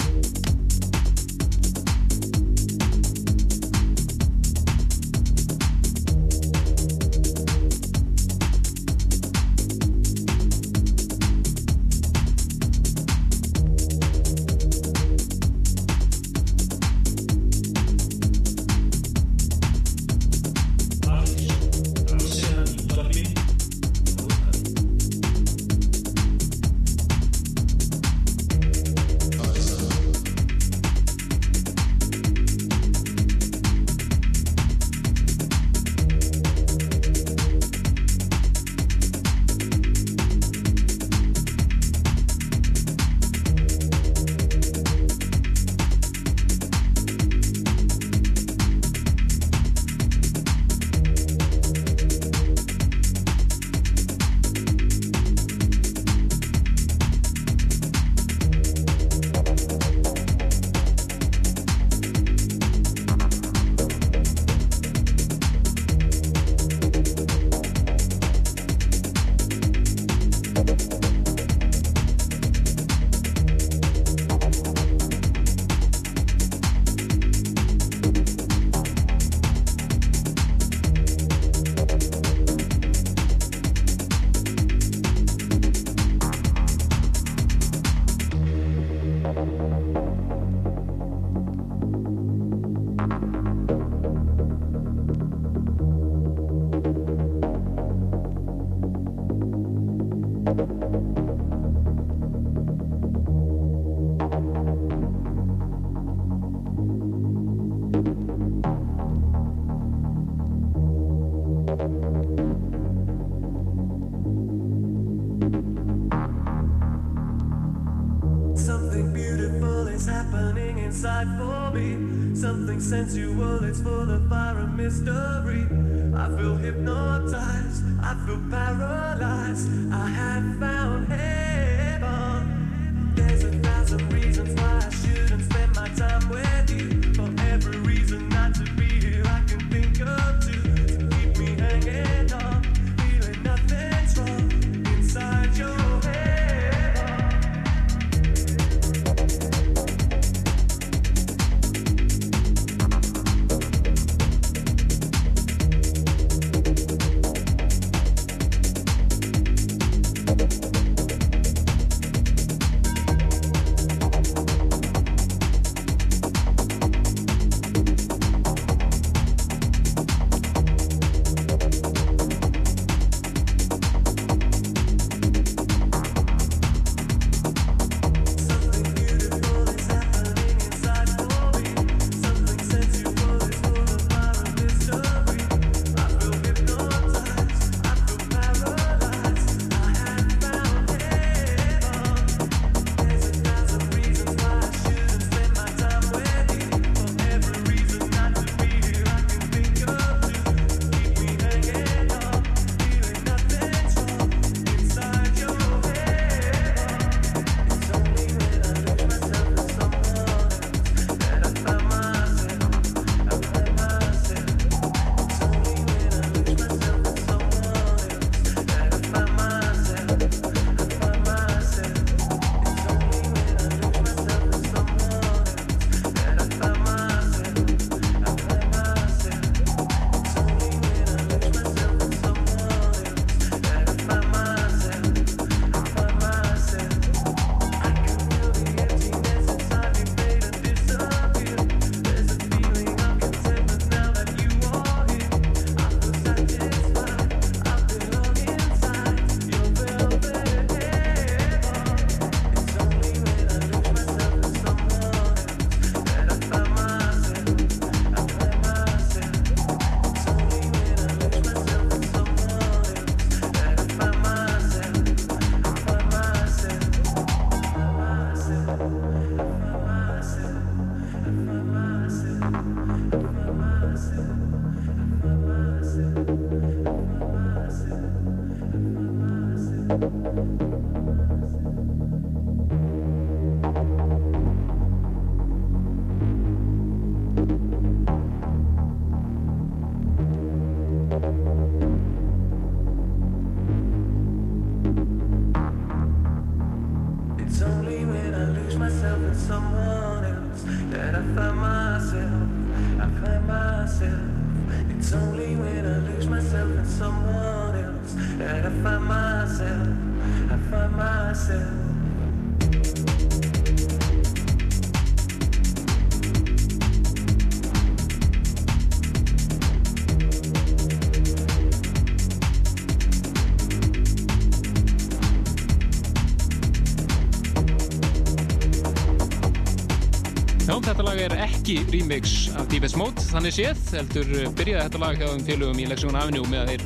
Já, 330.63 330.77
þetta 330.79 331.03
lag 331.03 331.19
er 331.19 331.33
ekki 331.43 331.75
remix 331.91 332.45
af 332.55 332.69
Deepest 332.71 332.95
Mode, 332.95 333.19
þannig 333.33 333.57
séð, 333.57 333.81
heldur 333.97 334.29
uh, 334.37 334.45
byrjaði 334.55 334.85
þetta 334.85 335.01
lag 335.03 335.19
hjá 335.19 335.27
þeim 335.27 335.43
félögum 335.49 335.81
í 335.83 335.87
Lexicon 335.91 336.19
Avenue 336.21 336.47
með 336.53 336.61
að 336.61 336.71
þeir 336.71 336.83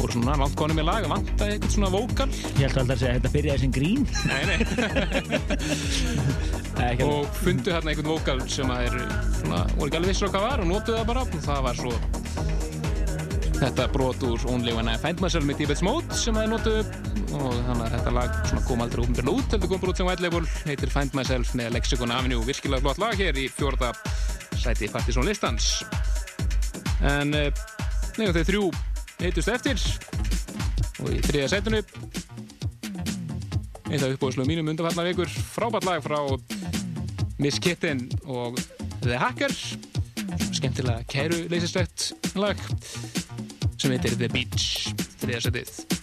voru 0.00 0.12
svona 0.16 0.36
langt 0.40 0.56
konum 0.60 0.76
með 0.76 0.86
lag, 0.90 1.08
vantaði 1.08 1.56
eitthvað 1.56 1.74
svona 1.74 1.90
vókal. 1.94 2.28
Ég 2.60 2.62
held 2.66 2.76
alltaf 2.82 2.94
að 2.94 3.00
segja 3.00 3.16
þetta 3.16 3.32
byrjaði 3.36 3.62
sem 3.64 3.72
grín. 3.78 4.04
Nei, 4.28 4.42
nei. 4.50 4.58
og 7.08 7.40
fundu 7.40 7.72
hérna 7.72 7.94
einhvern 7.94 8.12
vókal 8.12 8.38
sem 8.52 8.68
að 8.72 8.84
þeir 8.84 8.96
svona, 9.40 9.64
voru 9.78 9.88
ekki 9.88 10.00
alveg 10.02 10.20
á 10.20 10.28
hvað 10.28 10.46
var 10.50 10.64
og 10.64 10.68
notuðu 10.74 10.98
það 11.00 11.08
bara 11.14 11.24
og 11.24 11.46
það 11.48 11.60
var 11.70 11.80
svo 11.80 12.19
þetta 13.60 13.86
brot 13.92 14.22
úr 14.24 14.40
Only 14.48 14.72
When 14.72 14.88
I 14.88 14.96
Find 15.00 15.20
Myself 15.20 15.44
með 15.44 15.58
Deepest 15.60 15.84
Mode 15.84 16.16
sem 16.16 16.36
þeir 16.36 16.48
notuðu 16.48 16.80
og 17.36 17.52
þannig 17.66 17.82
að 17.84 17.92
þetta 17.94 18.12
lag 18.16 18.38
kom 18.64 18.84
aldrei 18.84 19.02
ofnbjörn 19.04 19.30
út 19.34 19.52
heldur 19.54 19.70
kom 19.70 19.82
bara 19.82 19.92
út 19.92 20.00
sem 20.00 20.08
label 20.24 20.46
heitir 20.64 20.92
Find 20.92 21.16
Myself 21.18 21.52
með 21.58 21.74
Lexicon 21.76 22.14
Avenue 22.14 22.46
virkilega 22.46 22.84
flott 22.86 23.02
lag 23.02 23.20
hér 23.20 23.36
í 23.36 23.46
fjórða 23.52 23.92
sæti 24.60 24.88
Partisan 24.92 25.28
listans. 25.28 25.68
En 27.04 27.36
uh, 27.36 27.50
nefnum 28.16 28.34
þau 28.38 28.48
þrjú 28.48 28.64
heitust 29.20 29.52
eftir 29.52 29.84
og 31.00 31.12
í 31.12 31.20
þriða 31.28 31.52
sætunu 31.52 31.84
eitt 33.90 34.00
af 34.00 34.10
uppbóðslu 34.14 34.48
mínum 34.48 34.72
undanfarnar 34.72 35.10
vikur 35.12 35.30
frábært 35.52 35.88
lag 35.88 36.04
frá 36.04 36.20
Miss 37.40 37.60
Kitten 37.60 38.06
og 38.24 38.56
The 39.02 39.20
Hacker 39.20 39.52
skemmtilega 40.56 41.04
kæru 41.10 41.44
leysislegt 41.52 42.12
lag 42.38 42.56
sem 43.80 43.94
heitir 43.96 44.16
The 44.20 44.28
Beach 44.28 44.92
þriða 45.22 45.40
sætið 45.46 45.99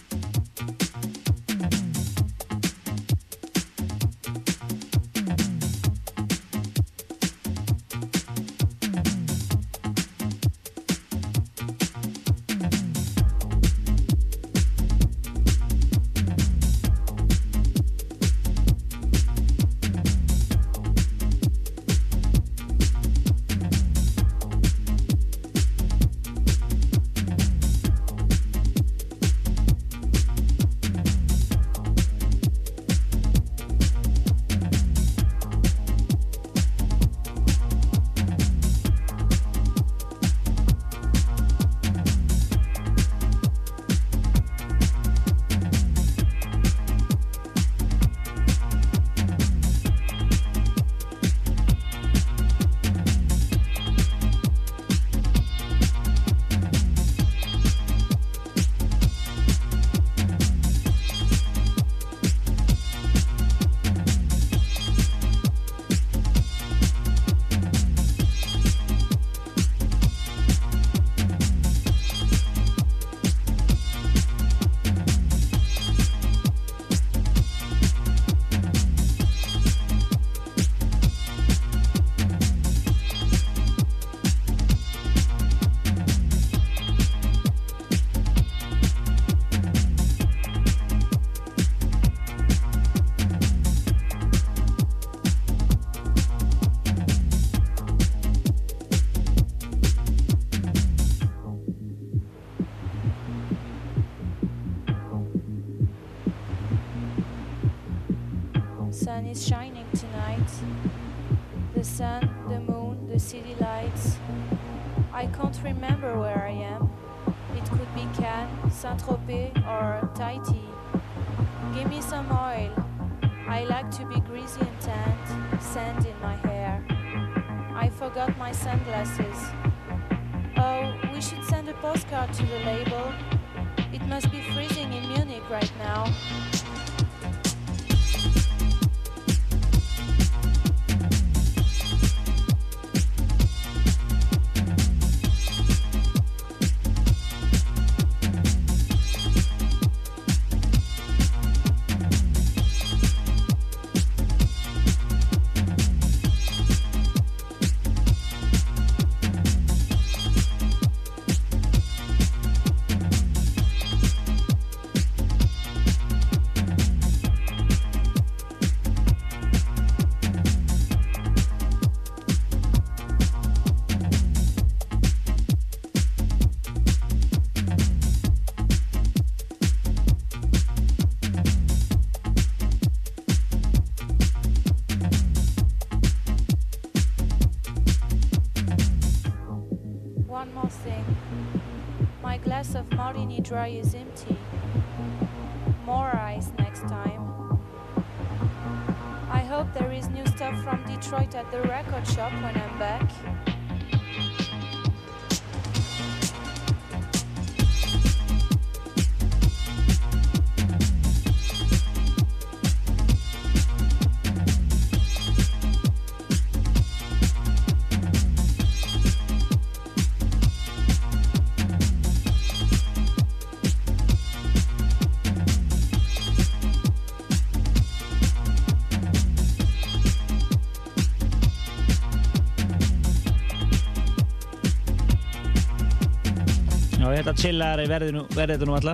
Já, 237.08 237.14
ég 237.14 237.22
held 237.22 237.30
að 237.30 237.38
chillar 237.40 237.80
verði 237.88 238.12
nú, 238.12 238.22
verði 238.36 238.54
þetta 238.58 238.66
nú 238.68 238.74
alla. 238.76 238.92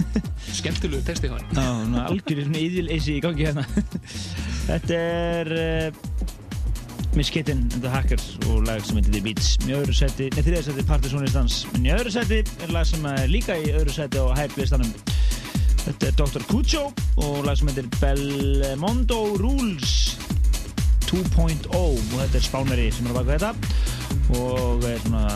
Skemmtilegu 0.58 0.98
texti 1.06 1.30
hann. 1.32 1.46
Já, 1.48 1.62
svona 1.64 2.02
algjörður 2.10 2.44
svona 2.50 2.60
íðjuleysi 2.60 3.14
í 3.14 3.22
gangi 3.24 3.46
hérna. 3.46 3.64
þetta 4.68 4.98
er 4.98 5.50
uh, 5.56 6.26
Miss 7.16 7.32
Kitten 7.32 7.62
and 7.72 7.78
the 7.80 7.88
Hackers 7.88 8.34
og 8.50 8.66
lag 8.68 8.84
sem 8.84 9.00
heitir 9.00 9.16
The 9.16 9.24
Beats. 9.24 9.54
Í 9.64 9.72
öðru 9.78 9.96
seti, 9.96 10.28
nei 10.34 10.44
þriðja 10.44 10.66
seti 10.68 10.84
Partisanistans. 10.90 11.62
En 11.72 11.88
í 11.88 11.94
öðru 11.96 12.12
seti 12.12 12.42
er 12.44 12.76
lag 12.76 12.84
sem 12.90 13.08
er 13.14 13.32
líka 13.32 13.56
í 13.56 13.72
öðru 13.72 13.96
seti 13.96 14.20
á 14.20 14.28
Hype-listanum. 14.42 14.92
Þetta 15.86 16.10
er 16.10 16.20
Dr. 16.20 16.44
Cuccio 16.52 16.86
og 17.16 17.42
lag 17.48 17.56
sem 17.56 17.72
heitir 17.72 17.88
Belmondo 17.96 19.22
Rules 19.40 20.18
2.0 21.08 21.72
og 21.72 21.96
þetta 22.12 22.36
er 22.36 22.44
Spánveri 22.44 22.92
sem 22.92 23.08
er 23.08 23.16
að 23.16 23.22
baka 23.22 23.38
þetta 23.38 24.04
og 24.34 24.84
er 24.88 25.00
svona, 25.04 25.28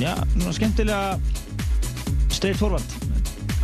já, 0.00 0.14
svona 0.34 0.52
skemmtilega 0.56 1.39
straight 2.40 2.56
forward 2.56 2.82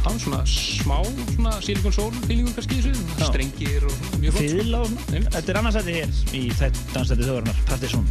Já, 0.07 0.13
svona 0.23 0.45
smá, 0.47 1.01
svona 1.35 1.53
silikon 1.65 1.95
sól 1.95 2.13
feelingur 2.29 2.53
kannski 2.55 2.77
þessu, 2.79 2.93
strengir 3.27 3.87
og 3.89 3.97
mjög 4.23 4.37
flott. 4.37 4.53
Fiðla 4.53 4.83
og 4.85 4.93
svona. 4.93 5.23
Þetta 5.35 5.51
er 5.51 5.59
annarsætti 5.63 5.97
hér 5.97 6.21
í 6.31 6.43
þetta 6.61 6.85
dansætti 6.93 7.27
þjóðarinnar, 7.27 7.65
Partisan. 7.67 8.07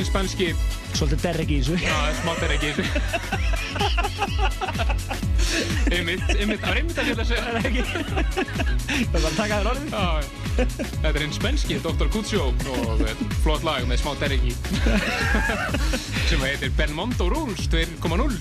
Einn 0.00 0.08
spænski. 0.08 0.48
Svolítið 0.96 1.20
derrek 1.26 1.50
í 1.52 1.60
þessu. 1.60 1.76
Já, 1.84 1.98
smá 2.20 2.32
derrek 2.40 2.62
í 2.64 2.70
þessu. 2.74 2.84
Einmitt, 5.90 6.22
einmitt, 6.38 6.60
það 6.62 6.70
er 6.70 6.78
einmitt 6.78 6.98
að 7.00 7.08
að 7.10 7.26
segja 7.26 7.42
Það 7.42 7.56
er 7.58 7.64
ekki. 7.68 7.82
Það 7.90 9.00
er 9.00 9.08
bara 9.10 9.30
að 9.30 9.38
taka 9.40 9.56
þér 9.58 9.70
orðið. 9.72 9.90
Já, 9.90 10.06
þetta 10.60 11.10
er 11.10 11.24
einn 11.24 11.34
spænski, 11.36 11.78
Dr. 11.84 12.08
Kutsjó 12.14 12.42
og 12.50 13.02
eh, 13.06 13.24
flott 13.44 13.64
lag 13.66 13.86
með 13.90 14.02
smá 14.02 14.12
derrek 14.20 14.44
í 14.46 14.54
sem 16.30 16.44
heitir 16.44 16.70
Belmondo 16.78 17.26
Rules 17.32 17.66
2.0 17.72 18.38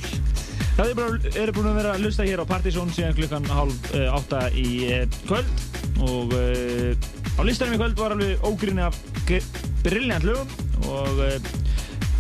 Það 0.80 0.92
er 0.94 1.26
eru 1.42 1.54
búin 1.58 1.72
að 1.74 1.78
vera 1.82 1.94
að 1.98 2.06
lusta 2.06 2.24
hér 2.24 2.40
á 2.40 2.48
Partizón 2.48 2.92
síðan 2.96 3.18
klukkan 3.18 3.48
hálf 3.52 3.90
uh, 3.92 4.06
átta 4.16 4.46
í 4.56 4.68
uh, 4.88 5.02
kvöld. 5.28 5.64
Og 6.08 6.32
uh, 6.38 6.94
á 7.36 7.42
listanum 7.44 7.76
í 7.76 7.80
kvöld 7.82 8.00
var 8.00 8.16
alveg 8.16 8.46
ógrinni 8.48 8.86
af 8.86 8.96
brilljant 9.84 10.24
lögum. 10.24 10.54
Og 10.88 11.20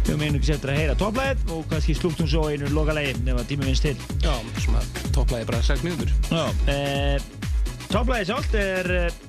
við 0.09 0.15
höfum 0.15 0.25
einhverjum 0.25 0.45
settur 0.47 0.71
að 0.73 0.77
heyra 0.79 0.93
topplæðið 0.97 1.51
og 1.53 1.65
kannski 1.69 1.93
slúkt 1.93 2.21
hún 2.23 2.29
svo 2.31 2.45
einu 2.49 2.69
lokalagi 2.73 3.11
ef 3.13 3.35
að 3.37 3.49
tími 3.51 3.67
vinst 3.67 3.83
til. 3.85 3.91
Já, 4.23 4.31
svona 4.57 4.79
topplæði 5.13 5.45
bara 5.51 5.59
6 5.67 5.83
mínútur. 5.85 6.13
Já, 6.31 6.45
uh, 6.73 7.27
topplæðið 7.91 8.31
sjálft 8.31 8.55
er 8.57 8.89
uh, 8.95 9.19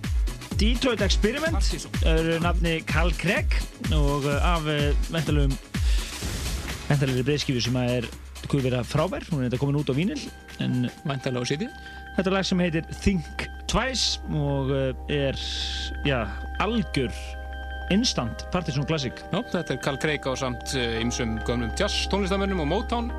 Detroit 0.60 1.02
Experiment, 1.04 1.68
er 2.08 2.30
nafni 2.40 2.78
Carl 2.88 3.12
Craig 3.20 3.58
og 3.92 4.24
uh, 4.24 4.38
af 4.40 4.64
ventalugum 5.10 5.52
ventalugri 6.88 7.26
breyðskifu 7.28 7.64
sem 7.66 7.76
að 7.76 7.92
er 7.98 8.08
hvað 8.46 8.64
vera 8.70 8.80
frábær, 8.86 9.26
hún 9.28 9.42
er 9.42 9.50
þetta 9.50 9.60
komin 9.60 9.80
út 9.82 9.92
á 9.92 9.94
vínil 9.94 10.22
en 10.64 10.88
Væntalega 11.04 11.44
á 11.44 11.50
sítið 11.50 11.76
Þetta 12.16 12.24
er 12.24 12.34
lag 12.34 12.48
sem 12.48 12.64
heitir 12.64 12.88
Think 13.04 13.44
Twice 13.70 14.32
og 14.32 14.72
er, 15.12 15.36
já, 16.08 16.24
algjör 16.64 17.12
instant 17.94 18.46
Partisan 18.54 18.86
Classic. 18.88 19.22
Já, 19.32 19.40
þetta 19.52 19.74
er 19.74 19.80
Carl 19.84 20.00
Craig 20.00 20.26
á 20.26 20.32
samt 20.38 20.74
ymsum 21.00 21.38
gömlum 21.48 21.72
jazz 21.78 22.06
tónlistamönnum 22.12 22.62
og 22.64 22.70
Motown 22.70 23.10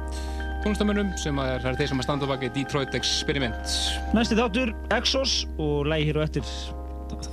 tónlistamönnum 0.63 1.13
sem 1.19 1.37
er, 1.41 1.63
er 1.65 1.77
þeir 1.79 1.91
sem 1.91 2.03
að 2.03 2.07
standa 2.07 2.29
baki 2.29 2.51
Detroit 2.55 2.95
Experiment. 2.97 3.77
Næsti 4.15 4.37
þáttur, 4.39 4.73
Exos 4.93 5.41
og 5.57 5.89
lægi 5.89 6.11
hér 6.11 6.21
og 6.21 6.27
eftir 6.27 6.51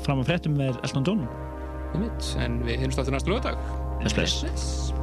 fram 0.07 0.23
á 0.23 0.25
frettum 0.29 0.57
með 0.59 0.81
Elton 0.87 1.09
John. 1.09 1.27
En 2.43 2.63
við 2.67 2.85
heimst 2.85 3.01
áttur 3.01 3.17
næstu 3.17 3.33
lögadag 3.33 3.61
Þess 4.05 4.19
bless 4.19 4.98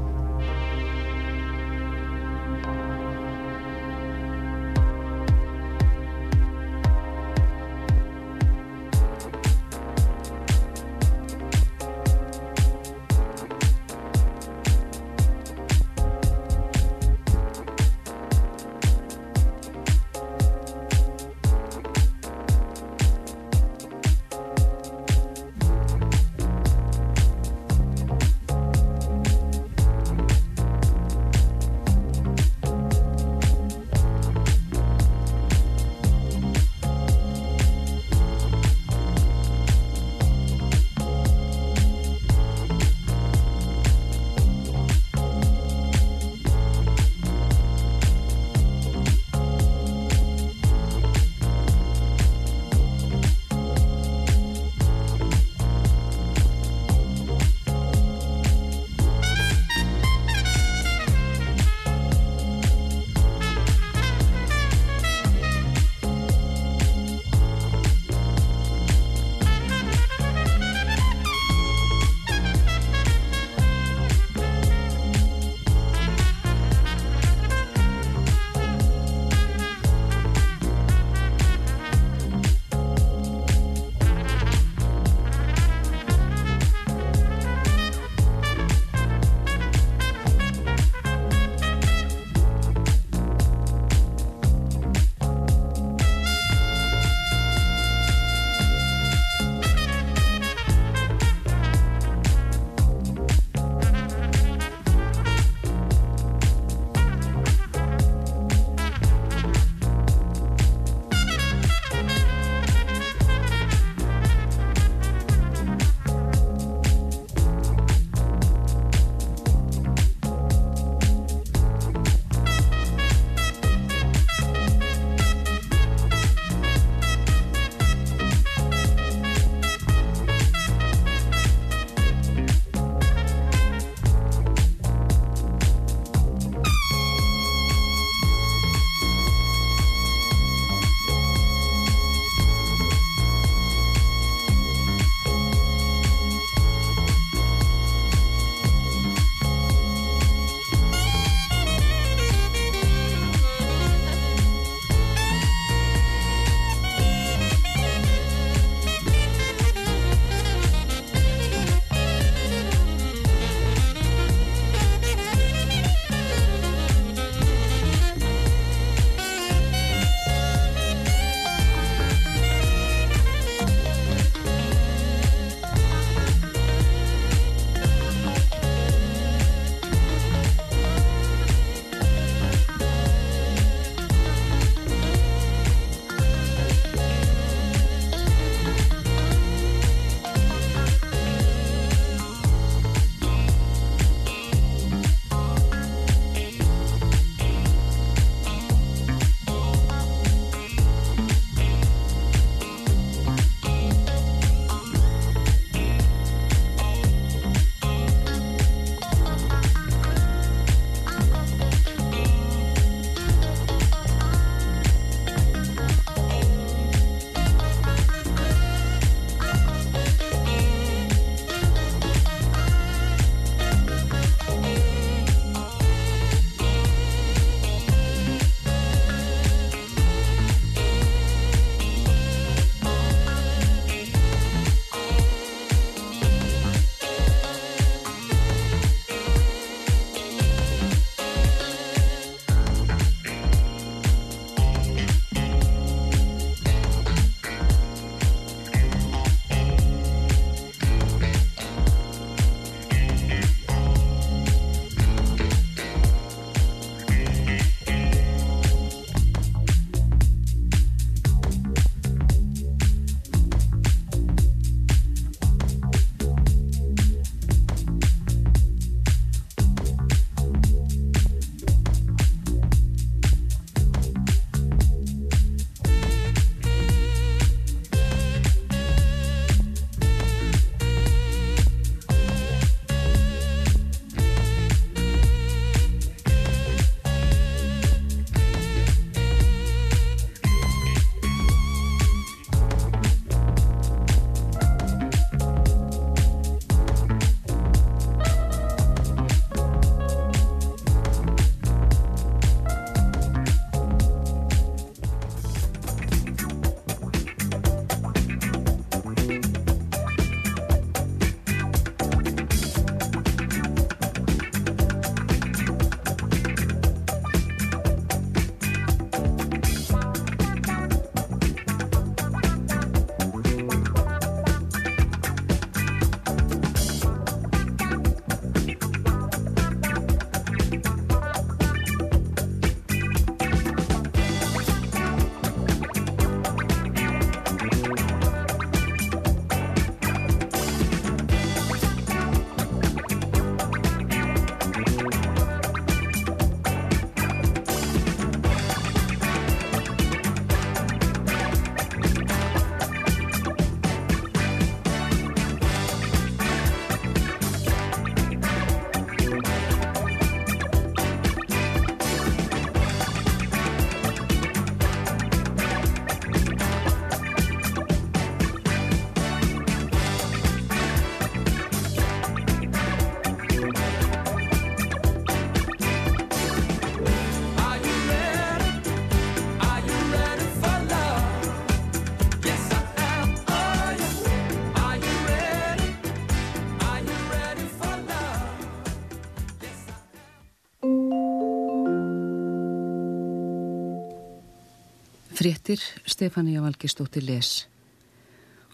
Fréttir 395.46 395.78
Stefania 396.08 396.62
Valgistóttir 396.62 397.22
les. 397.22 397.68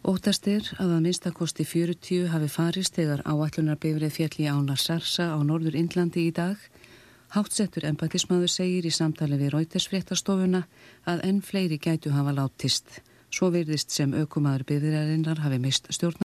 Óttast 0.08 0.46
er 0.48 0.64
að 0.80 0.94
að 0.96 1.02
minnstakosti 1.04 1.66
40 1.68 2.30
hafi 2.32 2.48
farist 2.48 2.96
þegar 2.96 3.26
áallunarbefrið 3.28 4.14
fjalli 4.16 4.48
ána 4.48 4.78
Sarsa 4.80 5.26
á 5.36 5.40
norður 5.44 5.76
Indlandi 5.76 6.30
í 6.30 6.32
dag. 6.32 6.56
Hátsettur 7.36 7.90
embætismadur 7.90 8.48
segir 8.48 8.88
í 8.88 8.94
samtali 8.96 9.36
við 9.36 9.52
Rautersfréttastofuna 9.58 10.64
að 11.12 11.26
enn 11.28 11.44
fleiri 11.44 11.76
gætu 11.76 12.16
hafa 12.16 12.32
látist. 12.40 13.02
Svo 13.28 13.52
virðist 13.52 13.92
sem 13.92 14.16
aukumadur 14.16 14.64
bifðirarinnar 14.72 15.44
hafi 15.44 15.60
mist 15.60 15.92
stjórn 15.92 16.20